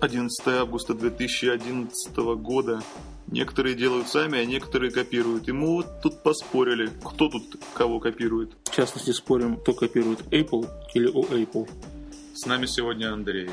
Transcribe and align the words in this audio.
11 0.00 0.48
августа 0.48 0.94
2011 0.94 2.16
года. 2.36 2.82
Некоторые 3.28 3.74
делают 3.74 4.08
сами, 4.08 4.38
а 4.38 4.44
некоторые 4.44 4.90
копируют. 4.90 5.48
И 5.48 5.52
мы 5.52 5.68
вот 5.68 6.02
тут 6.02 6.22
поспорили, 6.22 6.90
кто 7.04 7.28
тут 7.28 7.56
кого 7.74 8.00
копирует. 8.00 8.52
В 8.64 8.74
частности, 8.74 9.10
спорим, 9.12 9.56
кто 9.56 9.72
копирует 9.72 10.20
Apple 10.32 10.68
или 10.94 11.06
у 11.06 11.22
Apple. 11.22 11.68
С 12.34 12.46
нами 12.46 12.66
сегодня 12.66 13.12
Андрей. 13.12 13.50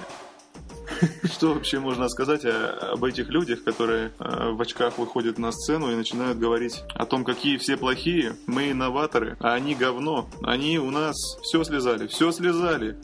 Что 1.24 1.54
вообще 1.54 1.80
можно 1.80 2.10
сказать 2.10 2.46
о- 2.46 2.94
об 2.94 3.04
этих 3.04 3.30
людях, 3.30 3.64
которые 3.64 4.12
э, 4.20 4.52
в 4.52 4.62
очках 4.62 4.98
выходят 4.98 5.38
на 5.38 5.52
сцену 5.52 5.92
и 5.92 5.96
начинают 5.96 6.40
говорить 6.40 6.82
о 6.96 7.06
том, 7.06 7.24
какие 7.24 7.58
все 7.58 7.78
плохие, 7.78 8.36
мы 8.48 8.72
инноваторы, 8.72 9.38
а 9.40 9.54
они 9.54 9.76
говно, 9.76 10.28
они 10.44 10.80
у 10.80 10.90
нас 10.92 11.16
все 11.44 11.64
слезали, 11.64 12.08
все 12.08 12.32
слезали, 12.32 12.98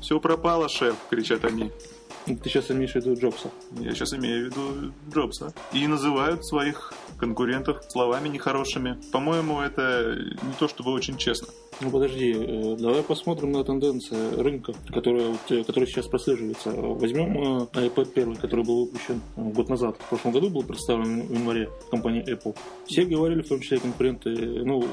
все 0.00 0.20
пропало, 0.20 0.68
шеф, 0.68 0.94
кричат 1.10 1.44
они. 1.44 1.72
Ты 2.26 2.50
сейчас 2.50 2.72
имеешь 2.72 2.92
в 2.92 2.96
виду 2.96 3.14
Джобса. 3.14 3.50
Я 3.78 3.92
сейчас 3.92 4.12
имею 4.14 4.50
в 4.50 4.50
виду 4.50 4.92
Джобса. 5.14 5.54
И 5.72 5.86
называют 5.86 6.44
своих 6.44 6.92
конкурентов 7.18 7.84
словами 7.88 8.28
нехорошими. 8.28 8.98
По-моему, 9.12 9.60
это 9.60 10.16
не 10.42 10.52
то 10.58 10.66
чтобы 10.66 10.90
очень 10.92 11.16
честно. 11.16 11.48
Ну 11.80 11.90
подожди, 11.90 12.32
э, 12.32 12.76
давай 12.78 13.02
посмотрим 13.02 13.52
на 13.52 13.62
тенденции 13.62 14.34
рынка, 14.40 14.72
которая, 14.92 15.36
э, 15.50 15.62
которая 15.62 15.86
сейчас 15.86 16.06
прослеживается. 16.08 16.70
Возьмем 16.70 17.36
э, 17.38 17.66
iPad 17.74 18.10
1, 18.14 18.36
который 18.36 18.64
был 18.64 18.86
выпущен 18.86 19.20
год 19.36 19.68
назад. 19.68 19.96
В 19.98 20.08
прошлом 20.08 20.32
году 20.32 20.50
был 20.50 20.62
представлен 20.62 21.26
в 21.26 21.32
январе 21.32 21.70
компанией 21.90 22.24
Apple. 22.32 22.56
Все 22.86 23.04
говорили, 23.04 23.42
в 23.42 23.48
том 23.48 23.60
числе 23.60 23.78
конкуренты, 23.78 24.30
ну, 24.64 24.84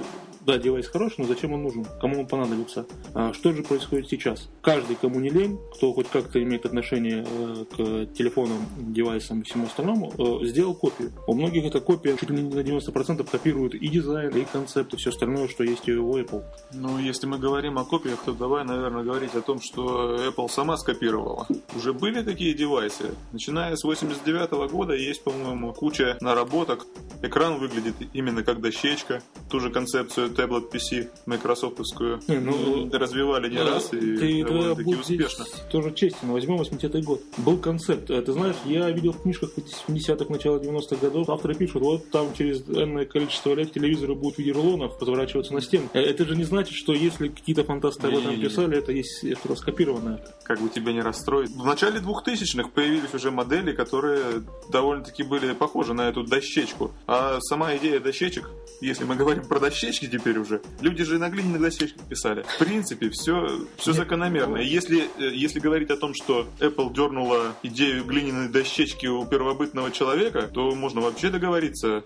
да, 0.45 0.57
девайс 0.57 0.87
хороший, 0.87 1.21
но 1.21 1.25
зачем 1.25 1.53
он 1.53 1.63
нужен? 1.63 1.85
Кому 2.01 2.21
он 2.21 2.27
понадобится? 2.27 2.85
А 3.13 3.33
что 3.33 3.53
же 3.53 3.63
происходит 3.63 4.09
сейчас? 4.09 4.49
Каждый, 4.61 4.95
кому 4.95 5.19
не 5.19 5.29
лень, 5.29 5.57
кто 5.75 5.93
хоть 5.93 6.09
как-то 6.09 6.41
имеет 6.41 6.65
отношение 6.65 7.25
э, 7.27 7.65
к 7.71 8.13
телефонам, 8.13 8.65
девайсам 8.77 9.41
и 9.41 9.43
всему 9.43 9.67
остальному, 9.67 10.13
э, 10.17 10.45
сделал 10.45 10.75
копию. 10.75 11.11
У 11.27 11.33
многих 11.33 11.65
эта 11.65 11.79
копия 11.79 12.17
чуть 12.17 12.29
ли 12.29 12.41
не 12.41 12.49
на 12.49 12.59
90% 12.59 13.29
копирует 13.29 13.75
и 13.75 13.87
дизайн, 13.87 14.35
и 14.35 14.43
концепт, 14.43 14.93
и 14.93 14.97
все 14.97 15.09
остальное, 15.09 15.47
что 15.47 15.63
есть 15.63 15.87
у 15.87 16.17
Apple. 16.17 16.43
Ну, 16.73 16.99
если 16.99 17.25
мы 17.25 17.37
говорим 17.37 17.77
о 17.77 17.85
копиях, 17.85 18.19
то 18.23 18.33
давай, 18.33 18.65
наверное, 18.65 19.03
говорить 19.03 19.35
о 19.35 19.41
том, 19.41 19.61
что 19.61 20.15
Apple 20.15 20.49
сама 20.49 20.77
скопировала. 20.77 21.47
Уже 21.75 21.93
были 21.93 22.21
такие 22.21 22.53
девайсы. 22.53 23.15
Начиная 23.31 23.75
с 23.75 23.83
89 23.83 24.71
года 24.71 24.93
есть, 24.93 25.23
по-моему, 25.23 25.73
куча 25.73 26.17
наработок. 26.21 26.85
Экран 27.21 27.59
выглядит 27.59 27.95
именно 28.13 28.43
как 28.43 28.59
дощечка. 28.61 29.21
Ту 29.49 29.59
же 29.59 29.69
концепцию 29.69 30.32
таблет 30.33 30.73
PC 30.73 31.09
майкрософтовскую 31.25 32.19
Не, 32.27 32.39
ну, 32.39 32.89
развивали 32.91 33.49
не 33.49 33.57
раз 33.61 33.93
и 33.93 34.17
ты 34.17 34.43
довольно-таки 34.43 34.95
успешно. 34.95 35.45
тоже 35.71 35.93
честен. 35.93 36.31
Возьмем 36.31 36.59
80-й 36.61 37.01
год. 37.01 37.21
Был 37.37 37.57
концепт. 37.57 38.09
Э, 38.09 38.21
Ты 38.21 38.31
знаешь, 38.33 38.55
я 38.65 38.89
видел 38.89 39.13
в 39.13 39.21
книжках 39.21 39.51
70-х, 39.87 40.25
начала 40.31 40.57
90-х 40.57 40.95
годов, 40.97 41.29
авторы 41.29 41.55
пишут, 41.55 41.81
вот 41.81 42.09
там 42.11 42.33
через 42.33 42.61
энное 42.67 43.05
количество 43.05 43.53
лет 43.53 43.71
телевизоры 43.73 44.15
будут 44.15 44.35
в 44.35 44.39
виде 44.39 44.51
рулонов 44.51 44.99
разворачиваться 44.99 45.53
на 45.53 45.61
стену. 45.61 45.89
Э, 45.93 45.99
Это 45.99 46.25
же 46.25 46.35
не 46.35 46.43
значит, 46.43 46.73
что 46.75 46.93
если 46.93 47.27
какие-то 47.27 47.63
фантасты 47.63 48.07
об 48.07 48.17
этом 48.17 48.39
писали, 48.39 48.77
это 48.77 48.91
есть 48.91 49.19
что-то 49.39 49.55
скопированное. 49.55 50.23
Как 50.43 50.59
бы 50.61 50.69
тебя 50.69 50.93
не 50.93 51.01
расстроить. 51.01 51.49
В 51.51 51.65
начале 51.65 51.99
2000-х 51.99 52.69
появились 52.73 53.13
уже 53.13 53.31
модели, 53.31 53.71
которые 53.73 54.43
довольно-таки 54.69 55.23
были 55.23 55.53
похожи 55.53 55.93
на 55.93 56.09
эту 56.09 56.23
дощечку. 56.23 56.91
А 57.07 57.39
сама 57.41 57.75
идея 57.75 57.99
дощечек, 57.99 58.49
если 58.81 59.03
мы 59.03 59.15
говорим 59.15 59.43
про 59.43 59.59
дощечки 59.59 60.05
теперь 60.07 60.22
уже, 60.31 60.61
люди 60.81 61.03
же 61.03 61.17
на 61.17 61.29
глиняных 61.29 61.61
дощечках 61.61 62.03
писали. 62.07 62.43
В 62.43 62.59
принципе, 62.59 63.09
все, 63.09 63.65
все 63.77 63.93
закономерно. 63.93 64.57
И 64.57 64.67
если, 64.67 65.09
э, 65.17 65.33
если 65.33 65.59
говорить 65.59 65.89
о 65.89 65.97
том, 65.97 66.13
что 66.13 66.47
Apple 66.59 66.93
дернула 66.93 67.55
идею 67.63 68.03
глиняной 68.05 68.49
дощечки 68.49 69.07
у 69.07 69.25
первобытного 69.25 69.91
человека, 69.91 70.49
то 70.53 70.71
можно 70.75 71.01
вообще 71.01 71.29
договориться. 71.29 72.03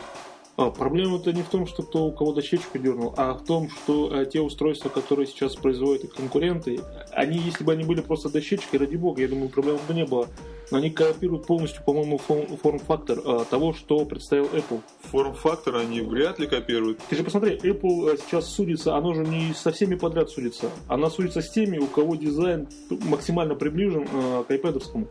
А, 0.57 0.71
проблема-то 0.71 1.31
не 1.31 1.43
в 1.43 1.49
том, 1.49 1.67
что 1.67 1.83
кто 1.83 2.05
у 2.05 2.11
кого 2.11 2.33
дощечку 2.33 2.79
дернул, 2.79 3.13
а 3.15 3.33
в 3.35 3.45
том, 3.45 3.69
что 3.69 4.11
э, 4.11 4.25
те 4.25 4.41
устройства, 4.41 4.89
которые 4.89 5.27
сейчас 5.27 5.55
производят 5.55 6.11
конкуренты, 6.13 6.79
они, 7.11 7.37
если 7.37 7.63
бы 7.63 7.73
они 7.73 7.83
были 7.83 8.01
просто 8.01 8.29
дощечкой, 8.29 8.77
ради 8.77 8.95
бога, 8.95 9.21
я 9.21 9.27
думаю, 9.27 9.49
проблем 9.49 9.77
бы 9.87 9.93
не 9.93 10.05
было. 10.05 10.27
Они 10.71 10.89
копируют 10.89 11.47
полностью, 11.47 11.83
по-моему, 11.83 12.19
фо- 12.27 12.57
форм-фактор 12.57 13.19
э, 13.23 13.45
того, 13.49 13.73
что 13.73 14.05
представил 14.05 14.45
Apple. 14.45 14.81
Форм-фактор 15.01 15.77
они 15.77 16.01
вряд 16.01 16.39
ли 16.39 16.47
копируют. 16.47 16.99
Ты 17.09 17.15
же 17.15 17.23
посмотри, 17.23 17.55
Apple 17.55 18.13
э, 18.13 18.17
сейчас 18.17 18.47
судится, 18.47 18.95
оно 18.95 19.13
же 19.13 19.23
не 19.23 19.53
со 19.53 19.71
всеми 19.71 19.95
подряд 19.95 20.29
судится. 20.29 20.69
Она 20.87 21.09
судится 21.09 21.41
с 21.41 21.49
теми, 21.49 21.77
у 21.77 21.87
кого 21.87 22.15
дизайн 22.15 22.67
максимально 22.89 23.55
приближен 23.55 24.07
э, 24.11 24.43
к 24.47 24.51
iPad. 24.51 25.07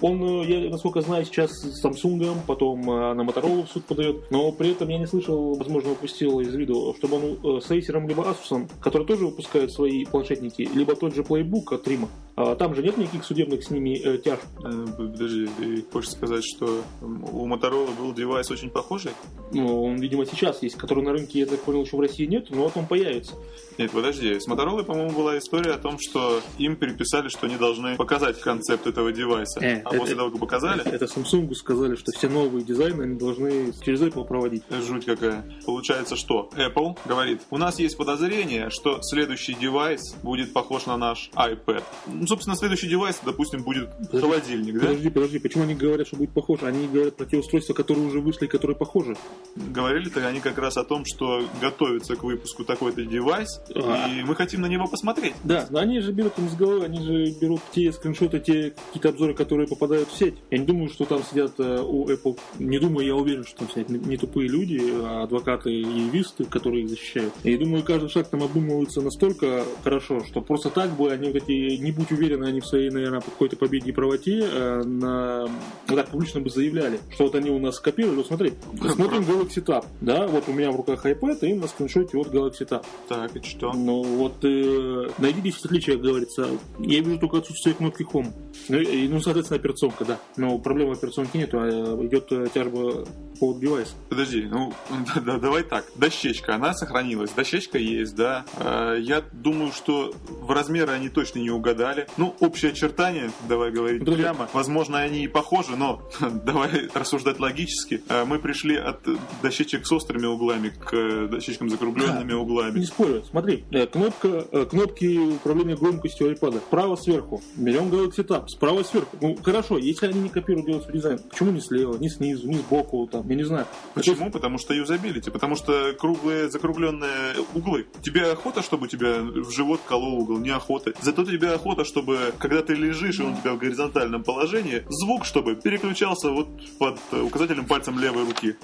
Он, 0.00 0.42
э, 0.42 0.44
я 0.46 0.70
насколько 0.70 1.00
знаю, 1.00 1.24
сейчас 1.24 1.52
с 1.52 1.84
Samsung, 1.84 2.36
потом 2.46 2.82
на 2.82 3.22
Motorola 3.22 3.66
в 3.66 3.70
суд 3.70 3.84
подает, 3.84 4.30
но 4.30 4.52
при 4.52 4.72
этом 4.72 4.88
я 4.88 4.98
не 4.98 5.06
слышал, 5.06 5.54
возможно, 5.54 5.92
упустил 5.92 6.40
из 6.40 6.54
виду, 6.54 6.94
чтобы 6.98 7.16
он 7.16 7.62
с 7.62 7.70
Acer 7.70 8.06
либо 8.06 8.24
Asus, 8.24 8.68
который 8.80 9.06
тоже 9.06 9.26
выпускают 9.26 9.72
свои 9.72 10.04
планшетники, 10.04 10.68
либо 10.74 10.94
тот 10.94 11.14
же 11.14 11.22
Playbook 11.22 11.74
от 11.74 11.88
Рима. 11.88 12.08
А 12.40 12.54
Там 12.54 12.72
же 12.72 12.84
нет 12.84 12.96
никаких 12.96 13.24
судебных 13.24 13.64
с 13.64 13.70
ними 13.70 13.98
э, 14.00 14.18
тяж. 14.18 14.38
Э, 14.64 14.86
Подожди, 14.96 15.48
ты 15.58 15.84
хочешь 15.92 16.10
сказать, 16.12 16.44
что 16.44 16.82
у 17.00 17.48
Motorola 17.48 17.92
был 17.98 18.12
девайс 18.14 18.48
очень 18.52 18.70
похожий? 18.70 19.10
Ну, 19.52 19.82
он, 19.84 19.96
видимо, 19.96 20.24
сейчас 20.24 20.62
есть, 20.62 20.76
который 20.76 21.02
на 21.02 21.10
рынке, 21.12 21.40
я 21.40 21.46
так 21.46 21.58
понял, 21.62 21.82
еще 21.82 21.96
в 21.96 22.00
России 22.00 22.26
нет, 22.26 22.46
но 22.50 22.62
вот 22.62 22.76
он 22.76 22.86
появится. 22.86 23.34
Нет, 23.76 23.90
подожди. 23.90 24.38
С 24.38 24.46
Motorola, 24.48 24.84
по-моему, 24.84 25.10
была 25.10 25.38
история 25.38 25.72
о 25.72 25.78
том, 25.78 25.98
что 25.98 26.40
им 26.58 26.76
переписали, 26.76 27.28
что 27.28 27.46
они 27.46 27.56
должны 27.56 27.96
показать 27.96 28.40
концепт 28.40 28.86
этого 28.86 29.10
девайса. 29.12 29.58
Э, 29.60 29.82
а 29.84 29.88
это- 29.90 29.98
после 29.98 30.14
того, 30.14 30.30
как 30.30 30.38
показали, 30.40 30.82
Это 30.88 31.06
Samsung 31.06 31.52
сказали, 31.54 31.96
что 31.96 32.12
все 32.12 32.28
новые 32.28 32.64
дизайны 32.64 33.02
они 33.02 33.18
должны 33.18 33.72
через 33.84 34.00
Apple 34.02 34.24
проводить. 34.24 34.62
жуть 34.70 35.06
какая. 35.06 35.44
Получается, 35.66 36.14
что 36.14 36.50
Apple 36.56 36.96
говорит, 37.04 37.40
у 37.50 37.58
нас 37.58 37.80
есть 37.80 37.96
подозрение, 37.96 38.70
что 38.70 39.00
следующий 39.02 39.54
девайс 39.54 40.14
будет 40.22 40.52
похож 40.52 40.86
на 40.86 40.96
наш 40.96 41.30
iPad. 41.34 41.82
Собственно, 42.28 42.56
следующий 42.56 42.88
девайс, 42.88 43.20
допустим, 43.24 43.62
будет 43.62 43.88
Подожди, 43.96 44.20
холодильник, 44.20 44.74
да? 44.74 44.80
Подожди, 44.80 45.10
подожди, 45.10 45.38
почему 45.38 45.64
они 45.64 45.74
говорят, 45.74 46.06
что 46.06 46.16
будет 46.16 46.32
похоже? 46.32 46.66
Они 46.66 46.86
говорят 46.86 47.16
про 47.16 47.24
те 47.24 47.38
устройства, 47.38 47.72
которые 47.72 48.06
уже 48.06 48.20
вышли, 48.20 48.44
и 48.44 48.48
которые 48.48 48.76
похожи. 48.76 49.16
Говорили-то 49.56 50.26
они 50.26 50.40
как 50.40 50.58
раз 50.58 50.76
о 50.76 50.84
том, 50.84 51.04
что 51.06 51.42
готовится 51.60 52.16
к 52.16 52.22
выпуску 52.24 52.64
такой-то 52.64 53.02
девайс, 53.04 53.62
А. 53.74 54.08
и 54.08 54.22
мы 54.22 54.34
хотим 54.34 54.60
на 54.60 54.66
него 54.66 54.86
посмотреть. 54.86 55.34
Да, 55.42 55.66
но 55.70 55.78
они 55.78 56.00
же 56.00 56.12
берут 56.12 56.38
им 56.38 56.50
с 56.50 56.54
головы, 56.54 56.84
они 56.84 57.02
же 57.02 57.38
берут 57.40 57.60
те 57.72 57.90
скриншоты, 57.92 58.40
те 58.40 58.74
какие-то 58.88 59.08
обзоры, 59.08 59.32
которые 59.32 59.66
попадают 59.66 60.10
в 60.10 60.16
сеть. 60.18 60.34
Я 60.50 60.58
не 60.58 60.66
думаю, 60.66 60.90
что 60.90 61.06
там 61.06 61.22
сидят 61.22 61.54
э, 61.58 61.80
у 61.82 62.06
Apple, 62.08 62.38
не 62.58 62.78
думаю, 62.78 63.06
я 63.06 63.14
уверен, 63.14 63.44
что 63.44 63.60
там 63.60 63.70
сидят 63.70 63.88
не, 63.88 63.98
не 63.98 64.16
тупые 64.18 64.48
люди, 64.48 64.78
а 65.02 65.22
адвокаты 65.22 65.72
и 65.72 65.82
юристы, 65.82 66.44
которые 66.44 66.84
их 66.84 66.90
защищают. 66.90 67.32
И 67.44 67.56
думаю, 67.56 67.82
каждый 67.82 68.10
шаг 68.10 68.28
там 68.28 68.42
обдумывается 68.42 69.00
настолько 69.00 69.64
хорошо, 69.82 70.24
что 70.24 70.42
просто 70.42 70.68
так 70.70 70.90
бы 70.90 71.10
они 71.10 71.28
вот 71.28 71.36
эти, 71.36 71.80
не 71.80 71.92
будь 71.92 72.10
уверены 72.18 72.44
они 72.46 72.60
в 72.60 72.66
своей, 72.66 72.90
наверное, 72.90 73.20
какой-то 73.20 73.56
победе 73.56 73.90
и 73.90 73.92
правоте, 73.92 74.40
э, 74.42 74.82
на, 74.84 75.48
вот 75.86 75.96
так 75.96 76.08
публично 76.08 76.40
бы 76.40 76.50
заявляли, 76.50 77.00
что 77.10 77.24
вот 77.24 77.34
они 77.34 77.50
у 77.50 77.58
нас 77.58 77.76
скопировали. 77.76 78.16
Вот 78.16 78.26
смотри, 78.26 78.52
смотрим 78.92 79.22
Galaxy 79.22 79.64
Tab, 79.64 79.86
да, 80.00 80.26
вот 80.26 80.44
у 80.48 80.52
меня 80.52 80.70
в 80.70 80.76
руках 80.76 81.06
iPad, 81.06 81.38
и 81.40 81.54
на 81.54 81.68
скриншоте 81.68 82.16
вот 82.16 82.28
Galaxy 82.28 82.68
Tab. 82.68 82.84
Так, 83.08 83.36
и 83.36 83.42
что? 83.42 83.72
Ну 83.72 84.02
вот 84.02 84.44
э, 84.44 85.08
найди 85.18 85.40
10 85.40 85.64
отличий, 85.64 85.92
как 85.94 86.02
говорится. 86.02 86.48
Я 86.78 87.00
вижу 87.00 87.18
только 87.18 87.38
отсутствие 87.38 87.74
кнопки 87.74 88.02
Home. 88.12 88.32
Ну, 88.68 88.78
и, 88.78 89.08
ну, 89.08 89.20
соответственно, 89.20 89.60
операционка, 89.60 90.04
да. 90.04 90.18
Но 90.36 90.58
проблемы 90.58 90.92
операционки 90.92 91.36
нету, 91.36 91.58
а 91.60 92.06
идет 92.06 92.30
э, 92.32 92.48
тяжба 92.52 93.06
по 93.38 93.54
девайса. 93.54 93.92
Подожди, 94.08 94.42
ну 94.50 94.72
да, 95.14 95.20
да, 95.24 95.38
давай 95.38 95.62
так. 95.62 95.84
Дощечка, 95.96 96.54
она 96.54 96.74
сохранилась. 96.74 97.30
Дощечка 97.30 97.78
есть, 97.78 98.14
да. 98.14 98.44
Э, 98.56 98.96
Я 99.00 99.22
думаю, 99.32 99.72
что 99.72 100.12
в 100.28 100.50
размеры 100.50 100.92
они 100.92 101.08
точно 101.08 101.38
не 101.38 101.50
угадали. 101.50 101.97
Ну, 102.16 102.34
общие 102.40 102.72
очертания, 102.72 103.30
давай 103.48 103.70
говорить 103.70 104.00
Подожди. 104.00 104.22
прямо. 104.22 104.48
Возможно, 104.52 104.98
они 104.98 105.24
и 105.24 105.28
похожи, 105.28 105.76
но 105.76 106.02
давай 106.44 106.88
рассуждать 106.94 107.40
логически. 107.40 108.02
Э, 108.08 108.24
Мы 108.24 108.38
пришли 108.38 108.76
от 108.76 109.00
дощечек 109.42 109.86
с 109.86 109.92
острыми 109.92 110.26
углами 110.26 110.68
к 110.70 110.92
э, 110.94 111.28
дощечкам 111.28 111.68
с 111.68 111.72
закругленными 111.72 112.28
Не 112.28 112.34
углами. 112.34 112.80
спорю. 112.82 113.24
Смотри, 113.30 113.64
э, 113.70 113.86
кнопка, 113.86 114.44
э, 114.52 114.64
кнопки 114.66 115.18
управления 115.18 115.76
громкостью 115.76 116.30
iPad. 116.32 116.58
Справа 116.58 116.96
сверху. 116.96 117.42
Берем 117.56 117.88
Galaxy 117.88 118.24
Tab. 118.26 118.48
Справа 118.48 118.82
сверху. 118.82 119.16
Ну, 119.20 119.36
хорошо, 119.42 119.78
если 119.78 120.06
они 120.06 120.20
не 120.20 120.28
копируют 120.28 120.82
свой 120.82 120.94
дизайн, 120.94 121.18
почему 121.18 121.50
не 121.52 121.60
слева, 121.60 121.96
не 121.98 122.08
снизу, 122.08 122.48
не 122.48 122.56
сбоку, 122.58 123.06
там, 123.10 123.28
я 123.28 123.34
не 123.36 123.44
знаю. 123.44 123.66
Почему? 123.94 124.30
Потому 124.30 124.58
что 124.58 124.74
юзабилити, 124.74 125.30
потому 125.30 125.56
что 125.56 125.92
круглые 125.98 126.48
закругленные 126.50 127.34
углы. 127.54 127.86
Тебе 128.02 128.30
охота, 128.32 128.62
чтобы 128.62 128.84
у 128.84 128.86
тебя 128.88 129.20
в 129.22 129.50
живот 129.50 129.80
колол 129.86 130.20
угол? 130.20 130.38
Не 130.38 130.50
охота. 130.50 130.92
Зато 131.00 131.24
тебе 131.24 131.48
охота, 131.52 131.84
чтобы, 131.88 132.32
когда 132.38 132.62
ты 132.62 132.74
лежишь, 132.74 133.18
и 133.18 133.22
он 133.22 133.32
у 133.32 133.36
тебя 133.36 133.54
в 133.54 133.58
горизонтальном 133.58 134.22
положении, 134.22 134.84
звук, 134.88 135.24
чтобы 135.24 135.56
переключался 135.56 136.30
вот 136.30 136.48
под 136.78 136.98
э, 137.12 137.20
указательным 137.20 137.66
пальцем 137.66 137.98
левой 137.98 138.24
руки. 138.24 138.56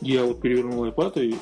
Я 0.00 0.24
вот 0.24 0.40
перевернул 0.40 0.84
iPad 0.86 1.24
и 1.24 1.36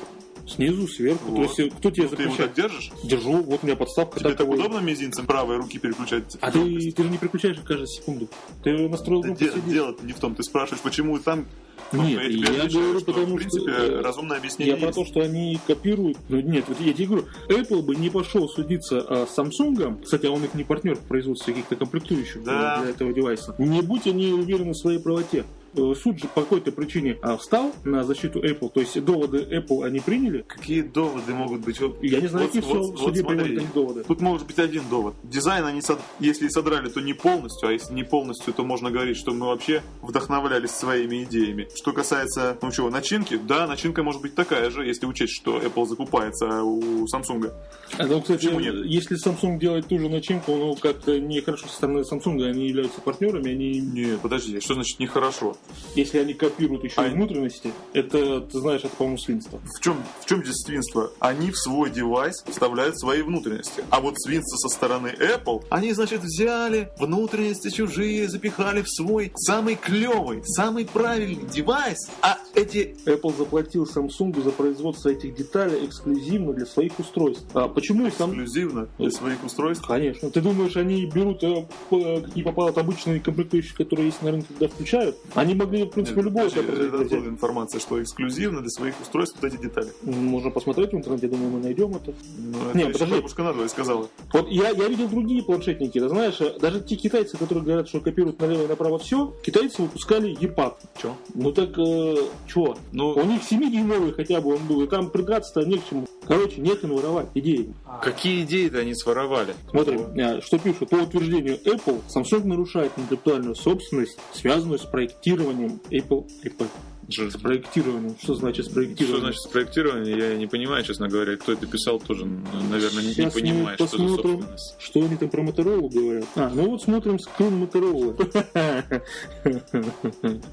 Снизу, 0.47 0.87
сверху. 0.87 1.31
Вот. 1.31 1.55
То 1.55 1.61
есть, 1.63 1.75
кто 1.77 1.91
тебе 1.91 2.03
Ну, 2.09 2.09
ты 2.15 2.21
его 2.23 2.31
запрещает? 2.31 2.37
так 2.37 2.55
держишь? 2.55 2.91
Держу, 3.03 3.33
вот 3.43 3.59
у 3.63 3.65
меня 3.65 3.75
подставка 3.75 4.19
Тебе 4.19 4.29
так 4.29 4.37
такого. 4.39 4.55
удобно 4.55 4.79
мизинцем 4.79 5.25
правой 5.25 5.57
руки 5.57 5.79
переключать? 5.79 6.37
А 6.41 6.51
ты, 6.51 6.91
ты 6.91 7.03
же 7.03 7.09
не 7.09 7.17
переключаешь 7.17 7.57
каждую 7.65 7.87
секунду. 7.87 8.27
Ты 8.63 8.89
настроил 8.89 9.21
группу, 9.21 9.39
де- 9.39 9.51
дело 9.67 9.95
не 10.03 10.13
в 10.13 10.19
том, 10.19 10.35
ты 10.35 10.43
спрашиваешь, 10.43 10.81
почему 10.81 11.17
там... 11.19 11.45
Ну, 11.93 12.03
Нет, 12.03 12.21
тебе 12.21 12.31
я 12.39 12.45
отвечаю, 12.63 12.69
говорю, 12.71 12.99
что, 13.01 13.05
потому 13.13 13.35
в 13.35 13.39
принципе, 13.39 13.71
что, 13.73 13.81
э, 13.81 14.01
разумное 14.01 14.37
объяснение 14.37 14.75
Я 14.75 14.79
про 14.79 14.87
есть. 14.87 14.99
то, 14.99 15.05
что 15.05 15.19
они 15.19 15.59
копируют. 15.67 16.17
Ну 16.29 16.39
нет, 16.39 16.63
вот 16.69 16.79
я 16.79 16.93
тебе 16.93 17.05
говорю, 17.07 17.25
Apple 17.49 17.81
бы 17.81 17.95
не 17.97 18.09
пошел 18.09 18.47
судиться 18.47 19.01
а, 19.05 19.27
с 19.27 19.37
Samsung. 19.37 20.01
Кстати, 20.01 20.25
а 20.25 20.31
он 20.31 20.41
их 20.45 20.53
не 20.53 20.63
партнер 20.63 20.95
в 20.95 21.01
производстве 21.01 21.53
каких-то 21.53 21.75
комплектующих 21.75 22.43
Да. 22.45 22.79
для 22.81 22.91
этого 22.91 23.11
девайса. 23.11 23.55
Не 23.57 23.81
будь 23.81 24.07
они 24.07 24.31
уверены 24.31 24.71
в 24.71 24.77
своей 24.77 24.99
правоте. 24.99 25.43
Э, 25.73 25.93
Суд 26.01 26.19
же 26.19 26.27
по 26.27 26.41
какой-то 26.41 26.71
причине 26.71 27.17
а, 27.21 27.37
встал 27.37 27.73
на 27.85 28.03
защиту 28.03 28.39
Apple, 28.39 28.69
то 28.73 28.79
есть 28.81 29.01
доводы 29.03 29.39
Apple 29.39 29.85
они 29.85 29.99
приняли. 29.99 30.43
Какие 30.47 30.81
доводы 30.81 31.33
могут 31.33 31.61
быть? 31.61 31.79
Вот- 31.79 32.03
Я 32.03 32.19
не 32.19 32.27
знаю, 32.27 32.47
вот- 32.47 32.53
какие 32.53 32.73
вот- 32.73 32.99
суде 32.99 33.21
вот 33.21 33.29
приводят 33.29 33.57
они 33.57 33.67
доводы. 33.73 34.03
Тут 34.03 34.21
может 34.21 34.47
быть 34.47 34.59
один 34.59 34.83
довод. 34.89 35.13
Дизайн 35.23 35.65
они, 35.65 35.81
если 36.19 36.47
и 36.47 36.49
содрали, 36.49 36.89
то 36.89 36.99
не 36.99 37.13
полностью, 37.13 37.69
а 37.69 37.71
если 37.71 37.93
не 37.93 38.03
полностью, 38.03 38.53
то 38.53 38.63
можно 38.63 38.91
говорить, 38.91 39.17
что 39.17 39.31
мы 39.31 39.47
вообще 39.47 39.81
вдохновлялись 40.01 40.71
своими 40.71 41.23
идеями. 41.23 41.67
Что 41.75 41.93
касается, 41.93 42.57
ну 42.61 42.71
чего, 42.71 42.89
начинки, 42.89 43.37
да, 43.37 43.65
начинка 43.67 44.03
может 44.03 44.21
быть 44.21 44.35
такая 44.35 44.69
же, 44.71 44.85
если 44.85 45.05
учесть, 45.05 45.33
что 45.33 45.57
Apple 45.57 45.85
закупается 45.85 46.63
у 46.63 47.05
Samsung. 47.05 47.51
А, 47.97 48.05
ну, 48.07 48.21
кстати, 48.21 48.45
Почему 48.45 48.59
нет? 48.59 48.75
если 48.85 49.17
Samsung 49.17 49.57
делает 49.57 49.87
ту 49.87 49.99
же 49.99 50.09
начинку, 50.09 50.55
ну 50.55 50.75
как-то 50.75 51.19
нехорошо 51.19 51.67
со 51.67 51.73
стороны 51.75 51.99
Samsung, 52.01 52.43
они 52.43 52.67
являются 52.67 52.99
партнерами, 53.01 53.51
они 53.51 53.79
Нет, 53.79 54.19
подожди, 54.21 54.59
что 54.59 54.73
значит 54.73 54.99
нехорошо? 54.99 55.55
Если 55.95 56.19
они 56.19 56.33
копируют 56.33 56.83
еще 56.83 56.95
А- 57.01 57.07
и 57.07 57.11
внутренности, 57.11 57.71
это, 57.93 58.41
ты 58.41 58.59
знаешь, 58.59 58.81
это, 58.83 58.95
по-моему, 58.95 59.17
свинство. 59.17 59.59
В 59.77 59.81
чем, 59.81 59.97
в 60.21 60.25
чем 60.25 60.43
здесь 60.43 60.57
свинство? 60.65 61.11
Они 61.19 61.51
в 61.51 61.57
свой 61.57 61.89
девайс 61.89 62.35
вставляют 62.47 62.97
свои 62.99 63.21
внутренности. 63.21 63.83
А 63.89 63.99
вот 63.99 64.15
свинство 64.17 64.57
со 64.57 64.69
стороны 64.69 65.07
Apple, 65.19 65.63
они, 65.69 65.91
значит, 65.93 66.21
взяли 66.21 66.89
внутренности 66.97 67.69
чужие, 67.69 68.27
запихали 68.29 68.81
в 68.81 68.89
свой 68.89 69.31
самый 69.35 69.75
клевый, 69.75 70.41
самый 70.45 70.85
правильный 70.85 71.45
девайс. 71.51 71.97
А 72.21 72.37
эти... 72.55 72.95
Apple 73.05 73.35
заплатил 73.37 73.83
Samsung 73.85 74.41
за 74.43 74.51
производство 74.51 75.09
этих 75.09 75.35
деталей 75.35 75.85
эксклюзивно 75.85 76.53
для 76.53 76.65
своих 76.65 76.97
устройств. 76.99 77.43
А 77.53 77.67
почему 77.67 78.09
сам... 78.11 78.29
эксклюзивно 78.31 78.87
для 78.97 79.11
своих 79.11 79.43
устройств. 79.43 79.85
Конечно. 79.85 80.29
Ты 80.29 80.41
думаешь, 80.41 80.77
они 80.77 81.05
берут, 81.05 81.43
э, 81.43 81.65
п- 81.89 82.21
какие 82.21 82.43
попадают 82.43 82.77
обычные 82.77 83.19
комплектующие, 83.19 83.75
которые 83.75 84.07
есть 84.07 84.21
на 84.21 84.31
рынке, 84.31 84.47
туда 84.53 84.67
включают? 84.67 85.17
Они 85.35 85.50
могли, 85.55 85.83
в 85.85 85.89
принципе, 85.91 86.21
любого 86.21 86.49
тебя 86.49 86.61
это 86.61 86.71
производить. 86.71 87.11
откуда 87.11 87.29
информация, 87.29 87.79
что 87.79 88.01
эксклюзивно 88.01 88.61
для 88.61 88.69
своих 88.69 88.99
устройств 89.01 89.37
вот 89.41 89.51
эти 89.53 89.61
детали. 89.61 89.89
Можно 90.03 90.51
посмотреть 90.51 90.91
в 90.91 90.95
интернете, 90.95 91.27
я 91.27 91.31
думаю, 91.33 91.51
мы 91.51 91.59
найдем 91.59 91.91
это. 91.91 92.13
Ну, 92.37 92.57
Не, 92.73 92.81
это 92.83 92.89
еще 92.89 92.93
подожди. 92.93 93.15
бабушка 93.15 93.43
надвое 93.43 93.67
сказала. 93.67 94.07
Вот 94.33 94.49
я, 94.49 94.69
я 94.69 94.87
видел 94.87 95.07
другие 95.07 95.43
планшетники, 95.43 95.99
ты 95.99 96.09
знаешь, 96.09 96.39
э, 96.39 96.57
даже 96.59 96.81
те 96.81 96.95
китайцы, 96.95 97.37
которые 97.37 97.63
говорят, 97.63 97.87
что 97.87 97.99
копируют 97.99 98.39
налево 98.39 98.63
и 98.63 98.67
направо 98.67 98.97
все, 98.99 99.33
китайцы 99.43 99.81
выпускали 99.81 100.35
EPUB. 100.39 100.73
Че? 101.01 101.15
Ну 101.33 101.51
так, 101.51 101.77
э, 101.77 102.15
чё? 102.47 102.75
Ну, 102.91 103.11
У 103.13 103.23
них 103.23 103.41
7-дюймовый 103.49 104.13
хотя 104.13 104.41
бы 104.41 104.55
он 104.55 104.65
был, 104.67 104.81
и 104.83 104.87
там 104.87 105.09
придраться-то 105.09 105.67
не 105.67 105.77
к 105.77 105.89
чему. 105.89 106.07
Короче, 106.27 106.61
нехрен 106.61 106.93
воровать 106.93 107.27
идеи. 107.33 107.73
Какие 108.01 108.43
идеи-то 108.43 108.79
они 108.79 108.93
своровали? 108.95 109.53
Смотри, 109.69 109.97
э, 110.15 110.41
что 110.41 110.57
пишут. 110.59 110.89
По 110.89 110.95
утверждению 110.95 111.57
Apple, 111.65 112.01
Samsung 112.15 112.45
нарушает 112.45 112.91
интеллектуальную 112.97 113.55
собственность, 113.55 114.17
связанную 114.33 114.79
с 114.79 114.83
проектированием 114.83 115.40
Apple 115.41 116.27
iPad. 116.43 116.67
С 117.09 117.37
проектированием. 117.37 118.15
Что 118.21 118.35
значит 118.35 118.65
Что 118.65 118.71
спроектирование? 118.73 119.21
значит 119.21 119.41
спроектирование, 119.41 120.17
я 120.17 120.37
не 120.37 120.47
понимаю, 120.47 120.83
честно 120.85 121.09
говоря. 121.09 121.35
Кто 121.35 121.51
это 121.51 121.65
писал, 121.67 121.99
тоже, 121.99 122.25
наверное, 122.25 123.03
не, 123.03 123.25
не 123.25 123.29
понимает, 123.29 123.75
что 123.75 123.87
за 123.87 123.97
посмотрим, 123.97 124.31
собственность. 124.39 124.75
что 124.79 124.99
они 125.03 125.17
там 125.17 125.29
про 125.29 125.41
Моторолу 125.41 125.89
говорят. 125.89 126.25
А, 126.35 126.49
ну 126.53 126.69
вот 126.69 126.81
смотрим 126.83 127.19
скрин 127.19 127.57
Моторолы. 127.57 128.15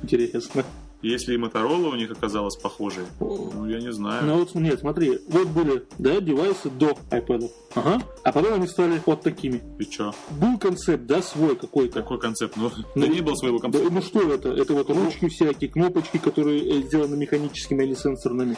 Интересно. 0.02 0.64
Если 1.00 1.34
и 1.34 1.36
Motorola 1.36 1.90
у 1.90 1.94
них 1.94 2.10
оказалась 2.10 2.56
похожей, 2.56 3.04
ну, 3.20 3.66
я 3.68 3.78
не 3.80 3.92
знаю. 3.92 4.24
Ну 4.26 4.38
вот, 4.38 4.54
нет, 4.56 4.80
смотри, 4.80 5.20
вот 5.28 5.46
были, 5.48 5.84
да, 5.98 6.20
девайсы 6.20 6.70
до 6.70 6.96
iPad. 7.10 7.50
Ага. 7.76 8.02
А 8.24 8.32
потом 8.32 8.54
они 8.54 8.66
стали 8.66 9.00
вот 9.06 9.22
такими. 9.22 9.62
И 9.78 9.84
чё? 9.84 10.12
Был 10.40 10.58
концепт, 10.58 11.06
да, 11.06 11.22
свой 11.22 11.54
какой-то. 11.54 12.02
Какой 12.02 12.18
концепт? 12.18 12.56
Ну, 12.56 12.70
Ну, 12.94 13.00
да 13.02 13.06
не 13.06 13.20
было 13.20 13.34
своего 13.36 13.58
Да, 13.58 13.62
концепта. 13.62 13.90
ну 13.92 14.02
что 14.02 14.32
это? 14.32 14.48
Это 14.50 14.74
вот 14.74 14.90
ручки 14.90 15.28
всякие, 15.28 15.70
кнопочки, 15.70 16.18
которые 16.18 16.80
э, 16.80 16.82
сделаны 16.82 17.16
механическими 17.16 17.84
или 17.84 17.94
сенсорными. 17.94 18.56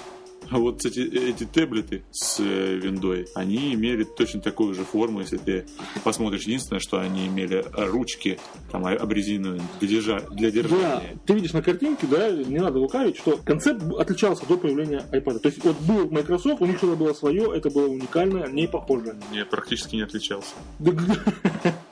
А 0.48 0.58
вот, 0.58 0.78
кстати, 0.78 1.00
эти 1.00 1.44
таблеты 1.44 2.02
с 2.10 2.40
э, 2.40 2.76
виндой, 2.76 3.26
они 3.34 3.74
имели 3.74 4.04
точно 4.04 4.40
такую 4.40 4.74
же 4.74 4.84
форму, 4.84 5.20
если 5.20 5.36
ты 5.36 5.64
посмотришь. 6.02 6.42
Единственное, 6.42 6.80
что 6.80 6.98
они 6.98 7.26
имели 7.26 7.64
ручки 7.76 8.38
там, 8.72 8.84
а- 8.86 8.92
обрезиненные 8.94 9.62
для, 9.80 9.88
держа- 9.98 10.34
для 10.34 10.50
Да, 10.50 10.54
держания. 10.56 11.18
ты 11.26 11.34
видишь 11.34 11.52
на 11.52 11.62
картинке, 11.62 12.06
да, 12.08 12.30
не 12.30 12.58
надо 12.58 12.78
лукавить, 12.80 13.16
что 13.16 13.36
концепт 13.44 13.82
отличался 13.98 14.44
до 14.46 14.56
появления 14.56 15.04
iPad. 15.12 15.38
То 15.40 15.48
есть 15.48 15.62
вот 15.64 15.78
был 15.82 16.10
Microsoft, 16.10 16.60
у 16.62 16.66
них 16.66 16.78
что-то 16.78 16.96
было 16.96 17.12
свое, 17.12 17.52
это 17.56 17.70
было 17.70 17.86
уникальное, 17.88 18.48
не 18.48 18.66
похожее. 18.66 19.14
Не, 19.32 19.44
практически 19.44 19.96
не 19.96 20.02
отличался. 20.02 20.54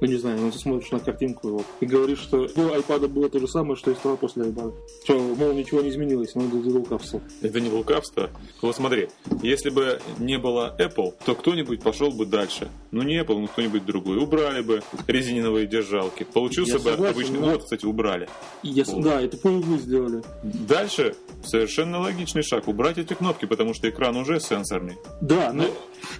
Да 0.00 0.06
Ну 0.06 0.12
не 0.12 0.16
знаю, 0.18 0.38
ну 0.40 0.50
ты 0.50 0.58
смотришь 0.58 0.90
на 0.90 1.00
картинку 1.00 1.48
вот, 1.48 1.66
и 1.80 1.86
говоришь, 1.86 2.18
что 2.18 2.46
до 2.48 2.76
iPad 2.76 3.08
было 3.08 3.28
то 3.30 3.38
же 3.38 3.48
самое, 3.48 3.76
что 3.76 3.90
и 3.90 3.94
стало 3.94 4.16
после 4.16 4.44
iPad. 4.44 4.74
Что, 5.04 5.18
мол, 5.18 5.52
ничего 5.52 5.80
не 5.80 5.88
изменилось, 5.90 6.34
ну 6.34 6.46
это 6.46 6.56
лукавство. 6.68 7.20
Это 7.40 7.60
не 7.60 7.70
лукавство. 7.70 8.30
Вот 8.60 8.76
смотри, 8.76 9.08
если 9.42 9.70
бы 9.70 10.00
не 10.18 10.38
было 10.38 10.74
Apple, 10.78 11.14
то 11.24 11.34
кто-нибудь 11.34 11.82
пошел 11.82 12.10
бы 12.10 12.26
дальше. 12.26 12.68
Ну 12.90 13.02
не 13.02 13.18
Apple, 13.20 13.38
ну 13.38 13.46
кто-нибудь 13.48 13.86
другой. 13.86 14.18
Убрали 14.18 14.60
бы 14.62 14.82
резиновые 15.06 15.66
держалки. 15.66 16.24
Получился 16.24 16.72
Я 16.72 16.78
бы 16.78 16.90
согласен, 16.90 17.14
обычный. 17.14 17.38
но- 17.40 17.46
Вот, 17.52 17.62
кстати, 17.64 17.86
убрали. 17.86 18.28
Я 18.62 18.84
Вот. 18.84 19.02
Да, 19.02 19.20
это 19.22 19.38
вы 19.48 19.78
сделали. 19.78 20.22
Дальше 20.42 21.14
совершенно 21.44 22.00
логичный 22.00 22.42
шаг. 22.42 22.68
Убрать 22.68 22.98
эти 22.98 23.14
кнопки, 23.14 23.46
потому 23.46 23.72
что 23.74 23.88
экран 23.88 24.16
уже 24.16 24.40
сенсорный. 24.40 24.96
Да, 25.20 25.52
но... 25.52 25.64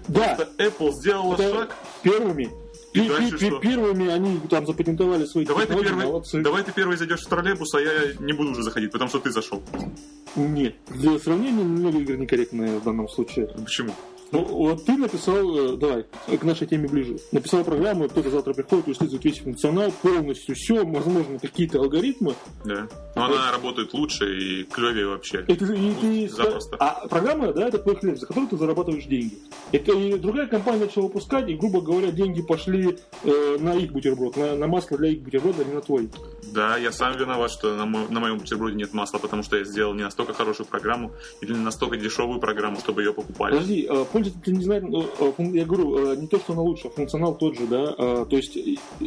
Да, 0.09 0.33
Это 0.33 0.49
Apple 0.63 0.93
сделала 0.93 1.35
это 1.35 1.51
шаг. 1.53 1.77
первыми. 2.03 2.51
И 3.05 3.09
дальше 3.09 3.39
что? 3.39 3.59
Первыми 3.59 4.09
они 4.09 4.41
там 4.49 4.67
запатентовали 4.67 5.25
свои 5.27 5.45
Давай 5.45 5.67
ты, 5.67 5.75
первый, 5.75 6.07
молодцы. 6.07 6.41
давай 6.43 6.63
ты 6.63 6.73
первый 6.73 6.97
зайдешь 6.97 7.23
в 7.25 7.29
троллейбус, 7.29 7.75
а 7.75 7.81
я 7.81 7.93
не 8.19 8.33
буду 8.33 8.51
уже 8.53 8.63
заходить, 8.63 8.91
потому 8.93 9.09
что 9.09 9.19
ты 9.19 9.31
зашел. 9.31 9.63
Нет, 10.35 10.77
для 10.89 11.19
сравнения 11.19 11.63
немного 11.63 11.99
игры 11.99 12.17
некорректное 12.17 12.79
в 12.79 12.85
данном 12.85 13.09
случае. 13.09 13.47
Почему? 13.49 13.93
Ну, 14.33 14.45
вот 14.45 14.85
ты 14.85 14.97
написал, 14.97 15.75
э, 15.75 15.77
давай, 15.77 16.05
к 16.39 16.43
нашей 16.43 16.67
теме 16.67 16.89
ближе. 16.89 17.19
Написал 17.33 17.65
программу, 17.65 18.09
кто-то 18.09 18.31
завтра 18.31 18.55
приходит, 18.55 18.89
использует 18.89 19.25
весь 19.25 19.39
функционал, 19.39 19.93
полностью 20.03 20.55
все, 20.55 20.85
возможно, 20.85 21.39
какие-то 21.39 21.79
алгоритмы. 21.79 22.35
Да. 22.65 22.89
Но 23.15 23.25
она 23.27 23.53
работает 23.53 23.95
лучше 23.95 24.39
и 24.39 24.65
клевее 24.65 25.07
вообще. 25.09 25.45
И 25.47 25.55
ты, 25.55 25.65
и 25.75 25.95
ты 26.01 26.29
Запросто. 26.29 26.77
А 26.79 27.07
программа, 27.09 27.53
да, 27.53 27.69
это 27.69 27.79
твой 27.79 27.97
хлеб, 27.97 28.19
за 28.19 28.27
который 28.27 28.49
ты 28.49 28.57
зарабатываешь 28.57 29.05
деньги. 29.05 29.39
Это 29.73 29.93
и 29.93 30.19
другая 30.19 30.47
компания 30.47 30.81
начала 30.81 31.05
выпускать, 31.05 31.49
и, 31.49 31.55
грубо 31.55 31.81
говоря, 31.81 32.11
деньги 32.11 32.43
пошли 32.43 32.99
э, 33.23 33.57
на 33.61 33.75
их 33.75 33.93
бутерброд, 33.93 34.37
на, 34.37 34.57
на 34.57 34.67
масло 34.67 34.99
для 34.99 35.11
их 35.11 35.23
бутерброда, 35.23 35.63
а 35.63 35.65
не 35.65 35.75
на 35.75 35.81
твой. 35.81 36.11
Да, 36.53 36.77
я 36.77 36.93
сам 36.93 37.17
виноват, 37.17 37.51
что 37.51 37.75
на, 37.75 37.87
мо- 37.87 38.07
на 38.09 38.21
моем 38.21 38.39
бутерброде 38.39 38.77
нет 38.77 38.93
масла, 38.93 39.19
потому 39.19 39.43
что 39.43 39.57
я 39.57 39.65
сделал 39.65 39.95
не 39.95 40.03
настолько 40.03 40.35
хорошую 40.35 40.67
программу 40.67 41.13
или 41.41 41.53
не 41.53 41.61
настолько 41.61 41.97
дешевую 41.97 42.41
программу, 42.41 42.79
чтобы 42.79 43.03
ее 43.03 43.13
покупали. 43.13 43.53
Подожди, 43.53 43.87
э, 44.17 44.23
пользователь 44.23 44.53
не 44.53 44.81
ну, 44.81 45.03
э, 45.03 45.33
фун- 45.37 45.55
я 45.55 45.65
говорю, 45.65 46.13
э, 46.13 46.17
не 46.17 46.27
то, 46.27 46.39
что 46.39 46.53
она 46.53 46.63
лучше, 46.63 46.89
а 46.89 46.91
функционал 46.91 47.37
тот 47.37 47.57
же, 47.57 47.67
да, 47.67 47.95
э, 47.97 48.27
то 48.29 48.37
есть 48.37 48.57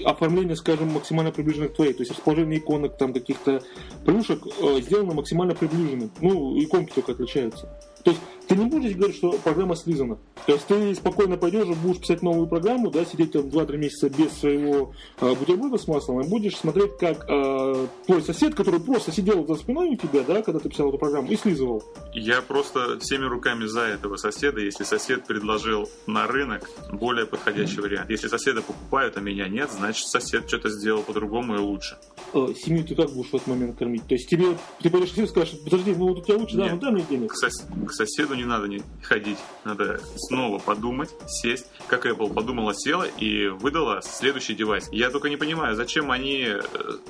оформление, 0.06 0.56
скажем, 0.56 0.89
максимально 0.89 1.32
приближено 1.32 1.68
к 1.68 1.74
твоей, 1.74 1.94
то 1.94 2.01
есть 2.01 2.12
расположение 2.12 2.60
иконок, 2.60 2.98
там 2.98 3.13
каких-то 3.13 3.62
плюшек 4.06 4.46
э, 4.46 4.82
сделано 4.82 5.13
максимально 5.13 5.56
приближенным, 5.56 6.12
ну, 6.22 6.60
иконки 6.62 6.92
только 6.94 7.13
отличаются. 7.13 7.70
То 8.04 8.12
есть 8.12 8.22
ты 8.50 8.56
не 8.56 8.65
будешь 8.65 8.96
говорить, 8.96 9.15
что 9.18 9.32
программа 9.34 9.75
слизана. 9.75 10.18
То 10.48 10.53
есть 10.53 10.65
ты 10.65 10.96
спокойно 10.96 11.38
пойдешь, 11.38 11.68
будешь 11.77 12.00
писать 12.01 12.24
новую 12.24 12.48
программу, 12.48 12.89
да, 12.89 13.06
сидеть 13.06 13.32
там 13.34 13.44
2-3 13.44 13.77
месяца 13.77 14.10
без 14.10 14.32
своего 14.34 14.91
э, 15.22 15.36
бутерброда 15.36 15.77
с 15.77 15.88
маслом, 15.88 16.22
и 16.22 16.27
будешь 16.27 16.58
смотреть, 16.58 16.98
как 17.00 17.25
э, 17.29 17.88
твой 18.08 18.22
сосед, 18.24 18.56
который 18.56 18.79
просто 18.79 19.12
сидел 19.12 19.46
за 19.46 19.53
спиной 19.56 19.89
у 19.91 19.96
тебя, 19.96 20.24
да, 20.27 20.41
когда 20.41 20.60
ты 20.60 20.68
писал 20.70 20.89
эту 20.89 20.98
программу, 20.98 21.27
и 21.29 21.36
слизывал. 21.36 21.84
Я 22.13 22.41
просто 22.41 22.98
всеми 23.00 23.25
руками 23.25 23.65
за 23.65 23.82
этого 23.82 24.18
соседа, 24.18 24.60
если 24.62 24.84
сосед 24.84 25.27
предложил 25.27 25.88
на 26.08 26.25
рынок 26.25 26.68
более 26.91 27.27
подходящий 27.27 27.82
вариант. 27.82 28.10
Если 28.10 28.27
соседа 28.27 28.63
покупают, 28.63 29.15
а 29.18 29.22
меня 29.22 29.48
нет, 29.48 29.70
значит 29.72 30.08
сосед 30.08 30.46
что-то 30.48 30.70
сделал 30.70 31.03
по-другому 31.03 31.56
и 31.56 31.60
лучше. 31.60 31.98
э, 32.34 32.48
семью 32.60 32.84
ты 32.84 32.96
как 32.96 33.12
будешь 33.12 33.29
в 33.29 33.36
этот 33.36 33.48
момент 33.48 33.77
кормить? 33.77 34.08
То 34.08 34.15
есть 34.15 34.27
тебе, 34.27 34.58
ты 34.82 34.89
пойдешь 34.89 35.10
к 35.10 35.12
соседу 35.12 35.27
и 35.27 35.29
скажешь, 35.29 35.60
подожди, 35.63 35.94
ну 35.96 36.08
вот 36.10 36.18
у 36.18 36.22
тебя 36.24 36.38
лучше, 36.38 36.58
да, 36.58 36.63
Нет. 36.63 36.74
ну 36.74 36.79
дай 36.79 36.91
мне 36.91 37.06
денег. 37.08 37.32
К, 37.32 37.36
сос- 37.46 37.86
к 37.86 37.91
соседу 37.91 38.38
не 38.39 38.46
надо 38.46 38.67
не 38.67 38.81
ходить, 39.03 39.38
надо 39.65 40.00
снова 40.15 40.60
подумать, 40.60 41.10
сесть, 41.27 41.67
как 41.88 42.05
Apple 42.05 42.34
подумала, 42.34 42.74
села 42.74 43.03
и 43.03 43.48
выдала 43.48 44.01
следующий 44.01 44.55
девайс. 44.55 44.89
Я 44.91 45.10
только 45.10 45.29
не 45.29 45.38
понимаю, 45.38 45.75
зачем 45.75 46.10
они 46.12 46.46
э, 46.48 46.62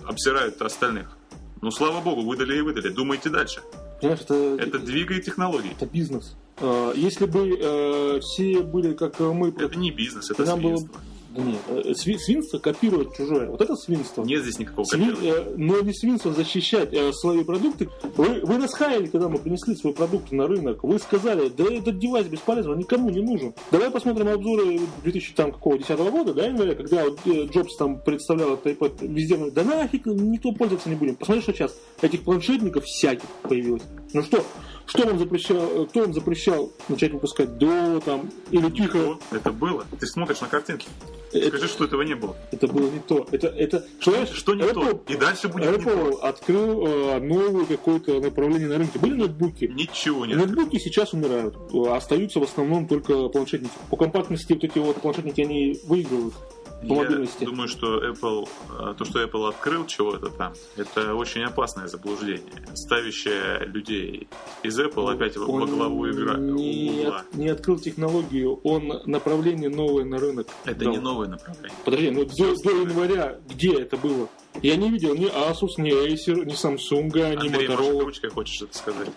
обсирают 0.05 0.61
остальных. 0.61 1.15
Ну, 1.61 1.71
слава 1.71 2.01
богу, 2.01 2.21
выдали 2.21 2.57
и 2.57 2.61
выдали. 2.61 2.89
Думайте 2.89 3.29
дальше. 3.29 3.61
Понимаешь, 4.01 4.21
это, 4.21 4.33
Это 4.59 4.79
двигает 4.79 5.25
технологии. 5.25 5.71
это 5.71 5.85
бизнес. 5.85 6.35
Э, 6.57 6.93
Если 6.95 7.25
бы 7.25 7.57
э, 7.61 8.19
все 8.21 8.61
были 8.61 8.93
как 8.93 9.19
мы, 9.19 9.49
Это 9.49 9.77
не 9.77 9.91
бизнес, 9.91 10.31
это 10.31 10.45
Нам 10.45 10.61
было-. 10.61 10.87
Да 11.35 11.43
нет, 11.43 11.59
э, 11.67 11.91
сви- 11.91 12.17
свинство 12.17 12.57
копирует 12.59 13.13
чужое. 13.15 13.49
Вот 13.49 13.61
это 13.61 13.75
свинство. 13.75 14.23
Нет 14.23 14.41
здесь 14.43 14.59
никакого 14.59 14.85
Сви- 14.85 15.11
копирования. 15.11 15.33
э, 15.33 15.53
но 15.57 15.79
не 15.81 15.93
свинство 15.93 16.33
защищать 16.33 16.93
э, 16.93 17.11
свои 17.13 17.43
продукты. 17.43 17.89
Вы, 18.17 18.41
вы 18.43 18.57
нас 18.57 18.73
хаяли, 18.73 19.07
когда 19.07 19.29
мы 19.29 19.37
принесли 19.37 19.75
свой 19.75 19.93
продукт 19.93 20.31
на 20.31 20.47
рынок. 20.47 20.83
Вы 20.83 20.97
сказали, 20.99 21.49
да 21.49 21.63
этот 21.71 21.99
девайс 21.99 22.27
бесполезен, 22.27 22.71
он 22.71 22.79
никому 22.79 23.09
не 23.09 23.21
нужен. 23.21 23.53
Давай 23.71 23.91
посмотрим 23.91 24.27
обзоры 24.29 24.79
2010 25.03 25.89
года, 26.11 26.33
да, 26.33 26.45
января, 26.47 26.75
когда 26.75 27.03
э, 27.03 27.45
Джобс 27.51 27.75
там 27.77 27.99
представлял 27.99 28.53
этот 28.55 28.65
iPad 28.67 29.07
везде, 29.07 29.37
да 29.51 29.63
нафиг, 29.63 30.05
никто 30.07 30.51
пользоваться 30.51 30.89
не 30.89 30.95
будем. 30.95 31.15
Посмотри, 31.15 31.41
что 31.43 31.53
сейчас 31.53 31.75
этих 32.01 32.21
планшетников 32.23 32.85
всяких 32.85 33.25
появилось. 33.43 33.83
Ну 34.13 34.23
что, 34.23 34.43
что 34.87 35.05
вам 35.05 35.19
запрещал, 35.19 35.57
э, 35.57 35.85
кто 35.87 36.01
вам 36.01 36.13
запрещал 36.13 36.71
начать 36.87 37.11
выпускать 37.13 37.57
до 37.57 37.99
там 38.03 38.29
или 38.49 38.69
тихо? 38.71 39.19
Это 39.31 39.51
было. 39.51 39.85
Ты 39.99 40.07
смотришь 40.07 40.41
на 40.41 40.47
картинки. 40.47 40.87
Это, 41.31 41.49
Скажи, 41.57 41.67
что 41.67 41.83
этого 41.85 42.01
не 42.01 42.15
было. 42.15 42.35
это 42.51 42.67
было 42.67 42.89
не 42.89 42.97
то. 42.99 43.27
Это, 43.29 43.47
это, 43.49 43.85
что, 43.99 44.25
Что 44.25 44.55
не 44.55 44.63
Apple- 44.63 44.99
то. 45.05 45.13
И 45.13 45.15
дальше 45.15 45.47
будет 45.47 45.77
не 45.77 45.83
то. 45.83 45.89
Apple 45.91 46.19
открыл 46.21 46.87
э, 46.87 47.19
новое 47.19 47.65
какое-то 47.65 48.19
направление 48.19 48.67
на 48.67 48.79
рынке. 48.79 48.97
Были 48.97 49.13
ноутбуки? 49.13 49.65
Ничего 49.65 50.25
нет. 50.25 50.37
Ноутбуки 50.37 50.79
сейчас 50.79 51.13
умирают. 51.13 51.55
Остаются 51.91 52.39
в 52.39 52.43
основном 52.43 52.87
только 52.87 53.27
планшетники. 53.29 53.73
По 53.91 53.95
компактности 53.97 54.53
вот 54.53 54.63
эти 54.63 54.79
вот 54.79 54.95
планшетники, 55.01 55.41
они 55.41 55.79
выигрывают 55.83 56.33
Я 56.81 57.45
думаю, 57.45 57.67
что 57.67 58.03
Apple, 58.09 58.47
э, 58.79 58.93
то, 58.97 59.05
что 59.05 59.21
Apple 59.21 59.49
открыл 59.49 59.85
чего-то 59.85 60.29
там, 60.29 60.53
это 60.77 61.13
очень 61.13 61.43
опасное 61.43 61.87
заблуждение, 61.87 62.41
ставящее 62.73 63.65
людей 63.65 64.27
из 64.63 64.79
Apple 64.79 65.11
опять 65.13 65.35
во 65.37 65.45
Он 65.45 65.65
главу 65.69 66.09
игра 66.09 66.37
не, 66.37 67.03
угла. 67.05 67.17
от- 67.19 67.33
не 67.35 67.49
открыл 67.49 67.79
технологию, 67.79 68.55
он 68.63 69.01
направление 69.05 69.69
новое 69.69 70.05
на 70.05 70.17
рынок. 70.19 70.47
Это 70.65 70.85
дал. 70.85 70.91
не 70.93 70.99
новое 70.99 71.27
направление. 71.27 71.71
Подожди, 71.83 72.09
ну 72.11 72.25
до, 72.25 72.55
до 72.63 72.71
января 72.71 73.39
где 73.49 73.81
это 73.81 73.97
было? 73.97 74.29
Я 74.61 74.75
не 74.77 74.89
видел 74.89 75.15
ни 75.15 75.27
Asus, 75.27 75.79
ни 75.81 75.91
Acer, 75.91 76.45
ни 76.45 76.53
Samsung, 76.53 77.13
ни 77.13 77.21
Андрей, 77.47 77.67
Motorola. 77.67 78.01
ручкой, 78.03 78.29
хочешь 78.29 78.61
это 78.61 78.77
сказать? 78.77 79.09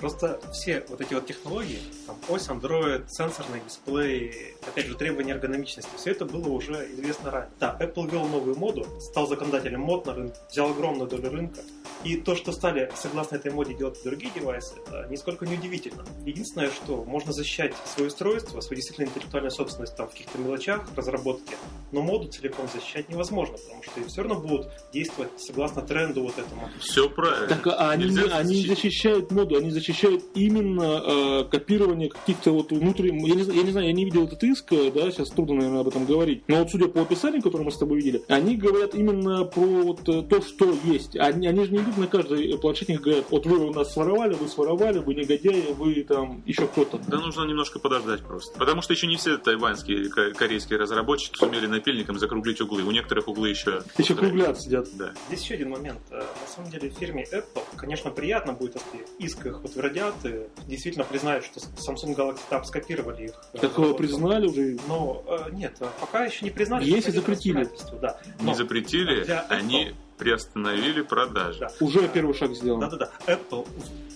Просто 0.00 0.40
все 0.50 0.82
вот 0.88 1.02
эти 1.02 1.12
вот 1.12 1.26
технологии, 1.26 1.78
там, 2.06 2.16
ось, 2.30 2.48
Android, 2.48 3.06
сенсорный 3.08 3.60
дисплей, 3.66 4.54
опять 4.66 4.86
же, 4.86 4.94
требования 4.94 5.32
эргономичности, 5.32 5.90
все 5.96 6.12
это 6.12 6.24
было 6.24 6.48
уже 6.48 6.90
известно 6.94 7.30
ранее. 7.30 7.50
Да, 7.60 7.76
Apple 7.78 8.10
ввел 8.10 8.26
новую 8.26 8.56
моду, 8.56 8.86
стал 8.98 9.26
законодателем 9.26 9.80
мод 9.80 10.06
на 10.06 10.14
рынке, 10.14 10.38
взял 10.50 10.70
огромную 10.70 11.08
долю 11.08 11.30
рынка. 11.30 11.60
И 12.02 12.16
то, 12.16 12.34
что 12.34 12.52
стали, 12.52 12.90
согласно 12.96 13.36
этой 13.36 13.52
моде, 13.52 13.74
делать 13.74 14.02
другие 14.02 14.32
девайсы, 14.34 14.72
это 14.86 15.06
нисколько 15.10 15.44
не 15.44 15.56
удивительно. 15.56 16.02
Единственное, 16.24 16.70
что 16.70 17.04
можно 17.04 17.34
защищать 17.34 17.74
свое 17.84 18.08
устройство, 18.08 18.62
свою 18.62 18.76
действительно 18.76 19.06
интеллектуальную 19.06 19.50
собственность 19.50 19.96
там, 19.96 20.08
в 20.08 20.12
каких-то 20.12 20.38
мелочах 20.38 20.88
разработки, 20.96 21.56
но 21.92 22.00
моду 22.00 22.28
целиком 22.28 22.66
защищать 22.72 23.10
невозможно, 23.10 23.58
потому 23.58 23.82
что 23.82 24.02
все 24.08 24.22
равно 24.22 24.40
будут 24.40 24.68
действовать 24.94 25.30
согласно 25.36 25.82
тренду 25.82 26.22
вот 26.22 26.38
этому. 26.38 26.70
Все 26.80 27.10
правильно. 27.10 27.48
Так 27.48 27.66
а 27.66 27.90
они, 27.90 28.18
они 28.30 28.66
защищают 28.66 29.30
моду, 29.30 29.56
они 29.56 29.70
защищают 29.70 29.89
именно 30.34 31.02
э, 31.04 31.44
копирование 31.50 32.08
каких-то 32.10 32.52
вот 32.52 32.70
внутренних... 32.72 33.26
Я 33.28 33.34
не, 33.34 33.42
знаю- 33.42 33.58
я 33.58 33.64
не 33.64 33.70
знаю, 33.72 33.86
я 33.88 33.92
не 33.92 34.04
видел 34.04 34.24
этот 34.26 34.42
иск, 34.44 34.72
э, 34.72 34.90
да, 34.94 35.10
сейчас 35.10 35.30
трудно, 35.30 35.54
наверное, 35.56 35.80
об 35.80 35.88
этом 35.88 36.04
говорить. 36.06 36.42
Но 36.48 36.56
вот 36.58 36.70
судя 36.70 36.88
по 36.88 37.02
описанию, 37.02 37.42
которое 37.42 37.64
мы 37.64 37.70
с 37.72 37.78
тобой 37.78 37.96
видели, 37.98 38.22
они 38.28 38.56
говорят 38.56 38.94
именно 38.94 39.44
про 39.44 39.60
вот 39.62 40.08
э, 40.08 40.22
то, 40.22 40.40
что 40.42 40.74
есть. 40.84 41.16
Они, 41.16 41.46
они 41.46 41.64
же 41.64 41.72
не 41.72 41.78
идут 41.78 41.96
на 41.98 42.06
каждый 42.06 42.56
планшетник 42.58 43.00
и 43.00 43.02
говорят, 43.02 43.24
вот 43.30 43.46
вы 43.46 43.58
у 43.58 43.72
нас 43.72 43.92
своровали, 43.92 44.34
вы 44.34 44.48
своровали, 44.48 44.98
вы 44.98 45.14
негодяи, 45.14 45.72
вы 45.72 46.02
там 46.04 46.42
еще 46.46 46.66
кто-то. 46.66 46.98
Да 47.06 47.18
нужно 47.18 47.44
немножко 47.44 47.78
подождать 47.78 48.20
просто. 48.22 48.58
Потому 48.58 48.82
что 48.82 48.92
еще 48.92 49.06
не 49.06 49.16
все 49.16 49.36
тайваньские, 49.38 50.08
ко- 50.08 50.32
корейские 50.32 50.78
разработчики 50.78 51.36
сумели 51.38 51.66
напильником 51.66 52.18
закруглить 52.18 52.60
углы. 52.60 52.82
У 52.84 52.90
некоторых 52.90 53.28
углы 53.28 53.50
еще... 53.50 53.82
Еще 53.98 54.14
круглят 54.14 54.60
сидят. 54.60 54.86
Да. 54.96 55.12
Здесь 55.28 55.42
еще 55.42 55.54
один 55.54 55.70
момент. 55.70 55.98
Э, 56.10 56.18
На 56.18 56.46
самом 56.54 56.70
деле 56.70 56.90
фирме 56.90 57.24
Apple, 57.32 57.62
конечно, 57.76 58.10
приятно 58.10 58.52
будет, 58.52 58.76
если 58.92 59.06
иск 59.26 59.46
их 59.46 59.60
утвердят 59.80 60.14
и 60.24 60.46
действительно 60.66 61.04
признают, 61.04 61.44
что 61.44 61.60
Samsung 61.60 62.14
Galaxy 62.14 62.40
Tab 62.50 62.64
скопировали 62.64 63.24
их. 63.26 63.30
э, 63.52 63.58
Так 63.58 63.72
его 63.72 63.94
разработку. 63.94 63.96
признали 63.98 64.46
уже. 64.46 64.78
Но 64.86 65.22
э, 65.26 65.50
нет, 65.52 65.74
э, 65.80 65.86
пока 66.00 66.24
еще 66.24 66.44
не 66.44 66.50
признали. 66.50 66.84
Есть 66.84 66.98
и 66.98 67.00
что 67.00 67.10
это 67.10 67.20
запретили. 67.20 67.68
Да. 68.00 68.18
Не 68.40 68.54
запретили, 68.54 69.24
Apple- 69.24 69.44
они 69.48 69.94
приостановили 70.18 71.00
продажи. 71.02 71.60
Да. 71.60 71.70
Уже 71.80 72.06
первый 72.08 72.34
шаг 72.34 72.54
сделан. 72.54 72.80
Да-да-да. 72.80 73.10
Apple, 73.26 73.66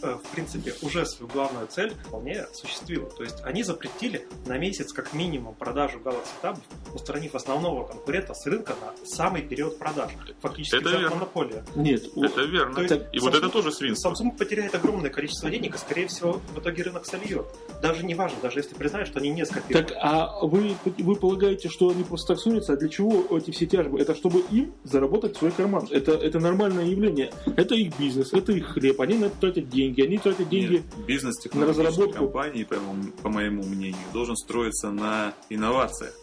э, 0.04 0.18
в 0.22 0.28
принципе, 0.34 0.74
уже 0.82 1.06
свою 1.06 1.30
главную 1.32 1.66
цель 1.66 1.92
вполне 2.06 2.40
осуществила. 2.42 3.08
То 3.10 3.22
есть 3.24 3.36
они 3.44 3.62
запретили 3.62 4.26
на 4.46 4.58
месяц 4.58 4.92
как 4.92 5.12
минимум 5.14 5.54
продажу 5.54 5.98
Galaxy 5.98 6.28
Tab, 6.42 6.58
устранив 6.94 7.34
основного 7.34 7.86
конкурента 7.86 8.34
с 8.34 8.46
рынка 8.46 8.74
на 8.80 9.06
самый 9.06 9.42
период 9.42 9.78
продаж. 9.78 10.12
Фактически 10.40 10.76
Это 10.76 10.90
верно. 10.90 11.10
монополию. 11.10 11.64
Нет, 11.74 12.04
Это 12.16 12.42
верно. 12.42 12.74
То 12.74 12.82
есть 12.82 12.94
И 13.12 13.18
вот 13.20 13.34
Samsung- 13.34 13.38
это 13.38 13.48
тоже 13.48 13.72
свинство. 13.72 14.10
Samsung 14.10 14.36
потеряет 14.36 14.74
огромное 14.74 15.10
количество 15.10 15.50
денег, 15.50 15.74
и, 15.74 15.78
скорее 15.78 16.06
всего, 16.06 16.40
в 16.54 16.58
итоге 16.58 16.82
рынок 16.82 17.06
сольет. 17.06 17.46
Даже 17.82 18.04
не 18.04 18.14
важно, 18.14 18.38
даже 18.42 18.58
если 18.60 18.74
признают, 18.74 19.08
что 19.08 19.18
они 19.20 19.30
не 19.30 19.44
скопировали. 19.46 19.86
Так, 19.86 19.96
а 20.00 20.44
вы, 20.44 20.76
вы 20.98 21.16
полагаете, 21.16 21.68
что 21.68 21.90
они 21.90 22.04
просто 22.04 22.34
так 22.34 22.42
ссорятся? 22.42 22.74
А 22.74 22.76
для 22.76 22.88
чего 22.88 23.36
эти 23.36 23.50
все 23.50 23.66
тяжбы? 23.66 24.00
Это 24.00 24.14
чтобы 24.14 24.40
им 24.50 24.72
заработать 24.84 25.36
в 25.36 25.38
свой 25.38 25.50
карман. 25.52 25.86
Это, 25.90 26.12
это 26.12 26.38
нормальное 26.40 26.84
явление. 26.84 27.32
Это 27.56 27.74
их 27.74 27.98
бизнес, 27.98 28.32
это 28.32 28.52
их 28.52 28.66
хлеб. 28.74 29.00
Они 29.00 29.14
на 29.16 29.26
это 29.26 29.36
тратят 29.40 29.68
деньги. 29.68 29.93
Они 30.02 30.18
тратят 30.18 30.48
деньги. 30.48 30.74
Нет, 30.74 31.06
бизнес 31.06 31.34
на 31.52 31.66
разработку. 31.66 32.12
компании, 32.12 32.64
по, 32.64 32.76
моему- 32.76 33.12
по 33.22 33.28
моему 33.28 33.62
мнению, 33.62 33.96
должен 34.12 34.36
строиться 34.36 34.90
на 34.90 35.34
инновациях. 35.50 36.14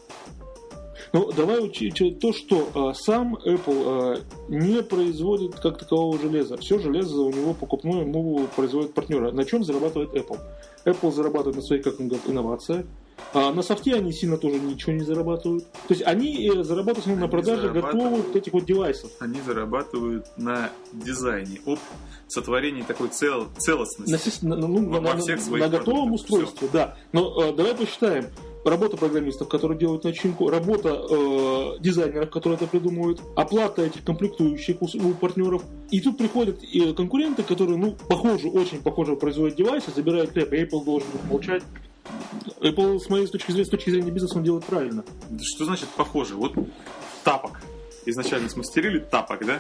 Ну, 1.14 1.30
давай 1.32 1.64
учить 1.64 2.20
то, 2.20 2.32
что 2.32 2.70
а, 2.74 2.94
сам 2.94 3.36
Apple 3.36 3.84
а, 3.86 4.22
не 4.48 4.82
производит 4.82 5.60
как 5.60 5.78
такового 5.78 6.18
железа. 6.18 6.56
Все 6.58 6.80
железо 6.80 7.22
у 7.22 7.32
него 7.32 7.54
покупное 7.54 8.02
ему 8.02 8.48
производит 8.56 8.94
партнеры. 8.94 9.32
На 9.32 9.44
чем 9.44 9.64
зарабатывает 9.64 10.14
Apple? 10.14 10.40
Apple 10.86 11.12
зарабатывает 11.12 11.58
на 11.58 11.62
своих, 11.62 11.84
как 11.84 12.00
он 12.00 12.08
говорит, 12.08 12.30
инновациях. 12.30 12.86
А 13.34 13.52
на 13.54 13.62
софте 13.62 13.96
они 13.96 14.12
сильно 14.12 14.38
тоже 14.38 14.60
ничего 14.60 14.94
не 14.94 15.04
зарабатывают. 15.04 15.66
То 15.88 15.94
есть 15.94 16.04
они 16.04 16.50
э, 16.50 16.64
зарабатывают 16.64 17.08
ну, 17.08 17.16
на 17.16 17.22
Они 17.24 17.32
продаже 17.32 17.70
готовых 17.70 18.26
вот 18.28 18.36
этих 18.36 18.54
вот 18.54 18.66
девайсов. 18.66 19.12
Они 19.20 19.40
зарабатывают 19.46 20.26
на 20.38 20.70
дизайне, 20.92 21.60
об 21.66 21.80
сотворении 22.32 22.82
такой 22.84 23.10
цел, 23.10 23.48
целостности. 23.58 24.46
На, 24.46 24.56
на- 24.56 24.68
ну, 24.68 24.90
Во- 24.90 25.02
на- 25.02 25.12
во 25.14 25.18
всех 25.18 25.38
на 25.40 25.46
своих 25.46 25.70
готовом 25.70 26.10
продуктах. 26.10 26.14
устройстве, 26.14 26.70
да. 26.72 26.98
Но 27.12 27.44
э, 27.44 27.54
давай 27.54 27.76
посчитаем. 27.76 28.26
Работа 28.64 28.96
программистов, 28.96 29.48
которые 29.50 29.80
делают 29.80 30.04
начинку, 30.04 30.48
работа 30.50 30.90
э, 31.10 31.80
дизайнеров, 31.80 32.30
которые 32.30 32.58
это 32.58 32.68
придумывают, 32.68 33.20
оплата 33.36 33.82
этих 33.82 34.04
комплектующих 34.04 34.78
у, 34.84 34.86
у 34.86 35.14
партнеров. 35.16 35.64
И 35.90 36.00
тут 36.00 36.18
приходят 36.20 36.60
э, 36.64 36.94
конкуренты, 36.94 37.42
которые, 37.42 37.78
ну, 37.78 37.96
похоже, 38.08 38.50
очень 38.50 38.82
похоже 38.84 39.16
производят 39.16 39.58
девайсы, 39.58 39.90
забирают 39.96 40.32
хлеб, 40.32 40.54
и 40.54 40.58
Apple 40.58 40.86
должен 40.86 41.08
молчать. 41.28 41.64
Apple, 42.60 43.00
с 43.00 43.10
моей 43.10 43.26
точки 43.26 43.52
зрения, 43.52 43.66
с 43.66 43.70
точки 43.70 43.90
зрения 43.90 44.12
бизнеса, 44.12 44.38
он 44.38 44.44
делает 44.44 44.66
правильно. 44.66 45.04
Что 45.42 45.66
значит 45.66 45.90
похоже? 45.98 46.36
Вот 46.36 46.54
тапок. 47.24 47.62
Изначально 48.06 48.50
смастерили 48.50 49.00
тапок, 49.00 49.46
да? 49.46 49.60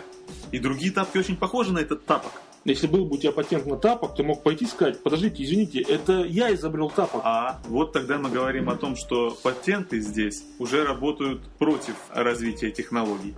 И 0.51 0.60
другие 0.60 0.92
тапки 0.92 1.18
очень 1.18 1.38
похожи 1.38 1.72
на 1.74 1.80
этот 1.80 2.06
тапок. 2.06 2.32
Если 2.63 2.86
был 2.86 3.06
бы 3.06 3.15
у 3.15 3.18
тебя 3.18 3.32
патент 3.32 3.65
на 3.65 3.75
тапок, 3.75 4.15
ты 4.15 4.22
мог 4.22 4.44
пойти 4.44 4.65
и 4.65 4.68
сказать, 4.68 5.01
подождите, 5.01 5.44
извините, 5.44 5.82
это 5.82 6.24
я 6.24 6.53
изобрел 6.53 6.91
тапок. 6.91 7.22
А 7.24 7.60
вот 7.68 7.91
тогда 7.91 8.20
мы 8.20 8.30
говорим 8.30 8.70
о 8.70 8.75
том, 8.75 8.96
что 8.96 9.36
патенты 9.41 10.00
здесь 10.00 10.44
уже 10.60 10.86
работают 10.86 11.41
против 11.58 11.96
развития 12.10 12.70
технологий. 12.70 13.34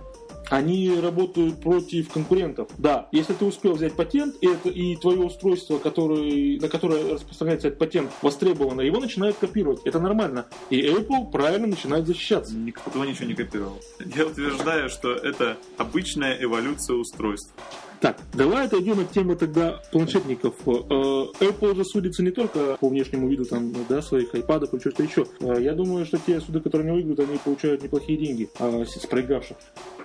Они 0.50 1.00
работают 1.00 1.62
против 1.62 2.10
конкурентов. 2.10 2.68
Да, 2.76 3.08
если 3.12 3.32
ты 3.32 3.46
успел 3.46 3.72
взять 3.72 3.94
патент, 3.94 4.36
и, 4.42 4.46
это, 4.46 4.68
и 4.68 4.94
твое 4.96 5.20
устройство, 5.20 5.78
который, 5.78 6.58
на 6.58 6.68
которое 6.68 7.14
распространяется 7.14 7.68
этот 7.68 7.78
патент, 7.78 8.10
востребовано, 8.20 8.82
его 8.82 9.00
начинают 9.00 9.38
копировать. 9.38 9.80
Это 9.86 10.00
нормально. 10.00 10.44
И 10.68 10.82
Apple 10.82 11.30
правильно 11.30 11.68
начинает 11.68 12.06
защищаться. 12.06 12.54
Никто 12.54 13.04
ничего 13.06 13.24
не 13.26 13.34
копировал. 13.34 13.80
Я 14.14 14.26
утверждаю, 14.26 14.90
что 14.90 15.14
это 15.14 15.56
обычная 15.78 16.36
эволюция 16.42 16.96
устройств. 16.96 17.54
Так, 18.04 18.18
давай 18.34 18.66
отойдем 18.66 19.00
от 19.00 19.12
темы 19.12 19.34
тогда 19.34 19.80
планшетников. 19.90 20.56
Э, 20.66 20.70
Apple 21.40 21.74
же 21.74 21.86
судится 21.86 22.22
не 22.22 22.32
только 22.32 22.76
по 22.78 22.90
внешнему 22.90 23.30
виду 23.30 23.46
там, 23.46 23.72
да, 23.88 24.02
своих 24.02 24.34
айпадов 24.34 24.74
или 24.74 24.80
что-то 24.80 25.02
еще. 25.04 25.24
Э, 25.40 25.56
Я 25.58 25.72
думаю, 25.72 26.04
что 26.04 26.18
те 26.18 26.38
суды, 26.38 26.60
которые 26.60 26.90
не 26.90 26.94
выиграют, 26.94 27.30
они 27.30 27.38
получают 27.38 27.82
неплохие 27.82 28.18
деньги 28.18 28.50
а, 28.58 28.84
с 28.84 29.06
проигравших. 29.06 29.56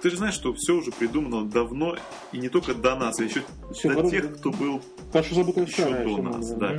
Ты 0.01 0.11
же 0.11 0.15
знаешь, 0.15 0.33
что 0.33 0.53
все 0.53 0.77
уже 0.77 0.91
придумано 0.91 1.49
давно, 1.49 1.97
и 2.31 2.37
не 2.37 2.47
только 2.47 2.73
до 2.73 2.95
нас, 2.95 3.19
а 3.19 3.23
еще 3.25 3.43
Всё, 3.73 3.89
до 3.89 3.95
народ- 3.95 4.11
тех, 4.11 4.33
кто 4.37 4.51
был 4.51 4.81
Хорошо 5.11 5.41
Еще 5.41 5.83
до 5.83 6.21
нас, 6.21 6.51
да. 6.53 6.77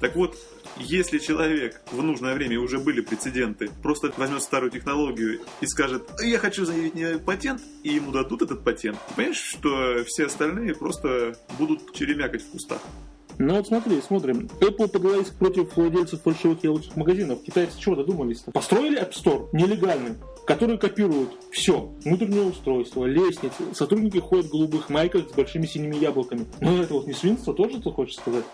Так 0.00 0.16
вот, 0.16 0.36
если 0.76 1.18
человек 1.18 1.80
в 1.90 2.02
нужное 2.02 2.34
время 2.34 2.60
уже 2.60 2.78
были 2.78 3.00
прецеденты, 3.00 3.70
просто 3.82 4.12
возьмет 4.16 4.42
старую 4.42 4.70
технологию 4.70 5.40
и 5.60 5.66
скажет, 5.66 6.08
я 6.22 6.38
хочу 6.38 6.64
заявить 6.64 6.94
мне 6.94 7.18
патент, 7.18 7.60
и 7.82 7.90
ему 7.90 8.12
дадут 8.12 8.42
этот 8.42 8.64
патент, 8.64 8.98
понимаешь, 9.14 9.36
что 9.36 10.04
все 10.06 10.26
остальные 10.26 10.74
просто 10.74 11.36
будут 11.58 11.92
черемякать 11.94 12.42
в 12.42 12.50
кустах. 12.50 12.80
Ну 13.38 13.56
вот 13.56 13.66
смотри, 13.66 14.00
смотрим. 14.06 14.48
Apple 14.60 14.88
подалась 14.88 15.28
против 15.28 15.76
владельцев 15.76 16.22
фальшивых 16.22 16.62
яблочных 16.62 16.96
магазинов. 16.96 17.42
Китайцы 17.42 17.78
чего 17.78 17.96
додумались-то? 17.96 18.50
Построили 18.52 19.00
App 19.00 19.12
Store 19.12 19.48
нелегальный, 19.52 20.14
который 20.46 20.78
копирует 20.78 21.30
все. 21.50 21.92
Внутреннее 22.04 22.42
устройство, 22.42 23.04
лестницы. 23.04 23.74
Сотрудники 23.74 24.18
ходят 24.18 24.46
в 24.46 24.50
голубых 24.50 24.90
майках 24.90 25.30
с 25.30 25.32
большими 25.32 25.66
синими 25.66 25.96
яблоками. 25.96 26.46
Но 26.60 26.82
это 26.82 26.94
вот 26.94 27.06
не 27.06 27.14
свинство 27.14 27.54
тоже, 27.54 27.80
ты 27.80 27.90
хочешь 27.90 28.16
сказать? 28.16 28.44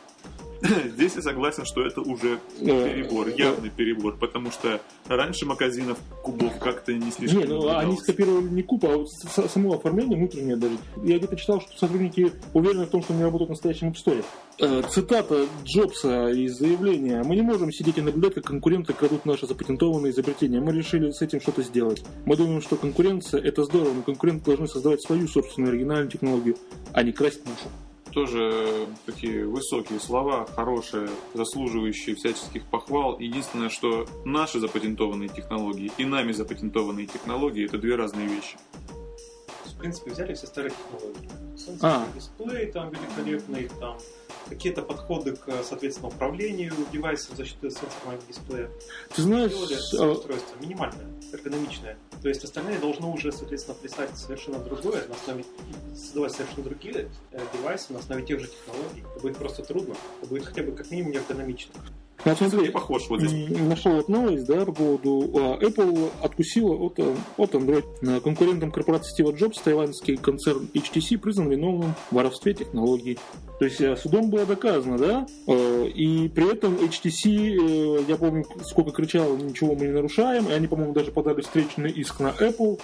Здесь 0.95 1.15
я 1.15 1.23
согласен, 1.23 1.65
что 1.65 1.83
это 1.83 2.01
уже 2.01 2.41
перебор, 2.59 3.29
явный 3.29 3.71
перебор, 3.71 4.17
потому 4.17 4.51
что 4.51 4.81
раньше 5.07 5.47
магазинов 5.47 5.99
кубов 6.23 6.59
как-то 6.59 6.93
не 6.93 7.11
слишком 7.13 7.41
Не, 7.41 7.47
ну 7.47 7.77
они 7.77 7.97
скопировали 7.97 8.49
не 8.49 8.63
куб, 8.63 8.85
а 8.85 8.97
вот 8.97 9.09
само 9.09 9.75
оформление 9.75 10.19
внутреннее 10.19 10.57
даже. 10.57 10.77
Я 11.03 11.19
где-то 11.19 11.37
читал, 11.37 11.61
что 11.61 11.79
сотрудники 11.79 12.33
уверены 12.55 12.87
в 12.87 12.91
том, 12.91 13.03
что 13.03 13.15
они 13.15 13.23
работают 13.23 13.51
в 13.51 13.53
настоящем 13.53 13.89
App. 13.91 14.25
Э, 14.61 14.83
Цитата 14.91 15.47
Джобса 15.65 16.31
из 16.31 16.59
заявления. 16.59 17.23
Мы 17.23 17.37
не 17.37 17.43
можем 17.43 17.71
сидеть 17.71 17.99
и 17.99 18.01
наблюдать, 18.01 18.35
как 18.35 18.45
конкуренты 18.45 18.93
крадут 18.93 19.25
наши 19.25 19.47
запатентованные 19.47 20.13
изобретения. 20.13 20.61
Мы 20.61 20.73
решили 20.73 21.13
с 21.13 21.23
этим 21.23 21.41
что-то 21.41 21.63
сделать. 21.63 22.03
Мы 22.27 22.37
думаем, 22.37 22.61
что 22.61 22.77
конкуренция 22.77 23.41
это 23.41 23.63
здорово, 23.65 23.95
но 23.95 24.03
конкуренты 24.03 24.47
должны 24.47 24.67
создавать 24.67 25.03
свою 25.03 25.29
собственную 25.29 25.73
оригинальную 25.73 26.11
технологию, 26.11 26.57
а 26.93 27.05
не 27.05 27.13
красть 27.13 27.45
нашу. 27.47 27.69
Тоже 28.19 28.89
такие 29.07 29.47
высокие 29.47 30.01
слова, 30.01 30.45
хорошие, 30.45 31.09
заслуживающие 31.35 32.17
всяческих 32.17 32.67
похвал. 32.67 33.17
Единственное, 33.21 33.69
что 33.69 34.07
наши 34.25 34.59
запатентованные 34.59 35.29
технологии 35.29 35.93
и 35.99 36.05
нами 36.05 36.33
запатентованные 36.33 37.07
технологии 37.07 37.65
это 37.65 37.79
две 37.79 37.95
разные 37.95 38.27
вещи. 38.27 38.57
В 39.67 39.79
принципе, 39.79 40.11
взяли 40.11 40.35
все 40.35 40.49
старые 40.49 40.73
технологии. 40.73 41.31
А. 41.81 42.09
дисплей 42.13 42.73
там 42.73 42.91
великолепный, 42.91 43.71
там 43.79 43.97
какие-то 44.49 44.83
подходы 44.83 45.37
к, 45.37 45.53
соответственно, 45.63 46.09
управлению 46.09 46.73
девайсов 46.93 47.37
за 47.37 47.45
счет 47.45 47.61
сенсорного 47.61 48.19
дисплея. 48.27 48.69
Ты 49.15 49.23
знаешь, 49.23 49.53
Сделали 49.53 50.19
а, 50.33 50.61
минимальное, 50.61 51.07
эргономичное. 51.33 51.97
То 52.23 52.29
есть 52.29 52.45
остальные 52.45 52.79
должны 52.79 53.07
уже, 53.07 53.33
соответственно, 53.33 53.77
писать 53.77 54.17
совершенно 54.17 54.59
другое, 54.59 55.07
на 55.07 55.15
основе, 55.15 55.45
создавать 55.95 56.33
совершенно 56.33 56.63
другие 56.65 57.11
э, 57.33 57.41
девайсы 57.53 57.93
на 57.93 57.99
основе 57.99 58.25
тех 58.25 58.41
же 58.41 58.49
технологий. 58.49 59.05
Это 59.11 59.21
будет 59.21 59.37
просто 59.37 59.63
трудно. 59.63 59.95
Это 60.21 60.29
будет 60.29 60.47
хотя 60.47 60.63
бы 60.63 60.73
как 60.73 60.91
минимум 60.91 61.13
эргономично. 61.13 61.73
Ну, 62.25 62.35
смотри, 62.35 62.61
Не 62.63 62.69
похож 62.69 63.09
вот 63.09 63.21
здесь. 63.21 63.49
Нашел 63.61 63.93
вот 63.93 64.09
новость, 64.09 64.47
да, 64.47 64.65
по 64.65 64.73
поводу 64.73 65.31
а, 65.35 65.59
Apple 65.59 66.11
откусила 66.23 66.75
от, 66.75 66.99
э, 66.99 67.15
от 67.37 67.55
Android. 67.55 68.21
Конкурентом 68.21 68.71
корпорации 68.71 69.13
Стива 69.13 69.33
Джобс, 69.33 69.61
тайваньский 69.61 70.17
концерн 70.17 70.69
HTC, 70.75 71.19
признан 71.19 71.49
виновным 71.49 71.95
в 72.11 72.15
воровстве 72.15 72.55
технологий. 72.55 73.19
То 73.59 73.65
есть 73.65 73.81
э, 73.81 73.97
судом 73.97 74.31
было 74.31 74.47
доказано, 74.47 74.99
да, 74.99 75.27
э, 75.47 75.89
и 75.89 76.29
при 76.29 76.53
этом 76.53 76.75
HTC, 76.77 78.07
я 78.09 78.17
помню, 78.17 78.45
сколько 78.65 78.91
кричал, 78.91 79.37
ничего 79.37 79.75
мы 79.75 79.87
не 79.87 79.93
нарушаем, 79.93 80.49
и 80.49 80.53
они, 80.53 80.67
по-моему, 80.67 80.93
даже 80.93 81.13
подали 81.13 81.41
встречный 81.41 81.91
иск 81.91 82.21
на 82.21 82.29
Apple. 82.29 82.81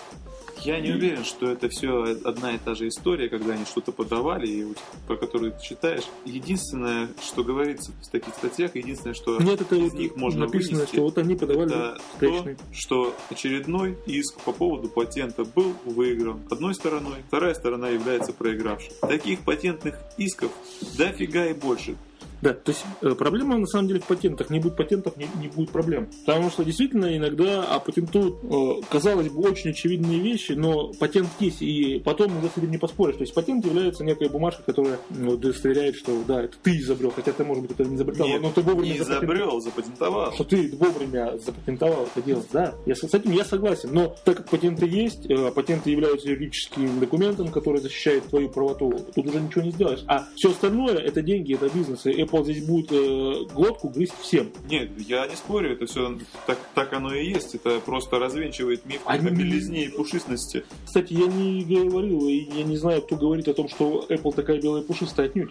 Я 0.62 0.80
не 0.80 0.92
уверен, 0.92 1.24
что 1.24 1.50
это 1.50 1.68
все 1.68 2.16
одна 2.24 2.54
и 2.54 2.58
та 2.58 2.74
же 2.74 2.88
история, 2.88 3.28
когда 3.28 3.54
они 3.54 3.64
что-то 3.64 3.92
подавали, 3.92 4.46
и 4.46 4.66
про 5.06 5.16
которую 5.16 5.52
ты 5.52 5.62
читаешь. 5.62 6.04
Единственное, 6.24 7.08
что 7.22 7.44
говорится 7.44 7.92
в 8.02 8.10
таких 8.10 8.34
статьях, 8.34 8.74
единственное, 8.74 9.14
что 9.14 9.40
Нет, 9.40 9.60
это 9.60 9.74
из 9.76 9.92
вот 9.92 10.00
них 10.00 10.16
можно 10.16 10.46
написано, 10.46 10.78
вынести, 10.78 10.94
что 10.94 11.02
вот 11.02 11.18
они 11.18 11.34
подавали 11.36 11.70
это 11.70 11.98
встречный. 12.14 12.54
то, 12.56 12.62
что 12.72 13.16
очередной 13.30 13.98
иск 14.06 14.40
по 14.40 14.52
поводу 14.52 14.88
патента 14.88 15.44
был 15.44 15.74
выигран 15.84 16.40
одной 16.50 16.74
стороной, 16.74 17.16
вторая 17.28 17.54
сторона 17.54 17.88
является 17.88 18.32
проигравшей. 18.32 18.92
Таких 19.00 19.40
патентных 19.40 19.98
исков 20.16 20.50
дофига 20.96 21.46
и 21.46 21.54
больше. 21.54 21.96
Да, 22.44 22.52
то 22.52 22.72
есть 22.72 22.84
э, 23.00 23.14
проблема 23.14 23.56
на 23.56 23.66
самом 23.66 23.88
деле 23.88 24.00
в 24.00 24.04
патентах. 24.04 24.50
Не 24.50 24.60
будет 24.60 24.76
патентов, 24.76 25.16
не, 25.16 25.26
не 25.40 25.48
будет 25.48 25.70
проблем. 25.70 26.10
Потому 26.26 26.50
что 26.50 26.62
действительно 26.62 27.16
иногда 27.16 27.64
а 27.64 27.80
патентуют, 27.80 28.36
э, 28.44 28.82
казалось 28.90 29.30
бы, 29.30 29.40
очень 29.48 29.70
очевидные 29.70 30.20
вещи, 30.20 30.52
но 30.52 30.92
патент 30.92 31.30
есть, 31.40 31.62
и 31.62 32.02
потом 32.04 32.36
уже 32.36 32.48
с 32.48 32.58
этим 32.58 32.70
не 32.70 32.76
поспоришь. 32.76 33.16
То 33.16 33.22
есть 33.22 33.32
патент 33.32 33.64
является 33.64 34.04
некой 34.04 34.28
бумажкой, 34.28 34.66
которая 34.66 34.98
ну, 35.08 35.32
удостоверяет, 35.32 35.96
что 35.96 36.22
да, 36.28 36.42
это 36.42 36.54
ты 36.62 36.76
изобрел, 36.76 37.12
хотя 37.16 37.32
ты, 37.32 37.44
может 37.44 37.62
быть, 37.62 37.72
это 37.72 37.88
не 37.88 37.96
изобретал, 37.96 38.26
Нет, 38.26 38.42
но 38.42 38.50
ты 38.50 38.60
вовремя 38.60 38.92
не 38.92 38.98
изобрел, 38.98 39.60
запатентовал. 39.60 40.34
Что 40.34 40.44
ты 40.44 40.76
вовремя 40.76 41.38
запатентовал 41.38 42.08
это 42.14 42.26
дело. 42.26 42.44
Да, 42.52 42.74
я 42.84 42.94
с 42.94 43.08
с 43.08 43.14
этим 43.14 43.32
я 43.32 43.44
согласен. 43.46 43.88
Но 43.92 44.14
так 44.24 44.36
как 44.36 44.50
патенты 44.50 44.86
есть, 44.86 45.30
э, 45.30 45.50
патенты 45.50 45.90
являются 45.90 46.28
юридическим 46.28 47.00
документом, 47.00 47.48
который 47.48 47.80
защищает 47.80 48.24
твою 48.24 48.50
правоту, 48.50 49.00
тут 49.14 49.26
уже 49.26 49.40
ничего 49.40 49.62
не 49.62 49.70
сделаешь. 49.70 50.04
А 50.08 50.26
все 50.34 50.50
остальное 50.50 50.96
это 50.96 51.22
деньги, 51.22 51.54
это 51.54 51.70
бизнес. 51.74 52.04
И 52.04 52.10
Apple 52.10 52.33
здесь 52.42 52.64
будет 52.64 52.90
э, 52.90 53.44
глотку 53.54 53.88
грызть 53.88 54.14
всем. 54.20 54.50
Нет, 54.68 54.90
я 54.98 55.26
не 55.26 55.36
спорю, 55.36 55.72
это 55.72 55.86
все 55.86 56.18
так, 56.46 56.58
так 56.74 56.92
оно 56.92 57.14
и 57.14 57.28
есть. 57.28 57.54
Это 57.54 57.78
просто 57.80 58.18
развенчивает 58.18 58.84
миф 58.86 59.02
Они- 59.04 59.28
о 59.28 59.30
белизне 59.30 59.84
и 59.84 59.88
пушистности. 59.88 60.64
Кстати, 60.84 61.12
я 61.12 61.26
не 61.26 61.62
говорил, 61.64 62.26
и 62.26 62.48
я 62.56 62.64
не 62.64 62.76
знаю, 62.76 63.02
кто 63.02 63.16
говорит 63.16 63.46
о 63.46 63.54
том, 63.54 63.68
что 63.68 64.06
Apple 64.08 64.34
такая 64.34 64.60
белая 64.60 64.82
пушистая 64.82 65.26
отнюдь. 65.26 65.50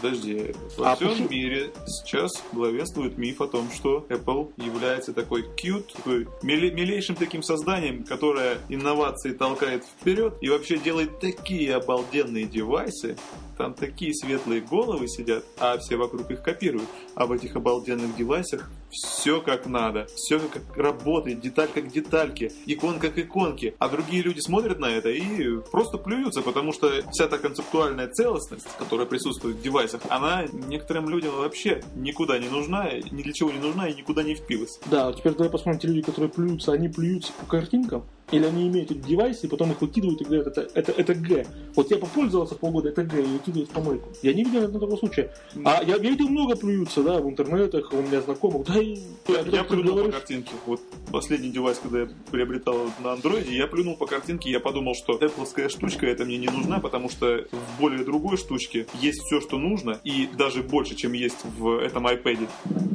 Подожди, 0.00 0.54
во 0.76 0.92
А 0.92 0.96
всем 0.96 1.08
пуши- 1.08 1.28
мире 1.28 1.70
сейчас 1.86 2.30
главенствует 2.52 3.16
миф 3.18 3.40
о 3.40 3.46
том, 3.46 3.68
что 3.74 4.06
Apple 4.08 4.52
является 4.56 5.12
такой 5.12 5.42
cute, 5.56 5.92
такой 5.94 6.26
миле- 6.42 6.70
милейшим 6.72 7.16
таким 7.16 7.42
созданием, 7.42 8.04
которое 8.04 8.58
инновации 8.68 9.32
толкает 9.32 9.84
вперед 9.84 10.34
и 10.40 10.48
вообще 10.48 10.78
делает 10.78 11.18
такие 11.20 11.74
обалденные 11.74 12.44
девайсы, 12.46 13.16
там 13.56 13.72
такие 13.74 14.12
светлые 14.14 14.60
головы 14.60 15.08
сидят, 15.08 15.44
а 15.58 15.78
все 15.78 15.96
вокруг 15.96 16.30
их 16.30 16.42
копируют. 16.42 16.88
А 17.14 17.26
в 17.26 17.32
этих 17.32 17.56
обалденных 17.56 18.14
девайсах 18.16 18.70
все 19.02 19.40
как 19.40 19.66
надо, 19.66 20.06
все 20.14 20.38
как 20.38 20.76
работает, 20.76 21.40
деталь 21.40 21.68
как 21.72 21.88
детальки, 21.88 22.52
икон 22.66 22.98
как 22.98 23.18
иконки. 23.18 23.74
А 23.78 23.88
другие 23.88 24.22
люди 24.22 24.40
смотрят 24.40 24.78
на 24.78 24.86
это 24.86 25.10
и 25.10 25.58
просто 25.70 25.98
плюются, 25.98 26.42
потому 26.42 26.72
что 26.72 26.90
вся 27.12 27.28
та 27.28 27.38
концептуальная 27.38 28.08
целостность, 28.08 28.66
которая 28.78 29.06
присутствует 29.06 29.56
в 29.56 29.62
девайсах, 29.62 30.02
она 30.08 30.44
некоторым 30.52 31.08
людям 31.08 31.36
вообще 31.36 31.82
никуда 31.94 32.38
не 32.38 32.48
нужна, 32.48 32.90
ни 33.10 33.22
для 33.22 33.32
чего 33.32 33.50
не 33.50 33.58
нужна 33.58 33.88
и 33.88 33.94
никуда 33.94 34.22
не 34.22 34.34
впилась. 34.34 34.78
Да, 34.86 35.12
теперь 35.12 35.34
давай 35.34 35.50
посмотрим, 35.50 35.80
те 35.80 35.88
люди, 35.88 36.02
которые 36.02 36.30
плюются, 36.30 36.72
они 36.72 36.88
плюются 36.88 37.32
по 37.38 37.46
картинкам, 37.46 38.04
или 38.32 38.44
они 38.44 38.68
имеют 38.68 38.90
эти 38.90 38.98
девайсы, 38.98 39.46
и 39.46 39.48
потом 39.48 39.72
их 39.72 39.80
выкидывают 39.80 40.20
и 40.20 40.24
говорят, 40.24 40.46
это, 40.48 40.68
это, 40.74 40.92
это 40.92 41.14
Г. 41.14 41.46
Вот 41.74 41.90
я 41.90 41.98
попользовался 41.98 42.54
полгода, 42.54 42.88
это 42.88 43.04
Г, 43.04 43.20
и 43.20 43.26
выкидывают 43.26 43.70
в 43.70 43.72
помойку. 43.72 44.08
Я 44.22 44.34
не 44.34 44.44
видел 44.44 44.64
одного 44.64 44.96
случая. 44.96 45.32
А 45.64 45.82
я, 45.82 45.96
я 45.96 45.98
видел 45.98 46.28
много 46.28 46.56
плюются, 46.56 47.02
да, 47.02 47.20
в 47.20 47.28
интернетах, 47.28 47.92
у 47.92 48.02
меня 48.02 48.20
знакомых, 48.20 48.66
да, 48.66 48.80
и 48.80 48.98
Я, 49.28 49.40
я 49.52 49.64
плюнул 49.64 49.90
по 49.90 49.92
говорит, 49.92 50.14
картинке. 50.14 50.52
Вот 50.66 50.80
последний 51.12 51.50
девайс, 51.50 51.78
когда 51.78 52.00
я 52.00 52.08
приобретал 52.30 52.76
на 53.02 53.12
андроиде, 53.12 53.56
я 53.56 53.66
плюнул 53.66 53.96
по 53.96 54.06
картинке, 54.06 54.50
я 54.50 54.60
подумал, 54.60 54.94
что 54.94 55.14
Apple 55.18 55.68
штучка 55.68 56.06
это 56.06 56.24
мне 56.24 56.38
не 56.38 56.48
нужна, 56.48 56.80
потому 56.80 57.08
что 57.08 57.46
в 57.50 57.80
более 57.80 58.04
другой 58.04 58.36
штучке 58.36 58.86
есть 59.00 59.20
все, 59.22 59.40
что 59.40 59.58
нужно, 59.58 60.00
и 60.04 60.28
даже 60.36 60.62
больше, 60.62 60.94
чем 60.96 61.12
есть 61.12 61.44
в 61.58 61.78
этом 61.78 62.06
iPad. 62.06 62.48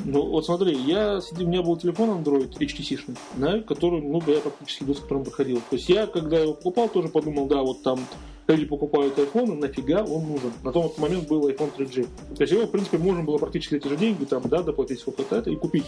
Ну, 0.05 0.25
вот 0.25 0.45
смотри, 0.45 0.75
я 0.75 1.19
у 1.31 1.43
меня 1.43 1.61
был 1.61 1.77
телефон 1.77 2.09
Android 2.09 2.57
HTC-шный, 2.57 3.17
да, 3.35 3.59
который, 3.61 4.01
ну, 4.01 4.21
я 4.27 4.39
практически 4.39 4.83
до 4.83 4.93
которым 5.21 5.25
проходил. 5.25 5.62
То 5.69 5.75
есть 5.75 5.89
я, 5.89 6.07
когда 6.07 6.39
его 6.39 6.53
покупал, 6.53 6.89
тоже 6.89 7.10
подумал, 7.10 7.47
да, 7.47 7.62
вот 7.62 7.84
там 7.84 7.99
люди 8.47 8.65
покупают 8.65 9.17
iPhone, 9.17 9.55
нафига 9.55 10.03
он 10.03 10.27
нужен. 10.27 10.51
На 10.63 10.73
тот 10.73 10.97
момент 10.97 11.27
был 11.29 11.47
iPhone 11.47 11.71
3G. 11.77 12.05
То 12.36 12.41
есть 12.41 12.51
его, 12.51 12.65
в 12.65 12.71
принципе, 12.71 12.97
можно 12.97 13.23
было 13.23 13.38
практически 13.38 13.75
эти 13.75 13.88
же 13.88 13.95
деньги, 13.95 14.25
там, 14.25 14.41
да, 14.45 14.62
доплатить 14.62 14.99
сколько-то 14.99 15.38
это 15.38 15.49
и 15.49 15.55
купить. 15.55 15.86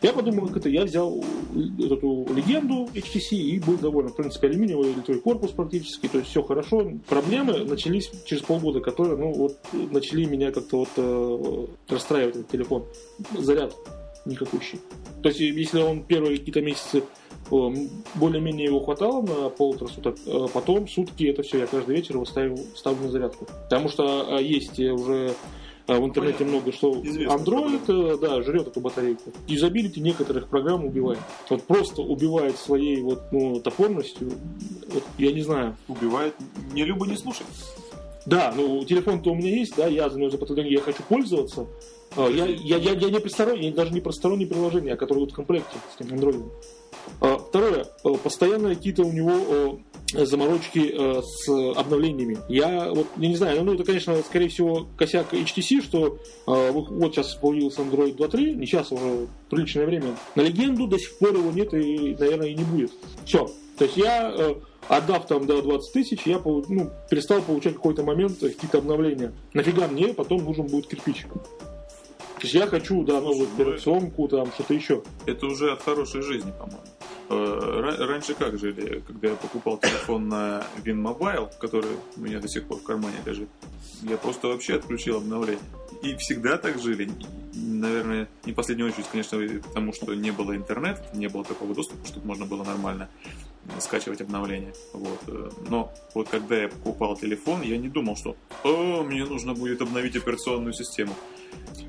Я 0.00 0.12
подумал, 0.12 0.46
как 0.46 0.58
это, 0.58 0.68
я 0.68 0.84
взял 0.84 1.24
эту 1.78 2.26
легенду 2.32 2.88
HTC 2.94 3.36
и 3.36 3.58
был 3.58 3.76
доволен. 3.78 4.10
В 4.10 4.16
принципе, 4.16 4.46
алюминиевый 4.46 4.92
литой 4.94 5.18
корпус 5.18 5.50
практически, 5.50 6.06
то 6.06 6.18
есть 6.18 6.30
все 6.30 6.42
хорошо. 6.42 6.92
Проблемы 7.08 7.64
начались 7.64 8.10
через 8.26 8.42
полгода, 8.42 8.80
которые, 8.80 9.16
ну, 9.16 9.32
вот, 9.32 9.58
начали 9.72 10.24
меня 10.24 10.52
как-то 10.52 10.80
вот 10.80 10.90
э, 10.96 11.66
расстраивать 11.88 12.36
этот 12.36 12.48
телефон. 12.48 12.84
Заряд 13.36 13.74
никакущий. 14.24 14.80
То 15.22 15.28
есть, 15.28 15.40
если 15.40 15.80
он 15.80 16.02
первые 16.02 16.38
какие-то 16.38 16.62
месяцы 16.62 17.02
более-менее 17.50 18.66
его 18.66 18.80
хватало 18.80 19.22
на 19.22 19.48
полутора 19.50 19.88
суток, 19.88 20.16
э, 20.26 20.46
потом 20.52 20.88
сутки 20.88 21.24
это 21.24 21.42
все, 21.42 21.58
я 21.58 21.66
каждый 21.66 21.96
вечер 21.96 22.14
его 22.14 22.24
ставил, 22.24 22.58
ставлю 22.74 23.04
на 23.04 23.10
зарядку. 23.10 23.46
Потому 23.64 23.88
что 23.88 24.38
э, 24.38 24.42
есть 24.42 24.78
э, 24.80 24.90
уже 24.90 25.34
э, 25.86 25.98
в 25.98 26.04
интернете 26.04 26.38
Понятно. 26.38 26.58
много, 26.58 26.72
что 26.72 27.00
Известная 27.02 27.38
Android, 27.38 28.14
э, 28.14 28.18
да, 28.18 28.42
жрет 28.42 28.68
эту 28.68 28.80
батарейку. 28.80 29.30
Юзабилити 29.46 30.00
некоторых 30.00 30.48
программ 30.48 30.84
убивает. 30.84 31.18
Вот 31.50 31.62
просто 31.64 32.02
убивает 32.02 32.56
своей 32.56 33.00
вот, 33.02 33.22
ну, 33.30 33.60
топорностью. 33.60 34.32
Вот, 34.92 35.02
я 35.18 35.32
не 35.32 35.42
знаю. 35.42 35.76
Убивает 35.88 36.34
не 36.72 36.84
любо 36.84 37.06
не 37.06 37.16
слушай. 37.16 37.44
Да, 38.26 38.54
ну 38.56 38.82
телефон-то 38.84 39.32
у 39.32 39.34
меня 39.34 39.50
есть, 39.50 39.76
да, 39.76 39.86
я 39.86 40.08
за 40.08 40.18
него 40.18 40.30
заплатил 40.30 40.56
я 40.56 40.80
хочу 40.80 41.02
пользоваться. 41.02 41.66
А, 42.16 42.28
Я, 42.28 42.46
я, 42.46 42.76
я, 42.76 42.92
я 42.92 43.10
не 43.10 43.18
про 43.18 43.28
сторонние, 43.28 43.72
даже 43.72 43.92
не 43.92 44.00
про 44.00 44.12
сторонние 44.12 44.46
приложения, 44.46 44.96
которые 44.96 45.24
идут 45.24 45.32
в 45.32 45.36
комплекте 45.36 45.76
с 45.96 46.00
этим 46.00 46.14
Android. 46.14 46.44
А, 47.20 47.38
Второе. 47.38 47.86
А, 48.04 48.14
Постоянно 48.14 48.74
какие-то 48.74 49.02
у 49.02 49.12
него 49.12 49.32
а, 50.14 50.26
заморочки 50.26 50.94
а, 50.96 51.22
с 51.22 51.48
обновлениями. 51.76 52.38
Я 52.48 52.90
вот, 52.92 53.06
я 53.16 53.28
не 53.28 53.36
знаю, 53.36 53.64
ну 53.64 53.74
это, 53.74 53.84
конечно, 53.84 54.16
скорее 54.22 54.48
всего, 54.48 54.86
косяк 54.96 55.32
HTC, 55.32 55.82
что 55.82 56.18
вот 56.46 57.14
сейчас 57.14 57.34
появился 57.34 57.82
Android 57.82 58.16
2.3, 58.16 58.54
не 58.54 58.66
сейчас, 58.66 58.92
уже 58.92 59.26
приличное 59.50 59.86
время. 59.86 60.16
На 60.34 60.42
легенду 60.42 60.86
до 60.86 60.98
сих 60.98 61.18
пор 61.18 61.34
его 61.34 61.50
нет 61.50 61.72
и, 61.74 62.16
наверное, 62.18 62.48
и 62.48 62.54
не 62.54 62.64
будет. 62.64 62.92
Все. 63.24 63.50
То 63.76 63.84
есть 63.84 63.96
я, 63.96 64.32
э, 64.36 64.54
отдав 64.88 65.26
там 65.26 65.46
до 65.46 65.60
20 65.60 65.92
тысяч, 65.92 66.22
я 66.26 66.40
ну, 66.44 66.90
перестал 67.10 67.42
получать 67.42 67.74
какой-то 67.74 68.04
момент 68.04 68.38
какие-то 68.38 68.78
обновления. 68.78 69.32
Нафига 69.52 69.88
мне 69.88 70.08
потом 70.14 70.44
нужен 70.44 70.66
будет 70.66 70.86
кирпич? 70.86 71.22
То 71.22 72.40
есть 72.42 72.54
я 72.54 72.66
хочу, 72.66 73.02
да, 73.04 73.20
новую 73.20 73.48
ну, 73.48 73.54
операционку, 73.54 74.28
там, 74.28 74.52
что-то 74.52 74.74
еще. 74.74 75.02
Это 75.26 75.46
уже 75.46 75.72
от 75.72 75.82
хорошей 75.82 76.22
жизни, 76.22 76.52
по-моему. 76.52 76.82
Э, 77.28 77.34
ра- 77.34 78.04
Раньше 78.06 78.34
как 78.34 78.58
жили, 78.58 79.02
когда 79.06 79.28
я 79.28 79.34
покупал 79.34 79.78
телефон 79.78 80.28
на 80.28 80.64
WinMobile, 80.84 81.50
который 81.58 81.96
у 82.16 82.20
меня 82.20 82.38
до 82.40 82.48
сих 82.48 82.64
пор 82.66 82.78
в 82.78 82.82
кармане 82.82 83.16
лежит, 83.24 83.48
я 84.02 84.16
просто 84.16 84.48
вообще 84.48 84.74
отключил 84.76 85.16
обновление. 85.18 85.62
И 86.02 86.14
всегда 86.16 86.58
так 86.58 86.80
жили. 86.80 87.04
И, 87.04 87.10
Наверное, 87.56 88.28
не 88.44 88.52
в 88.52 88.54
последнюю 88.56 88.90
очередь, 88.90 89.06
конечно, 89.10 89.38
потому 89.68 89.92
что 89.92 90.12
не 90.14 90.32
было 90.32 90.54
интернета, 90.56 91.02
не 91.14 91.28
было 91.28 91.44
такого 91.44 91.74
доступа, 91.74 92.06
чтобы 92.06 92.26
можно 92.26 92.44
было 92.46 92.64
нормально 92.64 93.08
э, 93.66 93.80
скачивать 93.80 94.20
обновления. 94.20 94.74
Вот. 94.92 95.20
э, 95.28 95.50
Но 95.70 95.92
вот 96.14 96.28
когда 96.28 96.56
я 96.62 96.68
покупал 96.68 97.16
телефон, 97.16 97.62
я 97.62 97.78
не 97.78 97.88
думал, 97.88 98.16
что 98.16 98.36
«О, 98.64 99.02
мне 99.02 99.24
нужно 99.24 99.54
будет 99.54 99.80
обновить 99.82 100.16
операционную 100.16 100.72
систему». 100.74 101.14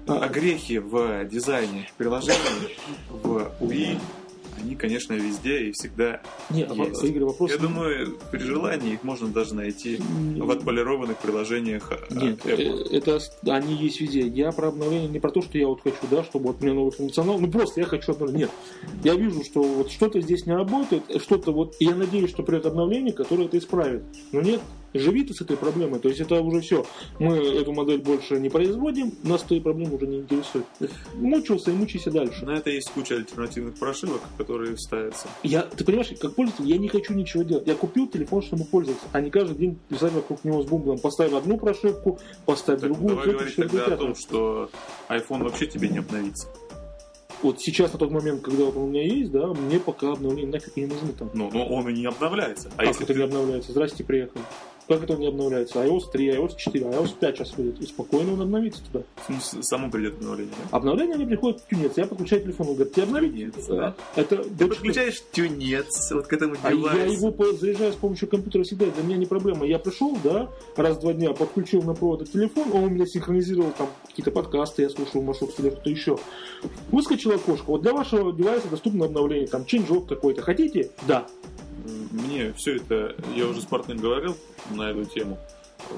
А 0.08 0.28
грехи 0.28 0.78
в 0.80 1.26
дизайне 1.26 1.90
приложений 1.98 2.78
в 3.10 3.52
UI, 3.60 4.00
они, 4.66 4.76
конечно, 4.76 5.14
везде 5.14 5.66
и 5.66 5.72
всегда 5.72 6.22
Не, 6.50 6.62
есть. 6.62 7.04
Игорь, 7.04 7.24
вопрос... 7.24 7.52
Я 7.52 7.58
думаю, 7.58 8.18
при 8.32 8.40
желании 8.40 8.94
их 8.94 9.04
можно 9.04 9.28
даже 9.28 9.54
найти 9.54 10.00
в 10.38 10.50
отполированных 10.50 11.18
приложениях 11.18 11.92
от 11.92 12.12
Нет, 12.12 12.40
Apple. 12.44 12.90
э, 12.92 12.98
это 12.98 13.20
с- 13.20 13.32
они 13.48 13.76
есть 13.76 14.02
везде. 14.02 14.22
Я 14.28 14.52
про 14.52 14.70
обновление 14.70 15.08
не 15.08 15.20
про 15.20 15.30
то, 15.32 15.42
что 15.42 15.58
я 15.58 15.68
вот 15.68 15.82
хочу, 15.82 15.98
да, 16.10 16.24
чтобы 16.24 16.48
вот 16.48 16.62
меня 16.62 16.74
новый 16.74 16.92
функционал. 16.92 17.40
Ну 17.40 17.50
просто 17.50 17.82
я 17.82 17.86
хочу 17.86 18.12
обновление. 18.14 18.50
Нет. 18.82 19.06
Я 19.06 19.16
вижу, 19.16 19.44
что 19.44 19.62
вот 19.62 19.92
что-то 19.92 20.20
здесь 20.20 20.46
не 20.46 20.54
работает, 20.54 21.04
э, 21.10 21.20
что-то 21.20 21.52
вот. 21.52 21.76
Я 21.80 21.96
надеюсь, 21.96 22.32
что 22.32 22.42
придет 22.44 22.66
обновление, 22.66 23.14
которое 23.14 23.46
это 23.46 23.58
исправит. 23.58 24.04
Но 24.32 24.42
нет, 24.42 24.62
живи 25.00 25.24
ты 25.24 25.34
с 25.34 25.42
этой 25.42 25.58
проблемой. 25.58 26.00
То 26.00 26.10
есть 26.10 26.22
это 26.22 26.42
уже 26.42 26.62
все. 26.62 26.86
Мы 27.20 27.38
эту 27.38 27.74
модель 27.74 28.00
больше 28.00 28.40
не 28.40 28.50
производим, 28.50 29.14
нас 29.24 29.42
твои 29.42 29.60
проблемы 29.60 29.96
уже 29.96 30.08
не 30.08 30.18
интересуют. 30.20 30.66
Мучился 31.16 31.72
и 31.72 31.74
мучайся 31.74 32.12
дальше. 32.12 32.46
На 32.46 32.52
это 32.52 32.70
есть 32.70 32.90
куча 32.92 33.16
альтернативных 33.16 33.76
прошивок, 33.76 34.22
которые 34.38 34.78
ставятся. 34.78 35.28
Я, 35.44 35.64
ты 35.64 35.84
понимаешь, 35.84 36.10
как 36.20 36.36
пользователь, 36.36 36.68
я 36.68 36.78
не 36.78 36.88
хочу 36.88 37.14
ничего 37.14 37.44
делать. 37.44 37.68
Я 37.68 37.76
купил 37.76 38.08
телефон, 38.08 38.42
чтобы 38.42 38.66
пользоваться, 38.66 39.06
а 39.12 39.22
не 39.22 39.30
каждый 39.30 39.58
день 39.58 39.80
писать 39.90 40.14
вокруг 40.14 40.44
него 40.44 40.62
с 40.64 40.66
бумагом. 40.66 41.00
Поставь 41.00 41.34
одну 41.34 41.58
прошивку, 41.58 42.20
поставь 42.46 42.82
Так, 42.82 42.92
другую, 42.92 43.16
давай 43.16 43.34
говорить 43.34 43.56
тогда 43.56 43.86
о 43.86 43.98
том, 43.98 44.16
что 44.16 44.70
iPhone 45.10 45.44
вообще 45.44 45.68
тебе 45.68 45.90
не 45.90 46.00
обновится. 46.00 46.48
Вот 47.42 47.62
сейчас, 47.62 47.94
на 47.94 48.00
тот 48.00 48.12
момент, 48.12 48.42
когда 48.42 48.66
вот 48.66 48.76
он 48.76 48.84
у 48.84 48.88
меня 48.88 49.04
есть, 49.04 49.32
да, 49.32 49.48
мне 49.48 49.80
пока 49.80 50.14
обновления 50.14 50.52
нафиг 50.52 50.76
не 50.78 50.86
нужны 50.86 51.12
там. 51.14 51.30
Ну, 51.34 51.50
но 51.52 51.68
он 51.68 51.88
и 51.90 51.94
не 51.94 52.06
обновляется. 52.06 52.72
А 52.76 52.80
как 52.80 52.88
если 52.88 53.04
это 53.04 53.14
ты 53.14 53.20
не 53.20 53.26
обновляется? 53.26 53.72
Здрасте, 53.72 54.04
приехали. 54.04 54.44
Как 54.88 55.04
это 55.04 55.16
не 55.16 55.28
обновляется? 55.28 55.80
iOS 55.84 56.12
3, 56.12 56.28
iOS 56.36 56.56
4, 56.58 56.86
iOS 56.86 57.14
5 57.20 57.36
сейчас 57.38 57.58
выйдет. 57.58 57.82
И 57.82 57.86
спокойно 57.88 58.34
он 58.34 58.42
обновится 58.42 58.82
туда. 58.92 59.04
ну, 59.30 59.36
само 59.40 59.90
придет 59.90 60.16
обновление, 60.16 60.54
да? 60.72 60.78
Обновление 60.78 61.16
они 61.16 61.26
приходят 61.26 61.60
в 61.62 61.68
тюнец. 61.68 61.94
Я 61.96 62.06
подключаю 62.06 62.44
телефон, 62.44 62.68
он 62.68 62.74
говорит, 62.76 62.94
тебе 62.94 63.04
обновить? 63.04 63.34
Тюнец, 63.34 63.68
да. 63.68 63.96
Это 64.16 64.38
Ты 64.38 64.50
дочка- 64.50 64.68
подключаешь 64.76 65.24
тюнец 65.32 66.12
вот 66.12 66.28
к 66.28 66.34
этому 66.34 66.56
А 66.62 66.70
я 66.72 66.76
девайсу. 66.78 67.28
его 67.28 67.52
заряжаю 67.54 67.94
с 67.94 67.96
помощью 67.96 68.28
компьютера 68.28 68.64
всегда, 68.64 68.86
для 68.86 69.04
меня 69.04 69.18
не 69.18 69.26
проблема. 69.26 69.66
Я 69.66 69.80
пришел, 69.80 70.16
да, 70.24 70.50
раз 70.76 70.98
в 70.98 71.02
два 71.02 71.14
дня 71.14 71.34
подключил 71.34 71.82
на 71.82 71.96
провод 71.96 72.32
телефон, 72.32 72.68
он 72.72 72.84
у 72.84 72.90
меня 72.90 73.08
синхронизировал 73.08 73.72
там 73.78 73.90
какие-то 74.08 74.30
подкасты, 74.32 74.84
я 74.84 74.90
слушал 74.90 75.22
маршрут 75.24 75.60
или 75.60 75.70
что-то 75.72 75.90
еще. 75.90 76.18
Выскочило 76.92 77.36
окошко. 77.36 77.66
Вот 77.72 77.82
для 77.82 77.94
вашего 77.94 78.32
девайса 78.32 78.68
доступно 78.70 79.06
обновление, 79.06 79.48
там 79.48 79.66
чейнджлог 79.66 80.08
какой-то. 80.08 80.42
Хотите? 80.44 80.92
Да. 81.08 81.26
Мне 82.12 82.54
все 82.54 82.78
это, 82.78 83.16
я 83.36 83.48
уже 83.48 83.62
с 83.62 83.66
партнером 83.66 84.02
говорил 84.02 84.38
на 84.72 84.90
эту 84.90 85.06
тему, 85.06 85.38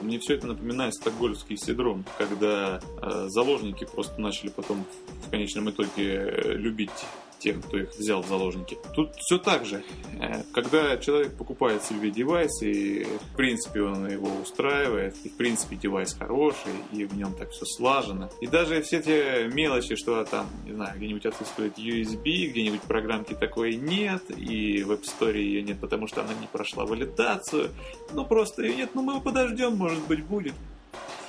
мне 0.02 0.20
все 0.20 0.36
это 0.36 0.48
напоминает 0.48 0.94
стокгольмский 0.94 1.58
синдром, 1.58 2.04
когда 2.18 2.80
э, 3.02 3.26
заложники 3.30 3.86
просто 3.86 4.20
начали 4.20 4.50
потом 4.50 4.86
в 5.26 5.30
конечном 5.30 5.70
итоге 5.70 6.16
э, 6.16 6.54
любить 6.54 7.06
тех, 7.40 7.60
кто 7.66 7.78
их 7.78 7.90
взял 7.98 8.22
в 8.22 8.28
заложники. 8.28 8.78
Тут 8.94 9.16
все 9.16 9.38
так 9.38 9.66
же. 9.66 9.84
Э, 10.20 10.44
Когда 10.54 10.98
человек 10.98 11.36
покупает 11.38 11.84
себе 11.84 12.12
девайс, 12.12 12.62
и 12.62 13.04
в 13.04 13.36
принципе 13.36 13.82
он 13.82 14.08
его 14.08 14.30
устраивает, 14.42 15.16
и 15.24 15.30
в 15.30 15.38
принципе 15.38 15.76
девайс 15.76 16.14
хороший, 16.14 16.74
и 16.92 17.06
в 17.06 17.16
нем 17.16 17.34
так 17.34 17.52
все 17.52 17.66
слажено. 17.66 18.30
И 18.42 18.48
даже 18.48 18.82
все 18.82 19.02
те 19.02 19.50
мелочи, 19.54 19.96
что 19.96 20.24
там, 20.26 20.48
не 20.66 20.74
знаю, 20.74 20.98
где-нибудь 20.98 21.26
отсутствует 21.26 21.78
USB, 21.78 22.48
где-нибудь 22.50 22.82
программки 22.82 23.34
такой 23.34 23.76
нет, 23.76 24.24
и 24.30 24.84
в 24.84 24.92
App 24.92 25.04
Store 25.04 25.38
ее 25.38 25.62
нет, 25.62 25.80
потому 25.80 26.08
что 26.08 26.22
она 26.22 26.34
не 26.40 26.48
прошла 26.48 26.86
валидацию. 26.86 27.70
Ну 28.14 28.26
просто 28.26 28.64
ее 28.64 28.76
нет, 28.76 28.92
ну 28.94 29.02
мы 29.02 29.22
подождем, 29.22 29.76
может 29.76 30.06
быть 30.08 30.24
будет. 30.24 30.54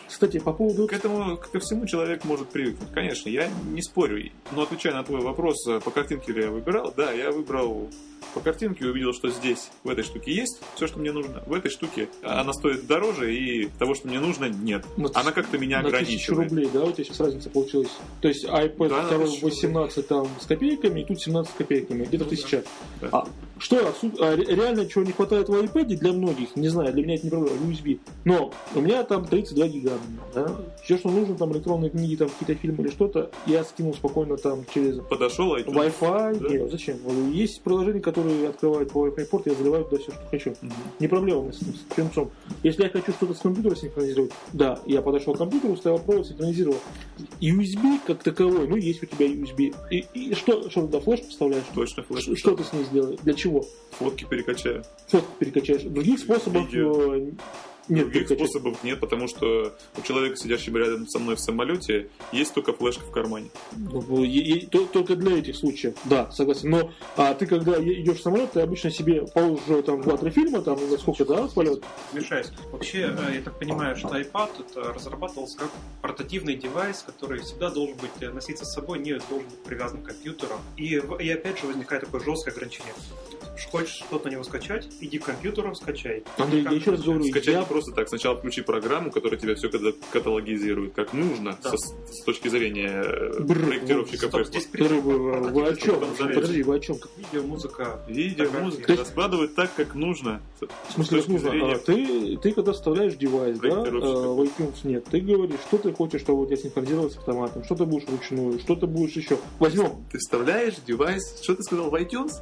Кстати, 0.09 0.39
по 0.39 0.53
поводу... 0.53 0.87
К 0.89 0.93
этому, 0.95 1.37
ко 1.37 1.61
всему 1.61 1.87
человек 1.87 2.25
может 2.25 2.49
привыкнуть. 2.49 2.91
Конечно, 2.93 3.29
я 3.29 3.49
не 3.71 3.83
спорю. 3.83 4.31
Но 4.53 4.63
отвечая 4.63 4.95
на 4.95 5.05
твой 5.05 5.21
вопрос, 5.21 5.67
э, 5.69 5.81
по 5.81 5.91
картинке 5.91 6.33
ли 6.33 6.43
я 6.45 6.51
выбирал, 6.51 6.93
да, 6.97 7.13
я 7.13 7.31
выбрал 7.31 7.89
по 8.35 8.41
картинке 8.41 8.85
и 8.85 8.89
увидел, 8.89 9.13
что 9.15 9.29
здесь, 9.31 9.71
в 9.85 9.89
этой 9.91 10.05
штуке 10.05 10.33
есть 10.33 10.61
все, 10.75 10.87
что 10.87 10.99
мне 10.99 11.13
нужно. 11.13 11.43
В 11.47 11.53
этой 11.55 11.71
штуке 11.71 12.09
она 12.23 12.53
стоит 12.53 12.87
дороже, 12.87 13.35
и 13.35 13.69
того, 13.79 13.95
что 13.95 14.09
мне 14.09 14.19
нужно, 14.21 14.47
нет. 14.47 14.85
На 14.97 15.07
Она 15.15 15.23
тысяч- 15.31 15.35
как-то 15.35 15.59
меня 15.59 15.79
на 15.83 15.91
тысячу 15.91 16.33
ограничивает. 16.35 16.51
рублей, 16.51 16.71
да, 16.73 16.85
у 16.85 16.93
тебя 16.93 17.05
сейчас 17.05 17.21
разница 17.21 17.49
получилась. 17.51 17.91
То 18.21 18.29
есть 18.29 18.45
iPad 18.45 18.89
Да, 18.89 19.03
на 19.03 19.09
2 19.09 19.27
тысячу 19.27 19.45
18 19.47 20.09
там 20.09 20.29
с 20.41 20.47
копейками, 20.47 21.01
и 21.01 21.05
тут 21.05 21.21
17 21.23 21.53
с 21.53 21.57
копейками, 21.57 22.05
где-то 22.05 22.25
Ну, 22.25 22.31
тысяча. 22.31 22.65
да. 23.01 23.09
А 23.13 23.27
что, 23.59 23.95
а 24.21 24.37
ре- 24.37 24.45
реально 24.45 24.87
чего 24.87 25.05
не 25.05 25.13
хватает 25.13 25.49
в 25.49 25.53
iPad 25.55 25.85
для 25.85 26.13
многих, 26.13 26.55
не 26.55 26.69
знаю, 26.69 26.93
для 26.93 27.03
меня 27.03 27.15
это 27.15 27.25
не 27.25 27.31
проблема, 27.31 27.57
USB. 27.73 27.99
Но 28.25 28.53
у 28.75 28.81
меня 28.81 29.03
там 29.05 29.25
32 29.27 29.67
гига, 29.69 29.98
да. 30.35 30.57
Все, 30.83 30.99
что 30.99 31.11
нужно, 31.11 31.37
там 31.37 31.53
электронные 31.53 31.91
книги, 31.91 32.17
там 32.17 32.29
какие-то 32.29 32.61
фильмы 32.61 32.85
или 32.85 32.91
что-то, 32.91 33.31
я 33.47 33.65
скинул 33.65 33.95
спокойно 33.95 34.37
там 34.37 34.65
через 34.73 34.99
Подошел, 34.99 35.55
а 35.55 35.61
Wi-Fi. 35.61 36.39
Да. 36.39 36.49
Нет, 36.49 36.71
зачем? 36.71 36.99
Есть 37.33 37.63
приложения, 37.63 38.01
которые 38.01 38.49
открывают 38.49 38.91
по 38.93 39.07
Wi-Fi 39.07 39.25
порт, 39.27 39.47
я 39.47 39.55
заливаю 39.55 39.85
туда 39.85 40.03
все, 40.03 40.13
что 40.13 40.21
хочу. 40.31 40.55
Не 40.99 41.09
проблема 41.09 41.53
с 41.53 41.63
этим, 41.63 41.75
с 41.75 41.95
концом. 41.95 42.31
Если 42.63 42.83
я 42.83 42.91
хочу 42.91 43.13
что-то 43.13 43.35
с 43.35 43.39
компьютера 43.39 43.75
синхронизировать, 43.75 44.33
да, 44.53 44.79
я 44.87 45.03
подошел 45.03 45.35
к 45.35 45.39
компьютеру, 45.39 45.75
вставил 45.75 45.99
провод, 45.99 46.27
синхронизировал. 46.27 46.79
USB 47.41 47.99
как 48.07 48.23
таковой, 48.23 48.67
ну 48.69 48.77
есть 48.77 49.03
у 49.03 49.07
тебя 49.07 49.27
USB. 49.27 49.75
И, 49.91 50.05
и 50.15 50.35
что, 50.35 50.69
что 50.71 50.83
туда 50.83 51.01
флешку 51.01 51.29
вставляешь? 51.29 51.65
Точно, 51.75 52.03
Что, 52.03 52.15
флешку. 52.15 52.37
что 52.37 52.57
ты 52.57 52.65
с 52.65 52.73
ней 52.73 52.85
сделаешь? 52.85 53.19
Для 53.23 53.35
чего? 53.35 53.65
Фотки 53.93 54.25
перекачаю. 54.25 54.85
Фотку 55.09 55.31
перекачаешь. 55.39 55.83
Других 55.83 56.19
способов 56.19 56.67
Видео. 56.67 57.33
Нет 57.89 58.05
Других 58.05 58.29
перекачать. 58.29 58.39
способов 58.51 58.85
нет, 58.85 59.01
потому 59.01 59.29
что 59.29 59.77
у 59.97 60.03
человека, 60.03 60.37
сидящего 60.37 60.79
рядом 60.79 61.07
со 61.09 61.19
мной 61.19 61.37
в 61.37 61.41
самолете, 61.41 62.09
есть 62.33 62.55
только 62.55 62.73
флешка 62.73 63.03
в 63.05 63.11
кармане. 63.11 63.51
Ну, 63.77 64.25
и- 64.25 64.29
и 64.39 64.67
то- 64.67 64.87
только 64.87 65.17
для 65.17 65.39
этих 65.39 65.57
случаев, 65.57 65.95
да, 66.05 66.31
согласен. 66.31 66.71
Но 66.71 66.93
а 67.17 67.35
ты 67.35 67.47
когда 67.47 67.83
идешь 67.83 68.19
в 68.19 68.23
самолет, 68.23 68.53
ты 68.53 68.61
обычно 68.61 68.91
себе 68.91 69.23
положишь 69.27 69.85
там 69.87 70.03
два-три 70.03 70.31
фильма, 70.31 70.61
там 70.63 70.79
сколько, 70.99 71.25
да, 71.25 71.49
полет. 71.49 71.83
Мешаюсь. 72.13 72.49
Вообще, 72.73 73.15
э, 73.17 73.35
я 73.37 73.41
так 73.43 73.59
понимаю, 73.59 73.97
что 73.97 74.09
iPad 74.09 74.51
это 74.71 74.93
разрабатывался 74.93 75.59
как 75.59 75.71
портативный 76.03 76.55
девайс, 76.57 77.03
который 77.03 77.41
всегда 77.41 77.71
должен 77.71 77.97
быть 77.97 78.11
э, 78.21 78.31
носиться 78.31 78.65
с 78.65 78.73
собой, 78.75 78.99
не 78.99 79.13
должен 79.29 79.49
быть 79.49 79.63
привязан 79.65 80.03
к 80.03 80.07
компьютеру. 80.09 80.55
И, 80.77 80.85
и 81.21 81.31
опять 81.31 81.59
же 81.61 81.67
возникает 81.67 82.05
такое 82.05 82.21
жесткое 82.23 82.53
ограничение. 82.55 82.93
Хочешь 83.71 83.97
что-то 84.07 84.29
на 84.29 84.33
него 84.33 84.45
скачать, 84.45 84.89
иди 85.01 85.19
к 85.19 85.25
компьютеру, 85.25 85.75
скачай. 85.75 86.23
Андрей, 86.37 86.63
я 86.63 86.71
еще 86.71 86.93
раз 86.93 87.03
говорю, 87.03 87.25
Скачать 87.25 87.55
я 87.55 87.63
просто 87.63 87.93
так. 87.93 88.09
Сначала 88.09 88.37
включи 88.37 88.63
программу, 88.63 89.11
которая 89.11 89.39
тебя 89.39 89.55
все 89.57 89.69
каталогизирует 90.13 90.95
как 90.95 91.13
нужно 91.13 91.59
Да. 91.63 91.71
со- 91.71 91.77
с 91.77 92.25
точки 92.25 92.49
зрения 92.49 93.03
э, 93.05 93.41
Бррр, 93.41 93.67
проектировщика 93.67 94.29
Стоп, 94.29 94.41
Apple. 94.41 94.45
здесь 94.47 94.69
Вы, 94.73 95.19
вы- 95.51 95.67
о 95.69 95.75
чем? 95.77 96.01
Подожди, 96.17 96.63
вы 96.63 96.77
о 96.77 96.81
чем? 96.81 96.97
видео, 97.17 97.43
музыка. 97.47 98.01
Видео, 98.09 98.49
музыка 98.61 98.93
есть- 98.93 99.03
раскладывают 99.05 99.55
так, 99.55 99.75
как 99.75 99.95
нужно. 99.95 100.41
В 100.61 100.93
смысле, 100.93 101.19
точки 101.19 101.31
нужно, 101.33 101.51
зрения- 101.51 101.75
а, 101.75 101.79
ты, 101.79 102.37
ты 102.39 102.53
когда 102.53 102.73
вставляешь 102.73 103.15
девайс, 103.17 103.59
да, 103.59 103.69
э, 103.69 103.91
в 103.91 104.41
iTunes 104.43 104.75
нет, 104.85 105.05
ты 105.11 105.21
говоришь, 105.21 105.61
что 105.69 105.79
ты 105.79 105.93
хочешь, 105.93 106.21
чтобы 106.21 106.43
у 106.43 106.47
тебя 106.47 106.57
синхронизировалось 106.57 107.15
с 107.15 107.19
автоматом, 107.19 107.65
что 107.65 107.75
ты 107.75 107.85
будешь 107.85 108.05
вручную, 108.07 108.59
что 108.61 108.77
ты 108.77 108.87
будешь 108.87 109.13
еще. 109.15 109.39
Возьмем, 109.59 110.05
Ты 110.11 110.19
вставляешь 110.19 110.75
девайс, 110.87 111.41
что 111.43 111.55
ты 111.55 111.63
сказал, 111.63 111.91
в 111.91 111.95
iTunes? 111.95 112.33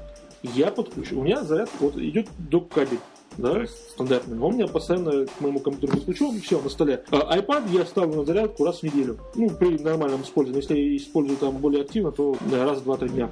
Я 0.43 0.71
подключу. 0.71 1.19
У 1.21 1.23
меня 1.23 1.43
заряд 1.43 1.71
вот 1.81 1.97
идет 1.97 2.29
до 2.39 2.61
кабель. 2.61 2.99
Да, 3.39 3.67
стандартный. 3.67 4.39
Он 4.41 4.55
меня 4.55 4.67
постоянно 4.67 5.27
к 5.27 5.41
моему 5.41 5.61
компьютеру 5.61 5.99
подключен, 5.99 6.41
все, 6.41 6.61
на 6.61 6.71
столе. 6.71 7.05
А 7.11 7.39
iPad 7.39 7.71
я 7.71 7.85
ставлю 7.85 8.21
на 8.21 8.25
зарядку 8.25 8.65
раз 8.65 8.81
в 8.81 8.83
неделю. 8.85 9.19
Ну, 9.35 9.51
при 9.51 9.77
нормальном 9.79 10.23
использовании. 10.23 10.63
Если 10.63 10.79
я 10.79 10.97
использую 10.97 11.37
там 11.37 11.59
более 11.59 11.83
активно, 11.83 12.13
то 12.13 12.35
да, 12.51 12.65
раз 12.65 12.79
в 12.81 12.91
2-3 12.91 13.09
дня. 13.11 13.31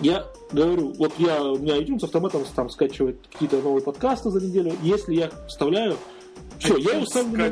Я 0.00 0.26
говорю, 0.52 0.92
вот 0.98 1.12
я, 1.18 1.42
у 1.42 1.56
меня 1.56 1.78
iTunes 1.78 2.04
автоматом 2.04 2.42
там 2.54 2.68
скачивает 2.68 3.18
какие-то 3.32 3.62
новые 3.62 3.82
подкасты 3.82 4.30
за 4.30 4.44
неделю. 4.44 4.74
Если 4.82 5.14
я 5.14 5.30
вставляю 5.48 5.96
все, 6.58 6.76
я 6.76 6.94
его 6.96 7.06
ставлю 7.06 7.38
на- 7.38 7.44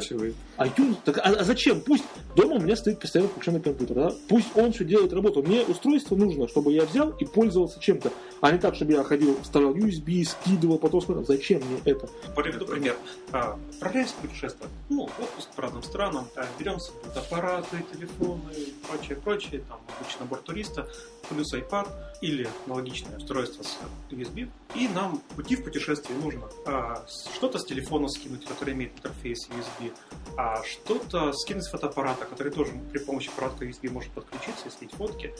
скачивает. 0.55 0.79
iTunes, 0.79 0.97
так, 1.05 1.19
а, 1.19 1.23
а 1.23 1.45
зачем? 1.45 1.81
Пусть 1.81 2.05
дома 2.37 2.57
у 2.57 2.61
меня 2.61 2.77
стоит 2.77 3.01
постоянно 3.01 3.31
включенный 3.31 3.61
компьютер, 3.61 3.97
да? 3.97 4.13
Пусть 4.29 4.57
он 4.57 4.73
все 4.73 4.85
делает 4.85 5.13
работу. 5.13 5.43
Мне 5.43 5.63
устройство 5.63 6.17
нужно, 6.17 6.49
чтобы 6.49 6.73
я 6.73 6.85
взял 6.85 7.11
и 7.11 7.25
пользовался 7.25 7.81
чем-то, 7.81 8.13
а 8.41 8.51
не 8.53 8.59
так, 8.59 8.75
чтобы 8.75 8.93
я 8.93 9.05
ходил, 9.05 9.41
вставлял 9.43 9.75
USB, 9.75 10.25
скидывал, 10.25 10.79
потом 10.79 11.01
смотрел. 11.01 11.27
Зачем 11.27 11.63
мне 11.65 11.81
это? 11.85 12.09
Приведу 12.37 12.67
пример. 12.67 12.97
А, 13.33 13.59
Отправляемся 13.75 14.15
путешествовать. 14.21 14.73
Ну, 14.89 15.05
отпуск 15.05 15.49
по 15.55 15.63
разным 15.63 15.83
странам. 15.83 16.27
А, 16.37 16.45
Берем 16.59 16.79
с 16.79 16.87
собой 16.87 17.01
аппараты, 17.15 17.85
телефоны, 17.93 18.41
прочее, 18.89 19.17
прочее. 19.17 19.63
Там 19.69 19.79
обычно 20.01 20.21
набор 20.25 20.39
туриста, 20.39 20.87
плюс 21.29 21.53
iPad 21.55 21.89
или 22.21 22.49
аналогичное 22.67 23.17
устройство 23.17 23.63
с 23.63 23.79
USB. 24.11 24.49
И 24.75 24.89
нам 24.89 25.21
в 25.31 25.37
пути 25.37 25.57
в 25.57 25.65
путешествии 25.65 26.15
нужно 26.23 26.43
а, 26.67 27.05
что-то 27.35 27.59
с 27.59 27.65
телефона 27.65 28.09
скинуть, 28.09 28.45
который 28.45 28.75
имеет 28.75 28.93
интерфейс 28.97 29.49
USB, 29.49 29.93
а 30.37 30.44
что-то 30.65 31.33
скинуть 31.33 31.65
с 31.65 31.71
фотоаппарата, 31.71 32.25
который 32.25 32.53
тоже 32.53 32.73
при 32.93 32.99
помощи 32.99 33.29
аппарата 33.29 33.65
USB 33.65 33.91
может 33.91 34.11
подключиться 34.13 34.69
и 34.69 34.71
слить 34.71 34.93
фотки 34.93 35.33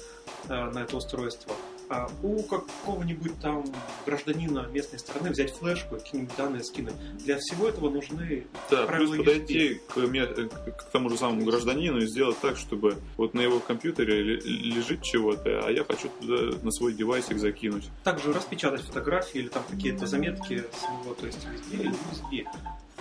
а, 0.49 0.71
на 0.71 0.81
это 0.81 0.97
устройство. 0.97 1.55
А 1.91 2.09
у 2.23 2.43
какого-нибудь 2.45 3.39
там 3.41 3.63
гражданина 4.07 4.67
местной 4.73 4.99
страны 4.99 5.31
взять 5.31 5.53
флешку 5.55 5.97
какие-нибудь 5.97 6.35
данные 6.37 6.65
скинуть. 6.65 6.95
Для 7.25 7.37
всего 7.39 7.69
этого 7.69 7.91
нужны 7.91 8.47
Да, 8.71 8.87
правила 8.87 9.13
плюс 9.13 9.27
подойти 9.27 9.81
к, 9.89 9.97
ме- 9.99 10.27
к 10.27 10.83
тому 10.93 11.11
же 11.11 11.19
самому 11.19 11.45
гражданину 11.45 11.99
и 11.99 12.07
сделать 12.07 12.39
так, 12.41 12.57
чтобы 12.57 12.97
вот 13.19 13.35
на 13.35 13.41
его 13.43 13.61
компьютере 13.61 14.23
ле- 14.23 14.41
лежит 14.41 15.03
чего-то, 15.03 15.67
а 15.67 15.71
я 15.71 15.85
хочу 15.85 16.09
туда 16.21 16.57
на 16.63 16.71
свой 16.73 16.95
девайсик 16.95 17.39
закинуть. 17.39 17.89
также 18.03 18.33
распечатать 18.33 18.81
фотографии 18.81 19.39
или 19.41 19.49
там 19.49 19.63
какие-то 19.71 20.07
заметки 20.07 20.65
с 20.73 20.83
него, 21.05 21.15
то 21.15 21.27
есть 21.27 21.39
USB 21.45 21.81
или 21.83 21.91
USB. 21.91 22.47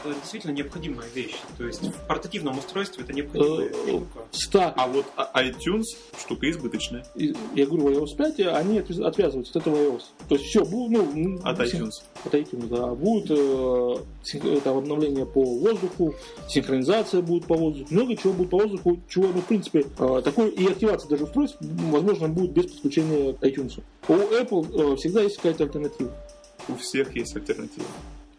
Это 0.05 0.13
действительно 0.15 0.51
необходимая 0.51 1.07
вещь. 1.15 1.35
То 1.57 1.65
есть 1.65 1.81
в 1.81 2.07
портативном 2.07 2.57
устройстве 2.57 3.03
это 3.03 3.13
необходимая 3.13 3.69
Э, 3.69 3.73
штука. 3.87 4.19
Стак. 4.31 4.73
А 4.75 4.87
вот 4.87 5.05
а- 5.15 5.43
iTunes 5.43 5.83
штука 6.19 6.49
избыточная 6.49 7.05
И- 7.15 7.33
Я 7.55 7.65
говорю, 7.65 7.83
в 7.83 8.03
iOS 8.03 8.15
5 8.17 8.39
они 8.41 8.79
отвяз- 8.79 8.99
отвязываются 8.99 9.57
от 9.59 9.65
этого 9.67 9.77
iOS. 9.77 10.01
То 10.27 10.35
есть 10.35 10.45
все, 10.47 10.65
ну, 10.65 11.39
от 11.43 11.57
син- 11.69 11.83
iTunes. 11.83 11.91
от 12.25 12.33
iTunes, 12.33 12.67
да. 12.67 12.87
Будет 12.87 13.27
э, 13.31 13.95
син- 14.23 14.61
там, 14.61 14.77
обновление 14.77 15.25
по 15.25 15.41
воздуху, 15.43 16.15
синхронизация 16.49 17.21
будет 17.21 17.45
по 17.45 17.55
воздуху, 17.55 17.93
много 17.93 18.15
чего 18.17 18.33
будет 18.33 18.49
по 18.49 18.57
воздуху, 18.57 18.99
чего, 19.07 19.27
ну, 19.27 19.41
в 19.41 19.45
принципе, 19.45 19.85
э, 19.99 20.21
такой 20.23 20.49
и 20.49 20.67
активация 20.67 21.07
даже 21.09 21.23
устройств, 21.23 21.57
возможно, 21.61 22.27
будет 22.27 22.51
без 22.51 22.65
подключения 22.71 23.33
к 23.33 23.43
iTunes. 23.43 23.79
У 24.09 24.13
Apple 24.13 24.93
э, 24.93 24.95
всегда 24.97 25.21
есть 25.21 25.37
какая-то 25.37 25.63
альтернатива. 25.63 26.11
У 26.67 26.75
всех 26.75 27.15
есть 27.15 27.35
альтернатива. 27.35 27.85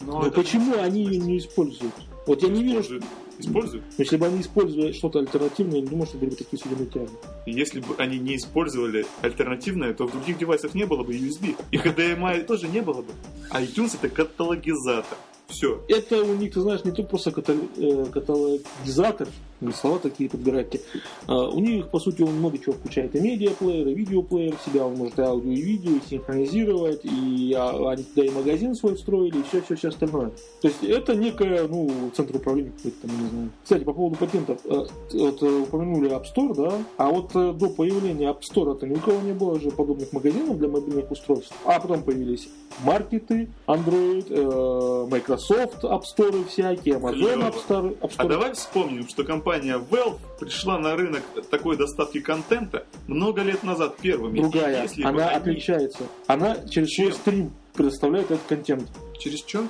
Но 0.07 0.21
Но 0.21 0.27
это- 0.27 0.37
почему 0.41 0.75
они 0.81 1.05
ее 1.05 1.19
не 1.19 1.39
используют? 1.39 1.95
Вот 2.27 2.43
я 2.43 2.49
не 2.49 2.63
вижу, 2.63 2.81
Используют. 2.81 3.05
Используют. 3.39 3.85
если 3.99 4.17
бы 4.17 4.27
они 4.27 4.41
использовали 4.41 4.93
что-то 4.93 5.19
альтернативное, 5.19 5.77
я 5.77 5.81
не 5.83 5.89
думаю, 5.89 6.07
что 6.07 6.19
были 6.19 6.31
бы 6.31 6.37
такие 6.37 6.59
судебные 6.59 7.09
Если 7.47 7.81
бы 7.81 7.95
они 7.99 8.19
не 8.19 8.37
использовали 8.37 9.07
альтернативное, 9.23 9.93
то 9.93 10.07
в 10.07 10.13
других 10.13 10.39
девайсах 10.39 10.75
не 10.75 10.85
было 10.87 11.03
бы 11.03 11.13
USB. 11.15 11.57
И 11.71 11.77
HDMI 11.77 12.45
тоже 12.45 12.69
не 12.69 12.81
было 12.81 13.03
бы. 13.03 13.13
А 13.51 13.61
iTunes 13.63 13.97
это 14.01 14.09
каталогизатор. 14.09 15.19
Все. 15.49 15.83
Это 15.89 16.23
у 16.23 16.35
них, 16.35 16.55
ты 16.55 16.61
знаешь, 16.61 16.85
не 16.85 16.93
только 16.93 17.11
просто 17.11 17.31
э, 17.77 18.07
каталогизатор, 18.11 19.29
слова 19.75 19.99
такие 19.99 20.29
подбирайте. 20.31 20.81
А, 21.27 21.49
у 21.49 21.59
них, 21.61 21.89
по 21.89 21.99
сути, 21.99 22.23
он 22.23 22.35
много 22.35 22.59
чего 22.59 22.73
включает. 22.73 23.15
И 23.17 23.21
медиаплеер, 23.21 23.89
и 23.89 23.95
видеоплеер, 23.95 24.55
себя 24.65 24.87
он 24.87 24.95
может 24.97 25.19
и 25.19 25.23
аудио, 25.23 25.51
и 25.51 25.61
видео, 25.61 25.93
и 25.93 26.01
синхронизировать, 26.09 27.01
и 27.05 27.55
а, 27.57 27.91
они 27.91 28.03
туда 28.03 28.27
и 28.27 28.31
магазин 28.31 28.75
свой 28.75 28.97
встроили, 28.97 29.39
и 29.39 29.43
все-все-все 29.45 29.89
остальное. 29.89 30.31
То 30.61 30.69
есть 30.69 30.83
это 30.83 31.15
некое, 31.15 31.67
ну, 31.69 31.91
центр 32.17 32.37
управления 32.37 32.73
какой-то 32.77 33.07
там, 33.07 33.23
не 33.23 33.29
знаю. 33.31 33.51
Кстати, 33.63 33.85
по 33.85 33.93
поводу 33.93 34.17
патентов. 34.17 34.59
э, 34.65 34.87
Вот 35.15 35.43
э, 35.43 35.47
упомянули 35.63 36.11
App 36.11 36.25
Store, 36.35 36.55
да? 36.55 36.73
А 36.97 37.09
вот 37.11 37.31
э, 37.35 37.53
до 37.53 37.69
появления 37.71 38.27
App 38.31 38.41
Store 38.41 38.75
то 38.77 38.87
ни 38.87 38.95
у 38.95 38.99
кого 38.99 39.21
не 39.21 39.33
было 39.33 39.59
же 39.61 39.71
подобных 39.71 40.13
магазинов 40.13 40.59
для 40.59 40.69
мобильных 40.69 41.11
устройств. 41.11 41.55
А 41.65 41.79
потом 41.81 42.03
появились 42.03 42.49
маркеты, 42.85 43.49
Android, 43.67 45.09
Microsoft 45.09 45.85
App 45.85 46.03
Store 46.03 46.45
всякие, 46.49 46.97
Amazon. 46.97 47.51
App 47.51 47.55
Store. 47.69 47.99
App 48.01 48.11
А 48.19 48.23
Store. 48.25 48.29
давай 48.29 48.53
вспомним, 48.55 49.09
что 49.09 49.23
компания 49.25 49.44
Valve 49.45 50.19
пришла 50.41 50.79
на 50.79 50.97
рынок 50.97 51.23
такой 51.51 51.77
доставки 51.77 52.21
контента 52.21 52.87
много 53.07 53.43
лет 53.43 53.63
назад 53.63 53.97
первыми. 53.99 54.41
Другая. 54.41 54.83
Если 54.83 55.03
Она 55.03 55.29
они- 55.29 55.37
отличается. 55.37 56.05
Она 56.27 56.57
через 56.69 56.95
свой 56.95 57.13
стрим 57.13 57.53
предоставляет 57.75 58.31
этот 58.31 58.47
контент. 58.49 58.89
Через 59.25 59.39
что? 59.39 59.63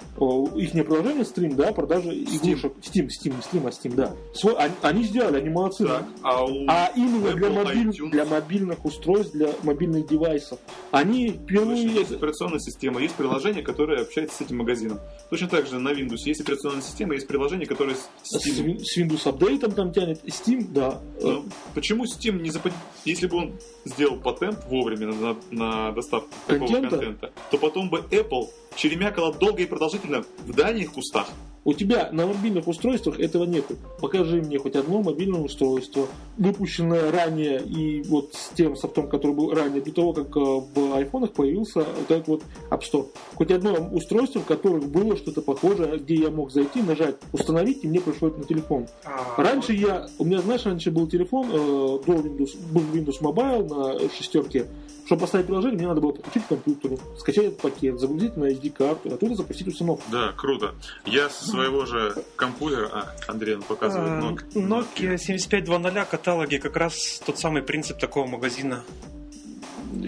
Их 0.57 0.75
приложение 0.83 1.25
стрим, 1.25 1.55
да, 1.55 1.73
продажи 1.73 2.09
игрушек. 2.13 2.73
Steam, 2.83 3.07
Steam, 3.07 3.37
не 3.37 3.41
Steam, 3.41 3.67
а 3.67 3.71
Steam, 3.71 3.95
да. 3.95 4.13
Свой, 4.35 4.55
они, 4.57 4.75
они 4.83 5.05
сделали, 5.05 5.37
они 5.39 5.49
молодцы. 5.49 5.87
Так, 5.87 6.05
а 6.23 6.45
у... 6.45 6.67
А 6.67 6.91
именно 6.97 7.31
для, 7.35 7.49
Apple 7.49 7.65
мобиль- 7.65 7.89
iTunes. 7.91 8.11
для 8.11 8.25
мобильных 8.25 8.85
устройств, 8.85 9.33
для 9.33 9.51
мобильных 9.63 10.09
девайсов. 10.09 10.59
Они 10.91 11.29
впервые... 11.29 11.87
Есть 11.87 12.11
операционная 12.11 12.59
система, 12.59 13.01
есть 13.01 13.15
приложение, 13.15 13.63
которое 13.63 14.03
общается 14.03 14.39
с 14.39 14.41
этим 14.41 14.59
магазином. 14.59 14.99
Точно 15.31 15.47
так 15.47 15.69
же 15.69 15.79
на 15.79 15.91
Windows 15.91 16.19
есть 16.25 16.41
операционная 16.41 16.83
система, 16.83 17.15
есть 17.15 17.29
приложение, 17.29 17.69
которое 17.69 17.95
с 17.95 18.09
С, 18.25 18.45
Steam. 18.45 18.65
Win- 18.67 18.79
с 18.81 18.99
Windows 18.99 19.29
апдейтом 19.29 19.71
там 19.71 19.93
тянет. 19.93 20.25
Steam, 20.25 20.67
да. 20.73 21.01
Ну, 21.23 21.45
почему 21.75 22.07
Steam 22.07 22.43
не 22.43 22.51
запад... 22.51 22.73
Если 23.05 23.29
бы 23.29 23.37
он 23.37 23.53
сделал 23.85 24.17
патент 24.17 24.65
вовремя 24.69 25.13
на, 25.15 25.37
на 25.53 25.93
доставку 25.93 26.31
такого 26.49 26.67
Контента? 26.67 26.97
контента, 26.97 27.33
то 27.53 27.59
потом 27.59 27.89
бы 27.89 27.99
Apple 28.11 28.49
черемякала 28.75 29.33
долго 29.45 29.63
и 29.63 29.67
продолжительно 29.67 30.25
в 30.47 30.55
дальних 30.55 30.93
кустах. 30.93 31.29
У 31.67 31.73
тебя 31.73 32.11
на 32.13 32.27
мобильных 32.27 32.69
устройствах 32.69 33.19
этого 33.21 33.45
нету. 33.45 33.77
Покажи 34.01 34.43
мне 34.43 34.59
хоть 34.59 34.77
одно 34.77 35.03
мобильное 35.03 35.41
устройство, 35.41 36.07
выпущенное 36.37 37.11
ранее 37.11 37.63
и 37.63 38.03
вот 38.03 38.35
с 38.35 38.51
тем 38.55 38.77
софтом, 38.77 39.09
который 39.09 39.33
был 39.33 39.51
ранее, 39.51 39.81
до 39.81 39.91
того, 39.91 40.13
как 40.13 40.37
э, 40.37 40.41
в 40.41 40.95
айфонах 40.95 41.33
появился 41.33 41.81
вот 41.81 42.11
этот 42.11 42.29
вот 42.29 42.43
App 42.71 42.83
Store. 42.83 43.07
Хоть 43.35 43.51
одно 43.51 43.73
устройство, 43.93 44.41
в 44.43 44.45
которых 44.45 44.89
было 44.89 45.17
что-то 45.17 45.41
похожее, 45.41 45.97
где 45.97 46.17
я 46.17 46.31
мог 46.31 46.51
зайти, 46.51 46.83
нажать, 46.83 47.17
установить, 47.33 47.83
и 47.83 47.89
мне 47.89 48.01
пришло 48.01 48.29
это 48.29 48.39
на 48.39 48.45
телефон. 48.45 48.87
А, 49.05 49.43
Раньше 49.43 49.73
я, 49.73 50.07
у 50.19 50.25
меня, 50.25 50.41
знаешь, 50.41 50.67
раньше 50.67 50.91
был 50.91 51.07
телефон, 51.07 51.49
э, 51.51 51.57
до 52.07 52.13
Windows, 52.13 52.57
был 52.73 52.83
Windows 52.93 53.21
Mobile 53.23 53.69
на 53.69 54.09
шестерке. 54.11 54.67
Чтобы 55.07 55.23
поставить 55.23 55.47
приложение, 55.47 55.79
мне 55.79 55.89
надо 55.89 56.01
было 56.01 56.13
подключить 56.13 56.45
к 56.45 56.49
компьютеру, 56.49 56.99
скачать 57.19 57.47
этот 57.47 57.61
пакет, 57.61 58.01
загрузить 58.01 58.37
на 58.37 58.45
SD-карту, 58.45 59.13
оттуда 59.13 59.35
запустить 59.35 59.69
установку. 59.69 60.05
Да, 60.11 60.33
круто. 60.33 60.75
Я 61.05 61.29
со 61.29 61.47
своего 61.47 61.85
же 61.85 62.15
компьютера... 62.37 62.89
А, 62.93 63.15
Андрей, 63.29 63.57
он 63.57 63.63
показывает 63.63 64.11
а, 64.11 64.21
ног. 64.21 64.45
Nokia 64.55 65.19
7520 65.19 66.09
каталоге 66.09 66.59
как 66.59 66.77
раз 66.77 67.21
тот 67.25 67.39
самый 67.39 67.63
принцип 67.63 67.99
такого 67.99 68.27
магазина. 68.27 68.83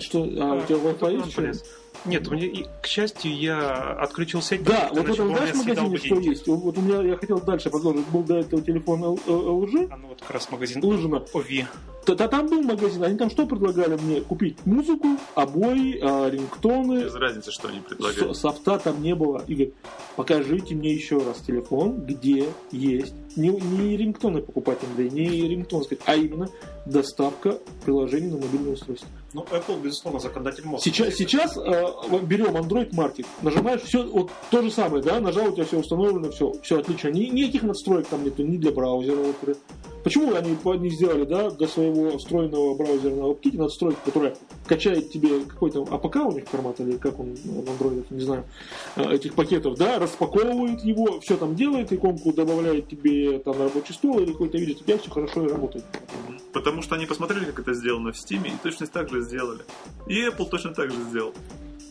Что, 0.00 0.22
а, 0.22 0.54
у 0.54 0.64
тебя 0.66 0.78
Wi-Fi 0.78 1.48
есть. 1.48 1.64
Нет, 2.06 2.32
и, 2.32 2.66
к 2.82 2.86
счастью, 2.86 3.36
я 3.36 3.92
отключил 4.00 4.42
сеть. 4.42 4.62
Да, 4.62 4.90
вот 4.92 5.06
меня 5.06 5.46
съедал 5.54 5.84
магазине 5.86 5.96
что 5.98 6.14
есть? 6.20 6.46
Вот 6.46 6.78
у 6.78 6.80
меня, 6.80 7.02
я 7.02 7.16
хотел 7.16 7.40
дальше 7.40 7.70
продолжить. 7.70 8.06
Был 8.08 8.22
до 8.22 8.36
этого 8.38 8.62
телефон 8.62 9.02
LG, 9.02 9.88
А 9.90 9.96
ну 9.96 10.08
вот 10.08 10.20
как 10.20 10.30
раз 10.30 10.50
магазин 10.50 10.84
Лыжина. 10.84 11.22
OV. 11.32 11.64
Та- 12.04 12.14
та- 12.14 12.28
Там 12.28 12.46
был 12.46 12.62
магазин, 12.62 13.02
они 13.02 13.18
там 13.18 13.30
что 13.30 13.46
предлагали 13.46 13.96
мне? 14.00 14.20
Купить 14.20 14.56
музыку, 14.64 15.08
обои, 15.34 15.98
а, 16.00 16.30
рингтоны, 16.30 17.02
Без 17.04 17.14
разницы, 17.16 17.50
что 17.50 17.68
они 17.68 17.80
предлагают. 17.80 18.36
С- 18.36 18.40
софта 18.40 18.78
там 18.78 19.02
не 19.02 19.14
было. 19.16 19.42
Игорь, 19.48 19.70
покажите 20.14 20.74
мне 20.76 20.92
еще 20.92 21.18
раз 21.18 21.38
телефон, 21.38 22.00
где 22.06 22.46
есть 22.70 23.12
не, 23.36 23.48
не 23.48 23.96
рингтоны 23.96 24.40
покупать, 24.40 24.78
Андрей, 24.88 25.10
не 25.10 25.48
рингтон 25.48 25.82
сказать, 25.82 26.04
а 26.06 26.14
именно 26.14 26.48
доставка 26.86 27.58
приложений 27.84 28.28
на 28.30 28.36
мобильное 28.38 28.74
устройство. 28.74 29.08
Ну, 29.36 29.44
Apple, 29.50 29.78
безусловно, 29.82 30.18
законодатель 30.18 30.64
мозга. 30.64 30.82
Сейчас, 30.82 31.14
сейчас 31.14 31.58
э, 31.58 31.84
вот 32.08 32.22
берем 32.22 32.56
Android 32.56 32.88
Market, 32.92 33.26
нажимаешь, 33.42 33.82
все, 33.82 34.02
вот 34.02 34.30
то 34.50 34.62
же 34.62 34.70
самое, 34.70 35.02
да, 35.02 35.20
нажал, 35.20 35.48
у 35.48 35.52
тебя 35.52 35.66
все 35.66 35.78
установлено, 35.78 36.30
все, 36.30 36.54
все 36.62 36.78
отлично. 36.78 37.08
Ни, 37.08 37.24
никаких 37.24 37.62
надстроек 37.62 38.06
там 38.06 38.24
нету, 38.24 38.42
ни 38.42 38.56
для 38.56 38.72
браузера, 38.72 39.18
например. 39.18 39.58
Почему 40.06 40.32
они 40.36 40.56
не 40.78 40.90
сделали, 40.90 41.24
да, 41.24 41.50
для 41.50 41.66
своего 41.66 42.16
встроенного 42.16 42.76
браузера 42.76 43.12
на 43.12 43.22
WebKit 43.22 43.56
надстройку, 43.56 43.98
которая 44.04 44.36
качает 44.64 45.10
тебе 45.10 45.40
какой-то 45.40 45.82
APK 45.82 46.18
у 46.26 46.30
них 46.30 46.44
формат, 46.44 46.78
или 46.78 46.96
как 46.96 47.18
он 47.18 47.34
в 47.34 47.68
Android, 47.68 48.06
не 48.10 48.20
знаю, 48.20 48.44
э, 48.94 49.14
этих 49.14 49.34
пакетов, 49.34 49.76
да, 49.76 49.98
распаковывает 49.98 50.84
его, 50.84 51.18
все 51.18 51.36
там 51.36 51.56
делает, 51.56 51.92
иконку 51.92 52.32
добавляет 52.32 52.86
тебе 52.86 53.40
там 53.40 53.58
на 53.58 53.64
рабочий 53.64 53.94
стол 53.94 54.20
или 54.20 54.30
какой-то 54.30 54.58
виджет, 54.58 54.82
у 54.82 54.84
тебя 54.84 54.98
все 54.98 55.10
хорошо 55.10 55.44
и 55.44 55.48
работает. 55.48 55.84
Потому 56.52 56.82
что 56.82 56.94
они 56.94 57.06
посмотрели, 57.06 57.46
как 57.46 57.58
это 57.58 57.74
сделано 57.74 58.12
в 58.12 58.14
Steam, 58.14 58.46
и 58.46 58.52
точно 58.62 58.86
так 58.86 59.10
же 59.10 59.22
сделали. 59.22 59.62
И 60.06 60.24
Apple 60.24 60.48
точно 60.48 60.72
так 60.72 60.92
же 60.92 61.02
сделал. 61.10 61.34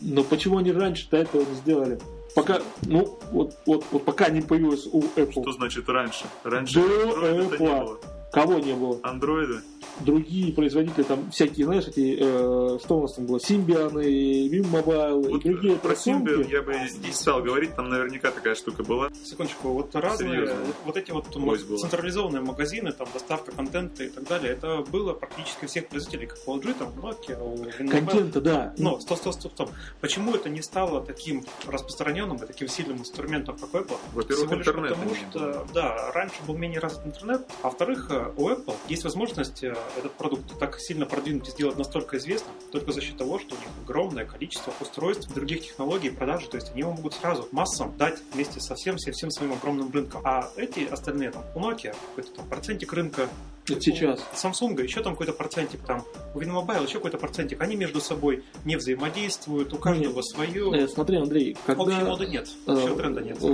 Но 0.00 0.24
почему 0.24 0.56
они 0.56 0.72
раньше-то 0.72 1.18
этого 1.18 1.42
не 1.42 1.54
сделали? 1.56 1.98
Пока, 2.36 2.60
ну, 2.82 3.18
вот, 3.32 3.56
вот, 3.64 3.84
вот 3.90 4.04
пока 4.04 4.28
не 4.28 4.42
появилось 4.42 4.86
у 4.92 5.00
Apple. 5.16 5.40
Что 5.40 5.52
значит 5.52 5.88
раньше? 5.88 6.26
Раньше 6.44 6.74
До 6.74 6.80
Android-то 6.86 7.32
не 7.32 7.56
Apple. 7.56 7.58
было. 7.84 7.98
Кого 8.30 8.58
не 8.58 8.74
было? 8.74 9.00
Андроида? 9.02 9.62
Другие 10.00 10.52
производители, 10.52 11.04
там 11.04 11.30
всякие, 11.30 11.66
знаешь, 11.66 11.86
эти, 11.88 12.18
э, 12.20 12.78
что 12.82 12.98
у 12.98 13.02
нас 13.02 13.14
там 13.14 13.26
было, 13.26 13.38
Symbian 13.38 14.04
и 14.04 14.48
Vim 14.48 14.70
Mobile 14.70 15.30
Вот 15.30 15.44
и 15.44 15.48
другие 15.48 15.76
про. 15.76 15.92
Symbian 15.92 16.50
я 16.50 16.62
бы 16.62 16.74
не 16.74 17.12
стал 17.12 17.42
говорить, 17.42 17.74
там 17.74 17.88
наверняка 17.88 18.30
такая 18.30 18.54
штука 18.54 18.82
была. 18.82 19.10
Секундочку, 19.24 19.68
вот 19.70 19.94
разные, 19.94 20.32
Серьезно? 20.32 20.56
вот, 20.64 20.76
вот 20.84 20.96
эти 20.96 21.10
вот 21.10 21.36
Ось 21.36 21.80
централизованные 21.80 22.42
магазины, 22.42 22.92
там 22.92 23.08
доставка 23.12 23.52
контента 23.52 24.04
и 24.04 24.08
так 24.08 24.24
далее, 24.24 24.52
это 24.52 24.82
было 24.90 25.12
практически 25.12 25.64
у 25.64 25.68
всех 25.68 25.88
производителей, 25.88 26.26
как 26.26 26.38
у 26.46 26.56
LG, 26.56 26.74
там, 26.78 26.88
Nokia, 26.90 27.42
у 27.42 27.56
Winmobile. 27.56 27.88
Контента, 27.88 28.40
да. 28.40 28.74
Но, 28.78 29.00
стоп, 29.00 29.18
стоп, 29.18 29.34
стоп, 29.34 29.52
стоп. 29.52 29.70
Почему 30.00 30.34
это 30.34 30.48
не 30.48 30.62
стало 30.62 31.04
таким 31.04 31.44
распространенным 31.66 32.36
и 32.36 32.46
таким 32.46 32.68
сильным 32.68 32.98
инструментом, 32.98 33.56
как 33.58 33.70
Apple? 33.70 33.98
Во-первых, 34.12 34.52
интернета 34.52 34.94
потому, 34.94 35.14
что, 35.14 35.66
да, 35.74 36.10
раньше 36.12 36.36
был 36.46 36.56
менее 36.56 36.80
развит 36.80 37.06
интернет, 37.06 37.46
а 37.62 37.66
во-вторых, 37.68 38.06
э, 38.10 38.32
у 38.36 38.48
Apple 38.48 38.74
есть 38.88 39.04
возможность 39.04 39.62
э, 39.64 39.74
этот 39.98 40.12
продукт 40.12 40.58
так 40.58 40.78
сильно 40.80 41.06
продвинуть 41.06 41.48
и 41.48 41.50
сделать 41.50 41.76
настолько 41.76 42.18
известным 42.18 42.54
только 42.72 42.92
за 42.92 43.00
счет 43.00 43.16
того, 43.16 43.38
что 43.38 43.54
у 43.54 43.58
них 43.58 43.68
огромное 43.84 44.24
количество 44.24 44.72
устройств, 44.80 45.32
других 45.32 45.62
технологий 45.62 46.10
продажи, 46.10 46.48
то 46.48 46.56
есть 46.56 46.70
они 46.72 46.80
его 46.80 46.92
могут 46.92 47.14
сразу 47.14 47.48
массам 47.52 47.96
дать 47.96 48.18
вместе 48.32 48.60
со 48.60 48.74
всем, 48.74 48.96
всем, 48.96 49.12
всем 49.12 49.30
своим 49.30 49.52
огромным 49.52 49.90
рынком. 49.90 50.20
А 50.24 50.50
эти 50.56 50.86
остальные, 50.86 51.30
там, 51.30 51.44
у 51.54 51.60
Nokia, 51.60 51.94
какой-то 52.08 52.32
там 52.32 52.48
процентик 52.48 52.92
рынка, 52.92 53.28
Это 53.68 53.80
сейчас. 53.80 54.20
Samsung 54.34 54.80
еще 54.82 55.02
там 55.02 55.12
какой-то 55.14 55.32
процентик, 55.32 55.80
там, 55.86 56.04
у 56.34 56.40
Winmobile 56.40 56.84
еще 56.84 56.94
какой-то 56.94 57.18
процентик, 57.18 57.60
они 57.60 57.76
между 57.76 58.00
собой 58.00 58.44
не 58.64 58.76
взаимодействуют, 58.76 59.72
у 59.72 59.78
каждого 59.78 60.22
свое. 60.22 60.70
Э, 60.84 60.88
смотри, 60.88 61.16
Андрей, 61.16 61.56
когда... 61.66 61.82
Общей 61.82 62.02
моды 62.04 62.26
нет, 62.26 62.48
э, 62.66 62.72
общего 62.72 62.96
тренда 62.96 63.20
нет. 63.22 63.38
э, 63.42 63.46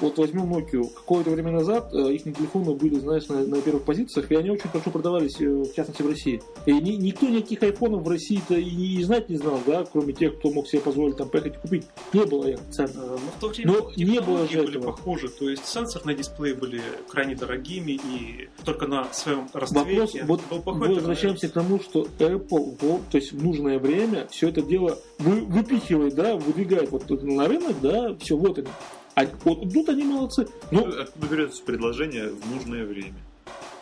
вот 0.00 0.18
возьмем 0.18 0.52
Nokia. 0.52 0.84
Какое-то 0.94 1.30
время 1.30 1.52
назад 1.52 1.92
э, 1.94 2.12
их 2.12 2.24
телефоны 2.24 2.74
были, 2.74 2.98
знаешь, 2.98 3.26
на, 3.28 3.38
на 3.44 3.60
первых 3.62 3.84
позициях, 3.84 4.30
и 4.30 4.34
они 4.34 4.50
очень 4.50 4.68
хорошо 4.68 4.90
продавались, 4.90 5.40
э, 5.40 5.46
в 5.46 5.72
частности, 5.74 6.02
в 6.02 6.08
России. 6.08 6.42
И 6.66 6.72
ни- 6.72 6.96
никто 6.96 7.26
никаких 7.26 7.62
айфонов 7.62 8.02
в 8.04 8.08
России-то 8.08 8.54
и, 8.54 8.96
и 8.98 9.02
знать 9.02 9.28
не 9.28 9.36
знал, 9.36 9.60
да, 9.66 9.84
кроме 9.90 10.12
тех, 10.12 10.38
кто 10.38 10.50
мог 10.50 10.66
себе 10.68 10.80
позволить 10.82 11.16
там 11.16 11.28
поехать 11.28 11.54
и 11.56 11.58
купить. 11.58 11.86
Не 12.12 12.24
было 12.24 12.46
их 12.48 12.58
цен. 12.70 12.90
Э, 12.94 13.16
Но 13.16 13.16
в 13.18 13.40
то 13.40 13.48
время 13.48 13.72
Но 13.72 13.90
не 13.96 14.20
было 14.20 14.46
же 14.48 14.58
были 14.62 14.78
этого. 14.78 14.92
похожи, 14.92 15.28
то 15.28 15.48
есть 15.48 15.64
сенсорные 15.66 16.16
дисплеи 16.16 16.52
были 16.52 16.82
крайне 17.08 17.34
дорогими 17.34 17.92
и 17.92 18.48
только 18.64 18.86
на 18.86 19.12
своем 19.12 19.48
Вопрос, 19.96 20.14
вот 20.26 20.40
мы 20.66 20.94
возвращаемся 20.96 21.48
к 21.48 21.52
тому, 21.52 21.80
что 21.80 22.06
Apple, 22.18 22.76
во- 22.80 23.00
то 23.10 23.18
есть 23.18 23.32
в 23.32 23.42
нужное 23.44 23.78
время 23.78 24.26
все 24.30 24.48
это 24.48 24.62
дело 24.62 24.98
вы, 25.18 25.40
выпихивает, 25.42 26.14
да, 26.14 26.36
выдвигает 26.36 26.90
вот 26.90 27.08
на 27.22 27.46
рынок, 27.46 27.76
да, 27.80 28.14
все, 28.16 28.36
вот 28.36 28.58
они. 28.58 28.68
А 29.14 29.24
вот 29.44 29.72
тут 29.72 29.88
они 29.88 30.02
молодцы. 30.04 30.48
Ну, 30.72 30.88
Откуда 31.00 31.26
берется 31.28 31.62
предложение 31.62 32.30
в 32.30 32.50
нужное 32.52 32.84
время? 32.84 33.14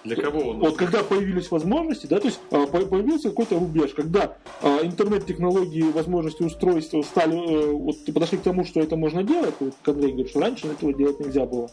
Для 0.05 0.17
кого 0.17 0.51
он? 0.51 0.59
Вот 0.59 0.77
когда 0.77 1.03
появились 1.03 1.51
возможности, 1.51 2.07
да, 2.07 2.19
то 2.19 2.27
есть 2.27 2.41
а, 2.51 2.67
по- 2.67 2.85
появился 2.87 3.31
какой-то 3.31 3.59
рубеж, 3.59 3.93
когда 3.95 4.37
а, 4.61 4.81
интернет-технологии, 4.83 5.83
возможности 5.83 6.43
устройства 6.43 7.03
стали, 7.03 7.37
э, 7.37 7.73
вот 7.73 8.05
подошли 8.13 8.39
к 8.39 8.43
тому, 8.43 8.65
что 8.65 8.81
это 8.81 8.97
можно 8.97 9.23
делать, 9.23 9.55
вот, 9.61 9.75
как 9.83 9.95
Андрей 9.95 10.13
говорит, 10.13 10.31
что 10.31 10.41
раньше 10.41 10.67
этого 10.67 10.93
делать 10.93 11.21
нельзя 11.21 11.47
было. 11.47 11.71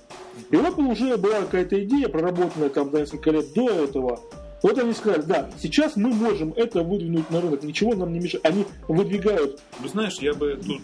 И 0.51 0.55
у 0.55 0.61
Apple 0.61 0.91
уже 0.91 1.17
была 1.17 1.41
какая-то 1.41 1.83
идея, 1.83 2.07
проработанная 2.07 2.69
там 2.69 2.91
за 2.91 2.99
несколько 3.01 3.31
лет 3.31 3.53
до 3.53 3.69
этого. 3.69 4.19
Вот 4.61 4.77
они 4.77 4.93
сказали, 4.93 5.21
да, 5.21 5.49
сейчас 5.57 5.95
мы 5.95 6.09
можем 6.13 6.53
это 6.55 6.83
выдвинуть 6.83 7.29
на 7.31 7.39
рынок, 7.41 7.63
ничего 7.63 7.95
нам 7.95 8.11
не 8.11 8.19
мешает. 8.19 8.45
Они 8.45 8.65
выдвигают, 8.87 9.61
Ну, 9.81 9.87
знаешь, 9.87 10.17
я 10.19 10.33
бы 10.33 10.59
тут 10.63 10.81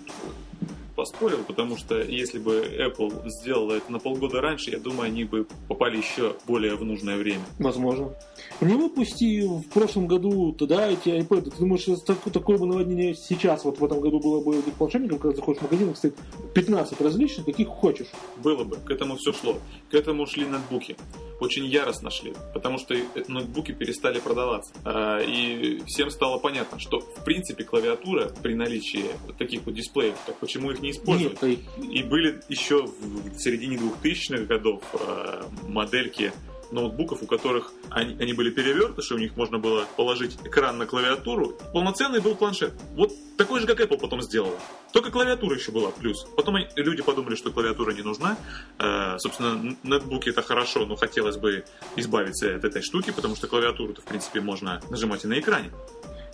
поспорил, 0.96 1.44
потому 1.44 1.78
что 1.78 2.00
если 2.02 2.40
бы 2.40 2.62
Apple 2.62 3.30
сделала 3.30 3.74
это 3.74 3.92
на 3.92 4.00
полгода 4.00 4.42
раньше, 4.42 4.72
я 4.72 4.80
думаю, 4.80 5.08
они 5.08 5.24
бы 5.24 5.48
попали 5.68 5.98
еще 5.98 6.36
более 6.48 6.76
в 6.76 6.84
нужное 6.84 7.18
время. 7.18 7.44
возможно. 7.60 8.14
Не 8.62 8.76
выпусти 8.76 9.46
в 9.46 9.68
прошлом 9.70 10.08
году 10.08 10.54
тогда 10.54 10.90
эти 10.90 11.10
iPad. 11.10 11.52
Ты 11.52 11.60
думаешь, 11.60 11.86
такое 12.06 12.58
бы 12.58 12.66
наводнение 12.66 13.14
сейчас, 13.16 13.66
вот 13.66 13.80
в 13.80 13.86
этом 13.86 14.00
году 14.00 14.20
было 14.20 14.42
бы 14.42 14.58
этих 14.58 14.74
планшетников, 14.74 15.20
когда 15.20 15.36
заходишь 15.36 15.60
в 15.60 15.64
магазин, 15.64 15.90
их 15.90 15.98
стоит 15.98 16.16
15 16.54 17.02
различных, 17.02 17.46
каких 17.46 17.68
хочешь. 17.68 18.08
Было 18.38 18.64
бы, 18.64 18.78
к 18.78 18.90
этому 18.90 19.18
все 19.18 19.34
шло. 19.34 19.58
К 19.92 19.96
этому 19.96 20.26
шли 20.26 20.46
ноутбуки. 20.46 20.96
Очень 21.40 21.66
яростно 21.66 22.10
шли, 22.10 22.34
потому 22.54 22.78
что 22.78 22.94
э, 22.94 23.06
ноутбуки 23.28 23.74
перестали 23.74 24.20
продаваться. 24.20 24.74
А, 24.86 25.20
И 25.20 25.82
всем 25.86 26.10
стало 26.10 26.38
понятно, 26.38 26.80
что 26.80 27.02
в 27.02 27.26
принципе 27.26 27.64
клавиатура 27.64 28.32
при 28.42 28.56
наличии 28.56 29.06
таких 29.38 29.66
вот 29.66 29.76
дисплеев, 29.76 30.16
так 30.26 30.38
почему 30.38 30.72
их 30.72 30.82
не 30.82 30.92
использовать? 30.92 31.42
Нет, 31.42 31.60
И 31.78 32.04
были 32.04 32.40
еще 32.48 32.86
в 32.86 33.38
середине 33.38 33.78
2000-х 33.78 34.46
годов 34.46 34.82
э, 34.94 35.44
модельки 35.68 36.32
ноутбуков, 36.76 37.24
у 37.24 37.26
которых 37.26 37.72
они, 37.90 38.16
они 38.20 38.34
были 38.34 38.52
перевертыши, 38.52 39.16
у 39.16 39.18
них 39.18 39.36
можно 39.36 39.58
было 39.58 39.86
положить 39.98 40.38
экран 40.44 40.78
на 40.78 40.86
клавиатуру. 40.86 41.58
Полноценный 41.74 42.20
был 42.20 42.36
планшет. 42.36 42.74
Вот 42.92 43.12
такой 43.38 43.62
же, 43.62 43.68
как 43.68 43.80
Apple 43.80 43.98
потом 43.98 44.22
сделала. 44.22 44.58
Только 44.92 45.10
клавиатура 45.10 45.56
еще 45.56 45.72
была 45.72 45.90
плюс. 45.90 46.26
Потом 46.36 46.58
люди 46.76 47.02
подумали, 47.02 47.36
что 47.36 47.52
клавиатура 47.52 47.92
не 47.92 48.04
нужна. 48.04 48.38
Э, 48.80 49.18
собственно, 49.18 49.76
нетбуки 49.84 50.30
это 50.30 50.42
хорошо, 50.42 50.86
но 50.86 50.96
хотелось 50.96 51.38
бы 51.38 51.66
избавиться 51.96 52.56
от 52.56 52.64
этой 52.64 52.82
штуки, 52.82 53.12
потому 53.12 53.36
что 53.36 53.48
клавиатуру-то, 53.48 54.02
в 54.02 54.06
принципе, 54.06 54.42
можно 54.42 54.82
нажимать 54.90 55.24
и 55.26 55.28
на 55.28 55.40
экране. 55.40 55.72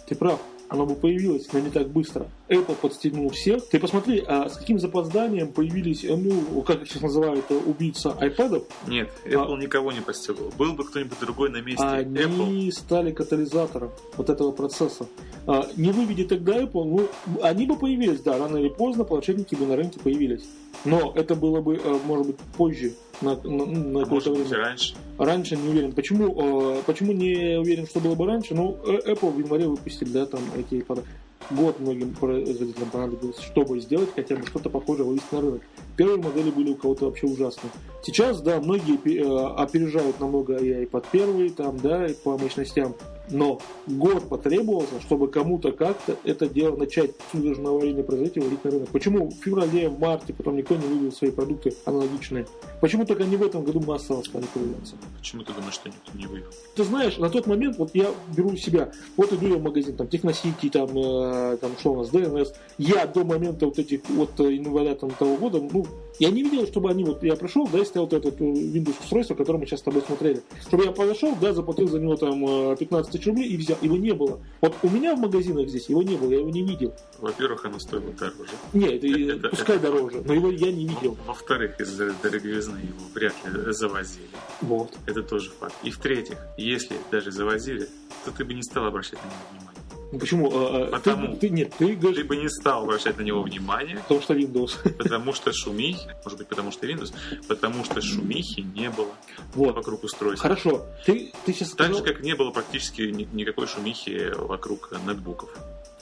ты 0.07 0.15
прав. 0.15 0.41
Оно 0.71 0.85
бы 0.85 0.95
появилось, 0.95 1.51
но 1.51 1.59
не 1.59 1.69
так 1.69 1.89
быстро. 1.89 2.27
Apple 2.47 2.75
подстегнул 2.75 3.29
всех. 3.31 3.67
Ты 3.67 3.77
посмотри, 3.77 4.23
а 4.25 4.47
с 4.47 4.55
каким 4.55 4.79
запозданием 4.79 5.51
появились, 5.51 6.05
э, 6.05 6.15
ну, 6.15 6.61
как 6.61 6.81
их 6.81 6.87
сейчас 6.87 7.01
называют, 7.01 7.43
э, 7.49 7.55
убийца 7.65 8.15
iPad, 8.21 8.63
Нет, 8.87 9.09
Apple 9.25 9.59
никого 9.59 9.91
не 9.91 9.99
постигал. 9.99 10.49
Был 10.57 10.71
бы 10.71 10.85
кто-нибудь 10.85 11.19
другой 11.19 11.49
на 11.49 11.61
месте 11.61 11.83
Apple. 11.83 12.03
они 12.05 12.71
стали 12.71 13.11
катализатором 13.11 13.91
вот 14.15 14.29
этого 14.29 14.53
процесса. 14.53 15.07
А, 15.45 15.67
не 15.75 15.91
выведи 15.91 16.23
тогда 16.23 16.61
Apple, 16.61 16.85
ну, 16.85 17.07
они 17.43 17.65
бы 17.65 17.75
появились, 17.75 18.21
да, 18.21 18.37
рано 18.37 18.55
или 18.55 18.69
поздно 18.69 19.03
планшетники 19.03 19.55
бы 19.55 19.65
на 19.65 19.75
рынке 19.75 19.99
появились. 19.99 20.45
Но 20.85 21.11
это 21.13 21.35
было 21.35 21.59
бы, 21.59 21.75
э, 21.75 21.99
может 22.05 22.27
быть, 22.27 22.37
позже, 22.55 22.93
на, 23.21 23.35
на, 23.35 23.65
на 23.65 24.01
А 24.01 24.03
какое-то 24.03 24.31
время. 24.33 24.55
раньше. 24.57 24.95
Раньше 25.17 25.55
не 25.57 25.69
уверен. 25.69 25.91
Почему, 25.93 26.77
э, 26.77 26.81
почему 26.85 27.11
не 27.11 27.59
уверен, 27.59 27.85
что 27.87 27.99
было 27.99 28.15
бы 28.15 28.25
раньше? 28.25 28.55
Ну, 28.55 28.77
э, 28.85 29.11
Apple 29.11 29.31
в 29.31 29.39
январе 29.39 29.67
выпустили, 29.67 30.09
да, 30.09 30.25
там 30.25 30.41
эти 30.57 30.75
iPad. 30.81 31.03
Год 31.49 31.79
многим 31.79 32.13
производителям 32.13 32.89
понадобился, 32.91 33.41
чтобы 33.41 33.79
сделать 33.81 34.09
хотя 34.15 34.35
бы 34.35 34.45
что-то 34.45 34.69
похожее 34.69 35.05
вывести 35.05 35.33
на 35.33 35.41
рынок. 35.41 35.61
Первые 35.97 36.21
модели 36.21 36.51
были 36.51 36.71
у 36.71 36.75
кого-то 36.75 37.05
вообще 37.05 37.25
ужасные. 37.27 37.71
Сейчас, 38.03 38.41
да, 38.41 38.61
многие 38.61 38.95
э, 39.19 39.53
опережают 39.57 40.19
намного 40.19 40.55
и 40.57 40.85
iPad 40.85 41.05
первый, 41.11 41.49
там, 41.49 41.77
да, 41.79 42.05
и 42.05 42.13
по 42.13 42.37
мощностям. 42.37 42.95
Но 43.31 43.59
год 43.87 44.29
потребовался, 44.29 45.01
чтобы 45.01 45.27
кому-то 45.27 45.71
как-то 45.71 46.17
это 46.23 46.47
дело 46.47 46.75
начать 46.75 47.11
судорожное 47.31 47.71
аварийное 47.71 48.03
производитель 48.03 48.43
вводить 48.43 48.63
на 48.63 48.71
рынок. 48.71 48.89
Почему 48.89 49.29
в 49.29 49.33
феврале, 49.33 49.89
в 49.89 49.99
марте 49.99 50.33
потом 50.33 50.57
никто 50.57 50.75
не 50.75 50.85
вывел 50.85 51.11
свои 51.11 51.31
продукты 51.31 51.73
аналогичные? 51.85 52.45
Почему 52.81 53.05
только 53.05 53.23
они 53.23 53.37
в 53.37 53.43
этом 53.43 53.63
году 53.63 53.79
массово 53.81 54.21
стали 54.23 54.45
появляться? 54.53 54.95
Почему 55.17 55.43
ты 55.43 55.53
думаешь, 55.53 55.73
что 55.73 55.89
никто 55.89 56.17
не 56.17 56.25
выиграл? 56.27 56.51
Ты 56.75 56.83
знаешь, 56.83 57.17
на 57.17 57.29
тот 57.29 57.47
момент, 57.47 57.77
вот 57.77 57.91
я 57.93 58.11
беру 58.35 58.55
себя, 58.55 58.91
вот 59.17 59.31
иду 59.33 59.47
я 59.47 59.55
в 59.55 59.61
магазин, 59.61 59.95
там, 59.95 60.07
Техносити, 60.07 60.69
там, 60.69 60.89
э, 60.97 61.57
там, 61.57 61.71
что 61.79 61.93
у 61.93 61.97
нас, 61.97 62.09
ДНС, 62.09 62.53
я 62.77 63.05
до 63.05 63.23
момента 63.23 63.65
вот 63.65 63.79
этих, 63.79 64.01
вот 64.09 64.39
э, 64.39 64.53
января 64.53 64.95
там, 64.95 65.11
того 65.11 65.37
года, 65.37 65.61
ну, 65.61 65.85
я 66.19 66.29
не 66.29 66.43
видел, 66.43 66.67
чтобы 66.67 66.89
они, 66.89 67.03
вот, 67.03 67.23
я 67.23 67.35
пришел, 67.35 67.67
да, 67.67 67.79
и 67.79 67.85
стоял 67.85 68.07
вот 68.07 68.13
это 68.25 68.43
э, 68.43 68.47
Windows 68.47 68.95
устройство, 69.01 69.35
которое 69.35 69.59
мы 69.59 69.65
сейчас 69.65 69.79
с 69.79 69.83
тобой 69.83 70.01
смотрели, 70.01 70.41
чтобы 70.67 70.85
я 70.85 70.91
подошел, 70.91 71.35
да, 71.39 71.53
заплатил 71.53 71.87
за 71.87 71.99
него 71.99 72.15
там 72.15 72.71
э, 72.71 72.75
15 72.77 73.11
тысяч 73.11 73.25
рублей 73.27 73.47
и 73.49 73.57
взял, 73.57 73.77
его 73.81 73.97
не 73.97 74.13
было. 74.13 74.39
Вот 74.61 74.75
у 74.83 74.89
меня 74.89 75.15
в 75.15 75.19
магазинах 75.19 75.67
здесь 75.69 75.89
его 75.89 76.03
не 76.03 76.15
было, 76.17 76.31
я 76.31 76.39
его 76.39 76.49
не 76.49 76.63
видел. 76.63 76.93
Во-первых, 77.19 77.65
оно 77.65 77.79
стоило 77.79 78.11
дороже. 78.13 78.51
Нет, 78.73 79.03
это, 79.03 79.07
Это- 79.07 79.49
пускай 79.49 79.75
это- 79.77 79.91
дороже, 79.91 80.21
но 80.25 80.33
его 80.33 80.51
я 80.51 80.71
не 80.71 80.87
видел. 80.87 81.17
Во- 81.25 81.33
Во-вторых, 81.33 81.79
из-за 81.79 82.13
дороговизны 82.21 82.77
его 82.77 82.99
вряд 83.15 83.33
ли 83.45 83.71
завозили. 83.73 84.27
Вот. 84.61 84.91
Это 85.07 85.23
тоже 85.23 85.49
факт. 85.59 85.73
И 85.83 85.89
в-третьих, 85.91 86.37
если 86.57 86.95
даже 87.11 87.31
завозили, 87.31 87.87
то 88.25 88.31
ты 88.31 88.45
бы 88.45 88.53
не 88.53 88.61
стал 88.63 88.85
обращать 88.85 89.19
на 89.23 89.27
него 89.27 89.35
внимание. 89.51 89.70
Ну, 90.11 90.19
Почему? 90.19 90.51
Э, 90.51 90.83
э, 90.87 90.91
Потому. 90.91 91.27
Ты, 91.35 91.47
ты- 91.47 91.49
нет, 91.51 91.73
ты 91.77 91.87
Ты 91.87 91.95
говоришь, 91.95 92.25
бы 92.25 92.35
не 92.35 92.49
стал 92.49 92.83
обращать 92.83 93.17
на 93.17 93.21
него 93.21 93.41
внимание, 93.41 93.97
потому 94.07 94.21
что 94.21 94.33
Windows. 94.33 94.71
потому 94.97 95.33
что 95.33 95.53
шумихи, 95.53 96.09
может 96.23 96.37
быть, 96.37 96.47
потому 96.47 96.71
что 96.71 96.85
Windows, 96.87 97.13
потому 97.47 97.85
что 97.85 98.01
шумихи 98.01 98.61
не 98.75 98.89
было 98.89 99.07
Вот. 99.55 99.75
вокруг 99.75 100.03
устройства. 100.03 100.49
Хорошо. 100.49 100.85
Ты, 101.05 101.31
ты 101.45 101.53
сейчас 101.53 101.69
Так 101.69 101.87
сказал... 101.87 102.05
же, 102.05 102.13
как 102.13 102.23
не 102.23 102.35
было 102.35 102.51
практически 102.51 103.03
ни- 103.03 103.27
никакой 103.31 103.67
шумихи 103.67 104.33
вокруг 104.37 104.91
нетбуков. 105.07 105.49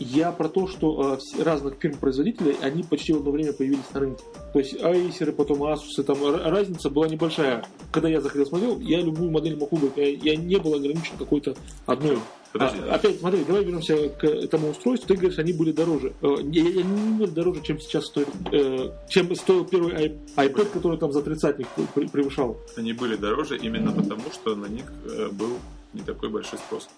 Я 0.01 0.31
про 0.31 0.47
то, 0.47 0.65
что 0.69 1.19
э, 1.37 1.43
разных 1.43 1.75
фирм-производителей, 1.77 2.55
они 2.61 2.83
почти 2.83 3.11
в 3.11 3.17
одно 3.17 3.31
время 3.31 3.51
появились 3.51 3.83
на 3.93 3.99
рынке. 3.99 4.23
То 4.53 4.59
есть 4.59 4.73
Acer, 4.75 5.33
потом 5.33 5.61
Asus, 5.63 6.01
там 6.03 6.23
р- 6.23 6.41
разница 6.49 6.89
была 6.89 7.09
небольшая. 7.09 7.65
Когда 7.91 8.07
я 8.07 8.21
заходил, 8.21 8.45
смотрел, 8.45 8.79
я 8.79 9.01
любую 9.01 9.29
модель 9.29 9.57
мог 9.57 9.73
выбрать. 9.73 9.97
Я, 9.97 10.07
я 10.07 10.35
не 10.37 10.55
был 10.55 10.73
ограничен 10.75 11.17
какой-то 11.17 11.53
одной. 11.85 12.17
Подожди. 12.51 12.79
А, 12.89 12.95
опять, 12.95 13.19
смотри, 13.19 13.43
давай 13.43 13.63
вернемся 13.63 14.09
к 14.09 14.23
этому 14.23 14.69
устройству. 14.69 15.07
Ты 15.07 15.15
говоришь, 15.15 15.37
они 15.37 15.53
были 15.53 15.71
дороже. 15.71 16.13
Э, 16.21 16.35
Они 16.39 16.61
не 16.61 17.19
были 17.19 17.29
дороже, 17.29 17.61
чем 17.61 17.79
сейчас 17.79 18.05
стоит, 18.05 18.27
э, 18.51 18.91
чем 19.07 19.35
стоил 19.35 19.65
первый 19.65 20.17
iPad, 20.35 20.65
который 20.65 20.97
там 20.97 21.11
за 21.11 21.21
тридцатник 21.21 21.67
превышал. 22.11 22.57
Они 22.75 22.93
были 22.93 23.15
дороже 23.15 23.57
именно 23.57 23.91
потому, 23.91 24.23
что 24.33 24.55
на 24.55 24.65
них 24.65 24.85
э, 25.05 25.29
был 25.31 25.57
не 25.93 26.01
такой 26.01 26.29
большой 26.29 26.59
спрос. 26.59 26.89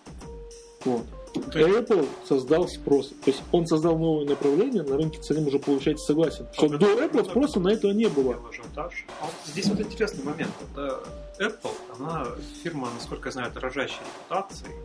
Вот. 0.86 1.04
Apple 1.34 2.07
создал 2.27 2.67
спрос. 2.67 3.09
То 3.09 3.32
есть 3.32 3.41
он 3.51 3.67
создал 3.67 3.97
новое 3.97 4.25
направление, 4.25 4.84
на 4.84 4.97
рынке 4.97 5.19
целым 5.21 5.47
уже 5.47 5.59
получается 5.59 6.05
согласен. 6.05 6.47
Что 6.53 6.69
до 6.69 6.86
Apple 7.03 7.25
спроса 7.25 7.59
на 7.59 7.69
это 7.69 7.91
не 7.93 8.07
было. 8.07 8.38
Ажиотаж. 8.49 9.05
А 9.21 9.25
вот 9.25 9.34
здесь 9.45 9.67
вот 9.67 9.79
интересный 9.79 10.23
момент. 10.23 10.51
Это 10.73 11.03
Apple, 11.39 11.73
она 11.97 12.27
фирма, 12.63 12.89
насколько 12.93 13.29
я 13.29 13.32
знаю, 13.32 13.51
дорожащей 13.51 13.97
репутацией 13.99 14.75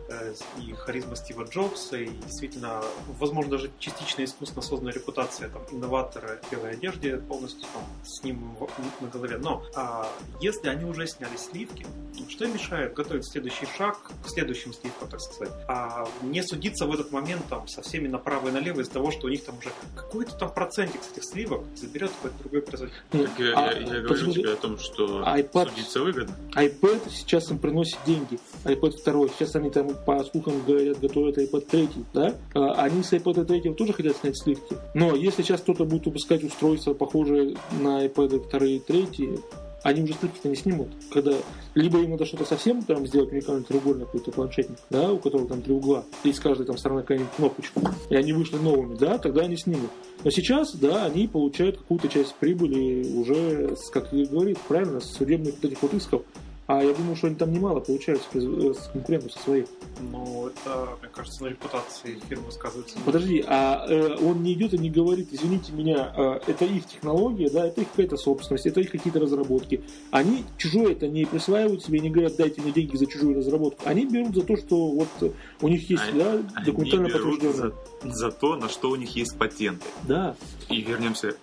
и 0.59 0.73
харизма 0.73 1.15
Стива 1.15 1.43
Джобса, 1.43 1.97
и 1.97 2.07
действительно, 2.07 2.81
возможно, 3.19 3.51
даже 3.51 3.69
частично 3.79 4.23
искусственно 4.23 4.63
созданная 4.63 4.93
репутация 4.93 5.49
там, 5.49 5.61
инноватора 5.71 6.39
в 6.41 6.51
белой 6.51 6.71
одежде 6.71 7.17
полностью 7.17 7.67
там, 7.73 7.83
с 8.03 8.23
ним 8.23 8.57
на 9.01 9.07
голове. 9.07 9.37
Но 9.37 9.63
а, 9.75 10.07
если 10.41 10.69
они 10.69 10.85
уже 10.85 11.05
сняли 11.07 11.37
сливки, 11.37 11.85
что 12.27 12.45
им 12.45 12.53
мешает 12.53 12.93
готовить 12.93 13.29
следующий 13.29 13.67
шаг 13.77 13.99
к 14.25 14.29
следующим 14.29 14.73
сливкам, 14.73 15.09
так 15.09 15.21
сказать? 15.21 15.53
А 15.67 16.07
не 16.23 16.36
судиться 16.43 16.85
в 16.85 16.93
этот 16.93 17.11
момент 17.11 17.43
там 17.49 17.67
со 17.67 17.81
всеми 17.81 18.07
направо 18.07 18.49
и 18.49 18.51
налево 18.51 18.81
из-за 18.81 18.91
того, 18.91 19.11
что 19.11 19.27
у 19.27 19.29
них 19.29 19.43
там 19.43 19.57
уже 19.57 19.69
какой-то 19.95 20.35
там 20.37 20.53
процентик 20.53 21.01
с 21.03 21.11
этих 21.11 21.23
сливок 21.23 21.63
заберет 21.75 22.11
какой-то 22.11 22.37
другой 22.39 22.61
производитель. 22.61 22.99
Так 23.11 23.29
я, 23.39 23.53
А, 23.55 23.65
я- 23.73 23.79
я 23.79 23.85
говорю 23.85 24.07
посмотри, 24.07 24.33
тебе 24.43 24.53
о 24.53 24.55
том, 24.55 24.77
что 24.79 25.21
iPad- 25.23 25.69
судиться 25.69 26.01
выгодно. 26.01 26.35
iPad 26.55 26.99
сейчас 27.11 27.51
им 27.51 27.59
приносит 27.59 27.97
деньги. 28.05 28.39
iPad 28.65 28.91
2. 29.03 29.29
Сейчас 29.29 29.55
они 29.55 29.69
там, 29.69 29.93
по 30.05 30.23
слухам 30.23 30.61
говорят, 30.65 30.99
готовят 30.99 31.37
iPad 31.37 31.61
3. 31.65 31.89
Да? 32.13 32.35
А, 32.53 32.73
Они 32.87 33.03
с 33.03 33.11
iPad 33.13 33.45
3 33.45 33.73
тоже 33.73 33.93
хотят 33.93 34.17
снять 34.17 34.37
сливки. 34.37 34.75
Но 34.93 35.15
если 35.15 35.41
сейчас 35.43 35.61
кто-то 35.61 35.85
будет 35.85 36.05
выпускать 36.05 36.43
устройства, 36.43 36.93
похожие 36.93 37.55
на 37.81 38.05
iPad 38.05 38.49
2 38.49 38.65
и 38.65 38.79
3, 38.79 39.39
они 39.83 40.03
уже 40.03 40.13
сливки-то 40.13 40.49
не 40.49 40.55
снимут. 40.55 40.89
Когда 41.11 41.33
либо 41.75 41.99
им 41.99 42.11
надо 42.11 42.25
что-то 42.25 42.45
совсем 42.45 42.83
там 42.83 43.05
сделать, 43.07 43.31
уникальный 43.31 43.63
треугольный 43.63 44.05
какой-то 44.05 44.31
планшетник, 44.31 44.77
да, 44.89 45.11
у 45.11 45.17
которого 45.17 45.47
там 45.47 45.61
три 45.61 45.73
угла, 45.73 46.03
и 46.23 46.33
с 46.33 46.39
каждой 46.39 46.65
там 46.65 46.77
стороны 46.77 47.01
какая-нибудь 47.01 47.31
кнопочка, 47.35 47.81
и 48.09 48.15
они 48.15 48.33
вышли 48.33 48.57
новыми, 48.57 48.95
да, 48.95 49.17
тогда 49.17 49.41
они 49.43 49.57
снимут. 49.57 49.91
Но 50.23 50.31
сейчас, 50.31 50.75
да, 50.75 51.05
они 51.05 51.27
получают 51.27 51.77
какую-то 51.77 52.07
часть 52.07 52.35
прибыли 52.35 53.13
уже, 53.13 53.75
как 53.91 54.13
и 54.13 54.25
говорит, 54.25 54.57
правильно, 54.67 54.99
с 54.99 55.11
судебных 55.11 55.55
вот 55.55 55.65
этих 55.65 55.81
вот 55.81 55.93
исков. 55.93 56.23
А 56.67 56.83
я 56.83 56.93
думаю, 56.93 57.15
что 57.15 57.27
они 57.27 57.35
там 57.37 57.53
немало 57.53 57.79
получают 57.79 58.21
с, 58.21 58.25
произ- 58.35 58.73
с 58.73 58.87
конкурентов 58.91 59.31
со 59.31 59.39
своих. 59.39 59.67
Но 60.11 60.49
это, 60.49 60.89
мне 61.01 61.09
кажется, 61.13 61.43
на 61.43 61.47
репутации 61.47 62.19
фирмы 62.27 62.51
сказывается. 62.51 62.97
Подожди, 63.05 63.41
а 63.47 63.85
э, 63.89 64.17
он 64.21 64.43
не 64.43 64.51
идет 64.53 64.73
и 64.73 64.77
не 64.77 64.89
говорит, 64.89 65.29
извините 65.31 65.71
меня, 65.71 66.13
э, 66.15 66.39
это 66.47 66.65
их 66.65 66.85
технология, 66.85 67.49
да, 67.49 67.67
это 67.67 67.81
их 67.81 67.89
какая-то 67.91 68.17
собственность, 68.17 68.65
это 68.65 68.81
их 68.81 68.91
какие-то 68.91 69.19
разработки. 69.21 69.81
Они 70.11 70.43
чужое 70.57 70.91
это 70.91 71.07
не 71.07 71.23
присваивают 71.25 71.83
себе, 71.83 71.99
не 71.99 72.09
говорят, 72.09 72.35
дайте 72.35 72.61
мне 72.61 72.73
деньги 72.73 72.97
за 72.97 73.05
чужую 73.07 73.35
разработку. 73.37 73.81
Они 73.85 74.05
берут 74.05 74.35
за 74.35 74.41
то, 74.43 74.57
что 74.57 74.89
вот 74.89 75.07
э, 75.21 75.29
у 75.61 75.67
них 75.69 75.89
есть, 75.89 76.03
Они- 76.09 76.19
да, 76.19 76.31
Они 76.53 76.65
документально 76.65 77.07
берут 77.07 77.39
подтвержденное. 77.39 77.73
за, 78.03 78.11
за 78.11 78.31
то, 78.31 78.55
на 78.57 78.67
что 78.67 78.89
у 78.89 78.95
них 78.97 79.15
есть 79.15 79.37
патенты. 79.37 79.85
Да. 80.05 80.35
И 80.69 80.81
вернемся 80.81 81.33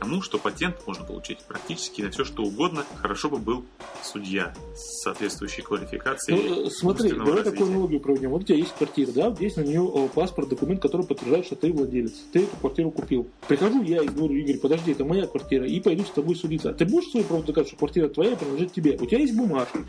тому, 0.00 0.22
что 0.22 0.38
патент 0.38 0.76
можно 0.86 1.04
получить 1.04 1.38
практически 1.46 2.02
на 2.02 2.10
все, 2.10 2.24
что 2.24 2.42
угодно. 2.42 2.84
Хорошо 2.96 3.28
бы 3.28 3.36
был 3.36 3.64
судья 4.02 4.54
с 4.74 5.02
соответствующей 5.02 5.62
квалификацией. 5.62 6.42
Ну, 6.42 6.66
э, 6.66 6.70
смотри, 6.70 7.10
давай 7.10 7.26
такую 7.26 7.44
развития. 7.44 7.64
аналогию 7.64 8.00
проведем. 8.00 8.30
Вот 8.30 8.42
у 8.42 8.44
тебя 8.44 8.58
есть 8.58 8.74
квартира, 8.74 9.12
да, 9.12 9.36
есть 9.38 9.56
на 9.56 9.62
нее 9.62 9.88
э, 9.94 10.08
паспорт, 10.14 10.48
документ, 10.48 10.80
который 10.80 11.06
подтверждает, 11.06 11.46
что 11.46 11.54
ты 11.54 11.72
владелец. 11.72 12.12
Ты 12.32 12.40
эту 12.40 12.56
квартиру 12.56 12.90
купил. 12.90 13.28
Прихожу 13.46 13.82
я 13.82 14.02
и 14.02 14.08
говорю, 14.08 14.34
Игорь, 14.34 14.58
подожди, 14.58 14.92
это 14.92 15.04
моя 15.04 15.26
квартира, 15.26 15.66
и 15.66 15.80
пойду 15.80 16.04
с 16.04 16.10
тобой 16.10 16.34
судиться. 16.34 16.70
А 16.70 16.72
ты 16.74 16.86
будешь 16.86 17.10
свою 17.10 17.26
правду 17.26 17.48
доказывать, 17.48 17.68
что 17.68 17.76
квартира 17.76 18.08
твоя 18.08 18.36
принадлежит 18.36 18.72
тебе? 18.72 18.96
У 19.00 19.06
тебя 19.06 19.18
есть 19.18 19.36
бумажка, 19.36 19.80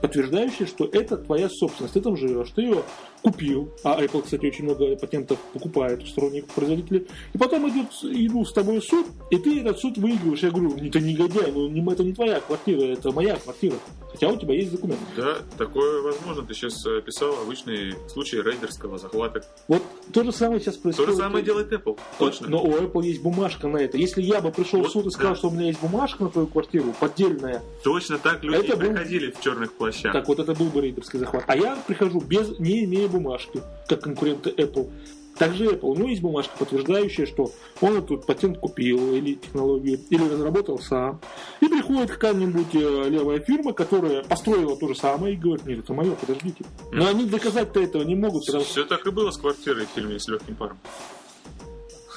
подтверждающая, 0.00 0.66
что 0.66 0.86
это 0.86 1.18
твоя 1.18 1.48
собственность, 1.50 1.94
ты 1.94 2.00
там 2.00 2.16
живешь, 2.16 2.50
ты 2.54 2.62
ее 2.62 2.82
купил, 3.22 3.70
а 3.82 4.00
Apple, 4.00 4.22
кстати, 4.22 4.46
очень 4.46 4.64
много 4.64 4.96
патентов 4.96 5.38
покупает 5.52 6.02
у 6.02 6.06
сторонних 6.06 6.46
производителей, 6.46 7.06
и 7.32 7.38
потом 7.38 7.68
идет, 7.68 7.86
иду 8.02 8.44
с 8.44 8.52
тобой 8.52 8.80
в 8.80 8.84
суд, 8.84 9.06
и 9.30 9.36
ты 9.38 9.57
этот 9.60 9.78
суд 9.78 9.98
выигрываешь. 9.98 10.40
Я 10.40 10.50
говорю, 10.50 10.76
это 10.76 11.00
негодяй, 11.00 11.50
ну 11.52 11.90
это 11.90 12.04
не 12.04 12.12
твоя 12.12 12.40
квартира, 12.40 12.82
это 12.82 13.12
моя 13.12 13.36
квартира. 13.36 13.76
Хотя 14.12 14.28
у 14.30 14.36
тебя 14.36 14.54
есть 14.54 14.72
документ. 14.72 15.00
Да, 15.16 15.36
такое 15.56 16.00
возможно. 16.02 16.42
Ты 16.44 16.54
сейчас 16.54 16.84
описал 16.86 17.34
обычный 17.42 17.94
случай 18.08 18.40
рейдерского 18.42 18.98
захвата. 18.98 19.44
Вот 19.68 19.82
то 20.12 20.24
же 20.24 20.32
самое 20.32 20.60
сейчас 20.60 20.76
То 20.76 20.82
происходит. 20.82 21.10
же 21.12 21.16
самое 21.16 21.44
делает 21.44 21.72
Apple. 21.72 21.98
Точно. 22.18 22.48
Но 22.48 22.62
у 22.62 22.70
Apple 22.72 23.04
есть 23.04 23.22
бумажка 23.22 23.68
на 23.68 23.76
это. 23.78 23.98
Если 23.98 24.22
я 24.22 24.40
бы 24.40 24.50
пришел 24.50 24.80
Вот, 24.80 24.88
в 24.88 24.92
суд 24.92 25.06
и 25.06 25.10
сказал, 25.10 25.32
да. 25.34 25.38
что 25.38 25.48
у 25.48 25.50
меня 25.52 25.66
есть 25.66 25.80
бумажка 25.80 26.24
на 26.24 26.30
твою 26.30 26.46
квартиру, 26.48 26.94
поддельная, 26.98 27.62
Точно 27.84 28.18
так 28.18 28.42
люди 28.42 28.56
Это 28.56 28.72
и 28.72 28.76
был- 28.76 28.88
приходили 28.94 29.30
в 29.30 29.40
черных 29.40 29.72
плащах. 29.74 30.12
так 30.12 30.26
вот 30.26 30.38
это 30.38 30.54
был 30.54 30.66
бы 30.66 30.80
рейдерский 30.80 31.18
захват. 31.18 31.44
А 31.46 31.56
я 31.56 31.76
прихожу 31.86 32.20
без, 32.20 32.58
не 32.58 32.84
имея 32.84 33.08
бумажки, 33.08 33.60
как 33.86 34.00
конкуренты 34.02 34.50
Apple. 34.50 34.90
Также 35.38 35.66
Apple, 35.66 35.90
у 35.90 35.94
него 35.94 36.08
есть 36.08 36.22
бумажка, 36.22 36.56
подтверждающая, 36.58 37.26
что 37.26 37.52
он 37.80 37.98
этот 37.98 38.26
патент 38.26 38.58
купил 38.58 39.14
или 39.14 39.34
технологию, 39.34 40.00
или 40.10 40.22
разработал 40.28 40.78
сам. 40.80 41.20
И 41.60 41.68
приходит 41.68 42.10
какая-нибудь 42.10 42.74
э, 42.74 43.08
левая 43.08 43.38
фирма, 43.40 43.72
которая 43.72 44.24
построила 44.24 44.76
то 44.76 44.88
же 44.88 44.96
самое 44.96 45.34
и 45.34 45.36
говорит, 45.36 45.66
нет, 45.66 45.78
это 45.78 45.92
мое, 45.92 46.12
подождите. 46.14 46.64
Но 46.92 47.06
они 47.06 47.24
доказать-то 47.26 47.80
этого 47.80 48.02
не 48.02 48.16
могут, 48.16 48.46
потому 48.46 48.64
Все 48.64 48.84
так 48.84 49.06
и 49.06 49.10
было 49.10 49.30
с 49.30 49.38
квартирой 49.38 49.86
в 49.86 49.90
фильме 49.90 50.18
с 50.18 50.26
легким 50.28 50.56
паром. 50.56 50.78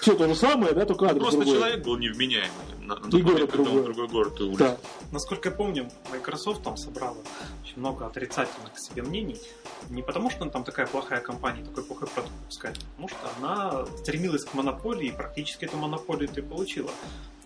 Все 0.02 0.16
то 0.16 0.28
же 0.28 0.36
самое, 0.36 0.74
да, 0.74 0.86
только 0.86 1.06
адрес 1.06 1.22
Просто 1.22 1.40
другой. 1.42 1.56
человек 1.58 1.86
был 1.86 1.98
невменяемый. 1.98 2.50
На, 2.82 2.96
на 2.96 3.08
И 3.16 3.22
момент, 3.22 3.52
когда 3.52 3.70
он 3.70 3.76
другой. 3.76 3.82
в 3.82 3.86
другой 3.86 4.08
город 4.08 4.40
и 4.40 4.44
улицу. 4.44 4.58
Да. 4.58 4.78
Насколько 5.12 5.50
я 5.50 5.56
помню, 5.56 5.90
Microsoft 6.12 6.64
там 6.64 6.76
собрала 6.76 7.16
очень 7.64 7.78
много 7.78 8.08
отрицательных 8.08 8.74
к 8.74 8.80
себе 8.80 9.04
мнений. 9.04 9.40
Не 9.90 10.02
потому, 10.02 10.30
что 10.32 10.42
она 10.42 10.52
там 10.52 10.64
такая 10.64 10.88
плохая 10.88 11.22
компания, 11.22 11.64
такой 11.64 11.84
плохой 11.84 12.08
продукт 12.08 12.34
выпускает, 12.42 12.78
а 12.78 12.82
потому 12.90 13.08
что 13.08 13.18
она 13.40 13.86
стремилась 13.98 14.44
к 14.44 14.54
монополии, 14.56 15.10
и 15.10 15.12
практически 15.12 15.66
эту 15.66 15.78
монополию 15.78 16.28
ты 16.28 16.42
получила 16.42 16.90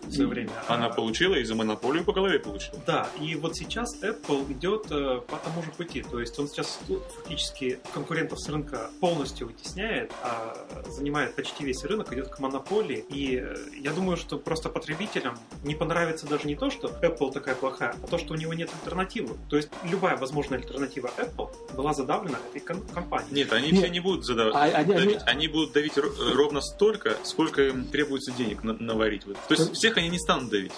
в 0.06 0.12
свое 0.12 0.28
время. 0.28 0.50
Она 0.68 0.86
А, 0.86 0.90
получила 0.90 1.34
и 1.34 1.44
за 1.44 1.54
монополию 1.54 2.04
по 2.04 2.12
голове 2.12 2.38
получила. 2.38 2.78
Да, 2.86 3.08
и 3.20 3.34
вот 3.34 3.56
сейчас 3.56 4.00
Apple 4.02 4.50
идет 4.52 4.86
э, 4.90 5.20
по 5.26 5.36
тому 5.36 5.62
же 5.62 5.70
пути. 5.72 6.02
То 6.02 6.20
есть 6.20 6.38
он 6.38 6.48
сейчас 6.48 6.78
ну, 6.88 7.00
фактически 7.14 7.78
конкурентов 7.92 8.40
с 8.40 8.48
рынка 8.48 8.90
полностью 9.00 9.48
вытесняет, 9.48 10.12
а 10.22 10.56
занимает 10.88 11.34
почти 11.34 11.64
весь 11.64 11.82
рынок, 11.84 12.12
идет 12.12 12.28
к 12.28 12.38
монополии. 12.38 13.04
И 13.08 13.36
э, 13.42 13.56
я 13.80 13.92
думаю, 13.92 14.16
что 14.16 14.38
просто 14.38 14.68
потребителям 14.68 15.38
не 15.64 15.74
понравится 15.74 16.26
даже 16.26 16.46
не 16.46 16.54
то, 16.56 16.70
что 16.70 16.88
Apple 17.02 17.32
такая 17.32 17.54
плохая, 17.54 17.94
а 18.02 18.06
то, 18.06 18.18
что 18.18 18.34
у 18.34 18.36
него 18.36 18.54
нет 18.54 18.70
альтернативы. 18.82 19.36
То 19.48 19.56
есть 19.56 19.68
любая 19.84 20.16
возможная 20.16 20.58
альтернатива 20.58 21.10
Apple 21.16 21.50
была 21.76 21.92
задавлена 21.94 22.38
этой 22.50 22.60
ком- 22.60 22.86
компанией. 22.94 23.32
Нет, 23.34 23.52
они 23.52 23.70
Нет. 23.70 23.80
все 23.82 23.88
не 23.90 24.00
будут 24.00 24.24
задавать. 24.24 24.54
А- 24.54 24.62
они- 24.78 24.92
давить. 24.94 25.16
они- 25.16 25.36
Они 25.36 25.48
будут 25.48 25.72
давить 25.72 25.96
ро- 25.98 26.32
ровно 26.32 26.60
столько, 26.62 27.16
сколько 27.24 27.62
им 27.62 27.84
требуется 27.84 28.32
денег 28.32 28.64
на- 28.64 28.72
наварить. 28.72 29.24
То 29.24 29.34
есть 29.54 29.74
всех 29.74 29.95
они 30.00 30.10
не 30.10 30.18
станут 30.18 30.50
давить. 30.50 30.72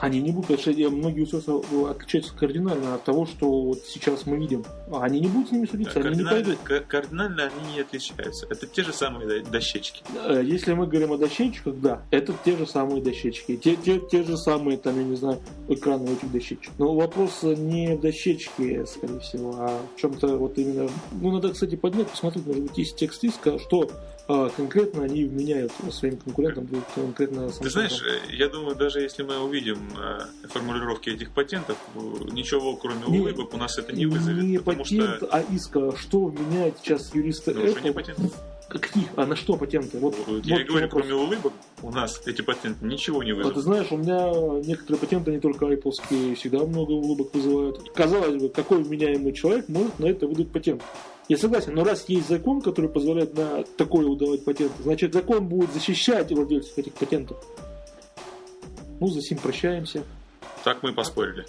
Они 0.00 0.20
не 0.20 0.30
будут, 0.30 0.46
потому 0.46 0.60
что 0.60 0.70
э, 0.70 0.88
многие 0.90 1.22
устройства 1.22 1.60
э, 1.72 1.90
отличаются 1.90 2.32
кардинально 2.32 2.94
от 2.94 3.02
того, 3.02 3.26
что 3.26 3.50
вот 3.50 3.80
сейчас 3.84 4.26
мы 4.26 4.36
видим. 4.36 4.64
А 4.92 5.02
Они 5.02 5.18
не 5.18 5.26
будут 5.26 5.48
с 5.48 5.50
ними 5.52 5.66
судиться, 5.66 5.98
они 5.98 6.18
не 6.18 6.24
пойдут. 6.24 6.56
ка- 6.62 6.80
кардинально 6.86 7.44
они 7.46 7.74
не 7.74 7.80
отличаются. 7.80 8.46
Это 8.48 8.68
те 8.68 8.84
же 8.84 8.92
самые 8.92 9.26
до- 9.42 9.50
дощечки. 9.50 10.04
Э, 10.24 10.40
Если 10.44 10.72
мы 10.74 10.86
говорим 10.86 11.10
о 11.12 11.16
дощечках, 11.18 11.74
да, 11.80 12.02
это 12.12 12.32
те 12.44 12.56
же 12.56 12.64
самые 12.64 13.02
дощечки. 13.02 13.56
Те, 13.56 13.74
те, 13.74 13.98
те 13.98 14.22
же 14.22 14.36
самые, 14.36 14.78
там, 14.78 14.96
я 14.98 15.02
не 15.04 15.16
знаю, 15.16 15.40
экраны 15.66 16.08
у 16.10 16.12
этих 16.12 16.30
дощечек. 16.30 16.70
Но 16.78 16.94
вопрос 16.94 17.42
не 17.42 17.96
в 17.96 18.00
дощечке, 18.00 18.86
скорее 18.86 19.18
всего, 19.18 19.56
а 19.58 19.80
в 19.96 20.00
чем-то 20.00 20.36
вот 20.36 20.56
именно... 20.58 20.88
Ну, 21.10 21.32
надо, 21.32 21.48
кстати, 21.52 21.74
поднять, 21.74 22.06
посмотреть, 22.06 22.46
может 22.46 22.62
быть, 22.62 22.78
есть 22.78 22.94
текст 22.94 23.24
иска, 23.24 23.58
что 23.58 23.90
э, 24.28 24.50
конкретно 24.56 25.04
они 25.04 25.24
вменяют 25.24 25.72
своим 25.90 26.16
конкурентам, 26.18 26.68
конкретно 26.94 27.48
Ты 27.48 27.64
Samsung. 27.64 27.70
знаешь, 27.70 28.02
э, 28.02 28.34
я 28.34 28.48
думаю, 28.48 28.76
даже 28.76 29.00
если 29.00 29.22
мы 29.22 29.38
увидим 29.38 29.78
э, 29.98 30.48
формулировки 30.48 31.10
этих 31.10 31.30
патентов, 31.32 31.76
э, 31.94 31.98
ничего 32.32 32.76
кроме 32.76 33.06
Не- 33.08 33.20
улыбок 33.20 33.54
у 33.54 33.56
нас 33.56 33.78
это 33.78 33.94
не 33.94 34.06
вызовет. 34.06 34.42
Не 34.44 34.58
потому 34.58 34.78
патент, 34.84 35.16
что... 35.16 35.26
а 35.30 35.40
иска. 35.52 35.96
Что 35.96 36.30
меняет 36.30 36.74
сейчас 36.82 37.14
юристы 37.14 37.54
Ну, 37.54 37.62
не 37.64 37.68
Apple? 37.72 37.92
патент. 37.92 38.18
Каких? 38.68 39.04
А 39.16 39.24
на 39.24 39.34
что 39.34 39.56
патенты? 39.56 39.98
Вот, 39.98 40.14
Я 40.44 40.56
вот 40.58 40.66
говорю, 40.66 40.84
вопрос. 40.86 40.90
кроме 41.06 41.14
улыбок, 41.14 41.52
у 41.80 41.90
нас 41.90 42.20
эти 42.26 42.42
патенты 42.42 42.84
ничего 42.84 43.22
не 43.22 43.30
А 43.30 43.34
ты 43.36 43.42
вызовут. 43.44 43.64
знаешь, 43.64 43.86
у 43.90 43.96
меня 43.96 44.30
некоторые 44.62 45.00
патенты, 45.00 45.30
не 45.30 45.40
только 45.40 45.64
apple 45.72 46.34
всегда 46.34 46.58
много 46.66 46.92
улыбок 46.92 47.32
вызывают. 47.32 47.90
Казалось 47.94 48.42
бы, 48.42 48.50
какой 48.50 48.82
вменяемый 48.82 49.32
человек 49.32 49.70
может 49.70 49.98
на 49.98 50.04
это 50.06 50.26
выдать 50.26 50.50
патент? 50.52 50.82
Я 51.28 51.36
согласен, 51.36 51.74
но 51.74 51.84
раз 51.84 52.08
есть 52.08 52.28
закон, 52.28 52.62
который 52.62 52.88
позволяет 52.88 53.36
на 53.36 53.62
такое 53.76 54.06
выдавать 54.06 54.44
патенты, 54.44 54.82
значит 54.82 55.12
закон 55.12 55.46
будет 55.46 55.72
защищать 55.72 56.32
владельцев 56.32 56.76
этих 56.78 56.94
патентов. 56.94 57.36
Ну, 58.98 59.08
за 59.08 59.20
сим 59.20 59.38
прощаемся. 59.38 60.02
Так 60.64 60.82
мы 60.82 60.90
и 60.90 60.94
поспорили. 60.94 61.44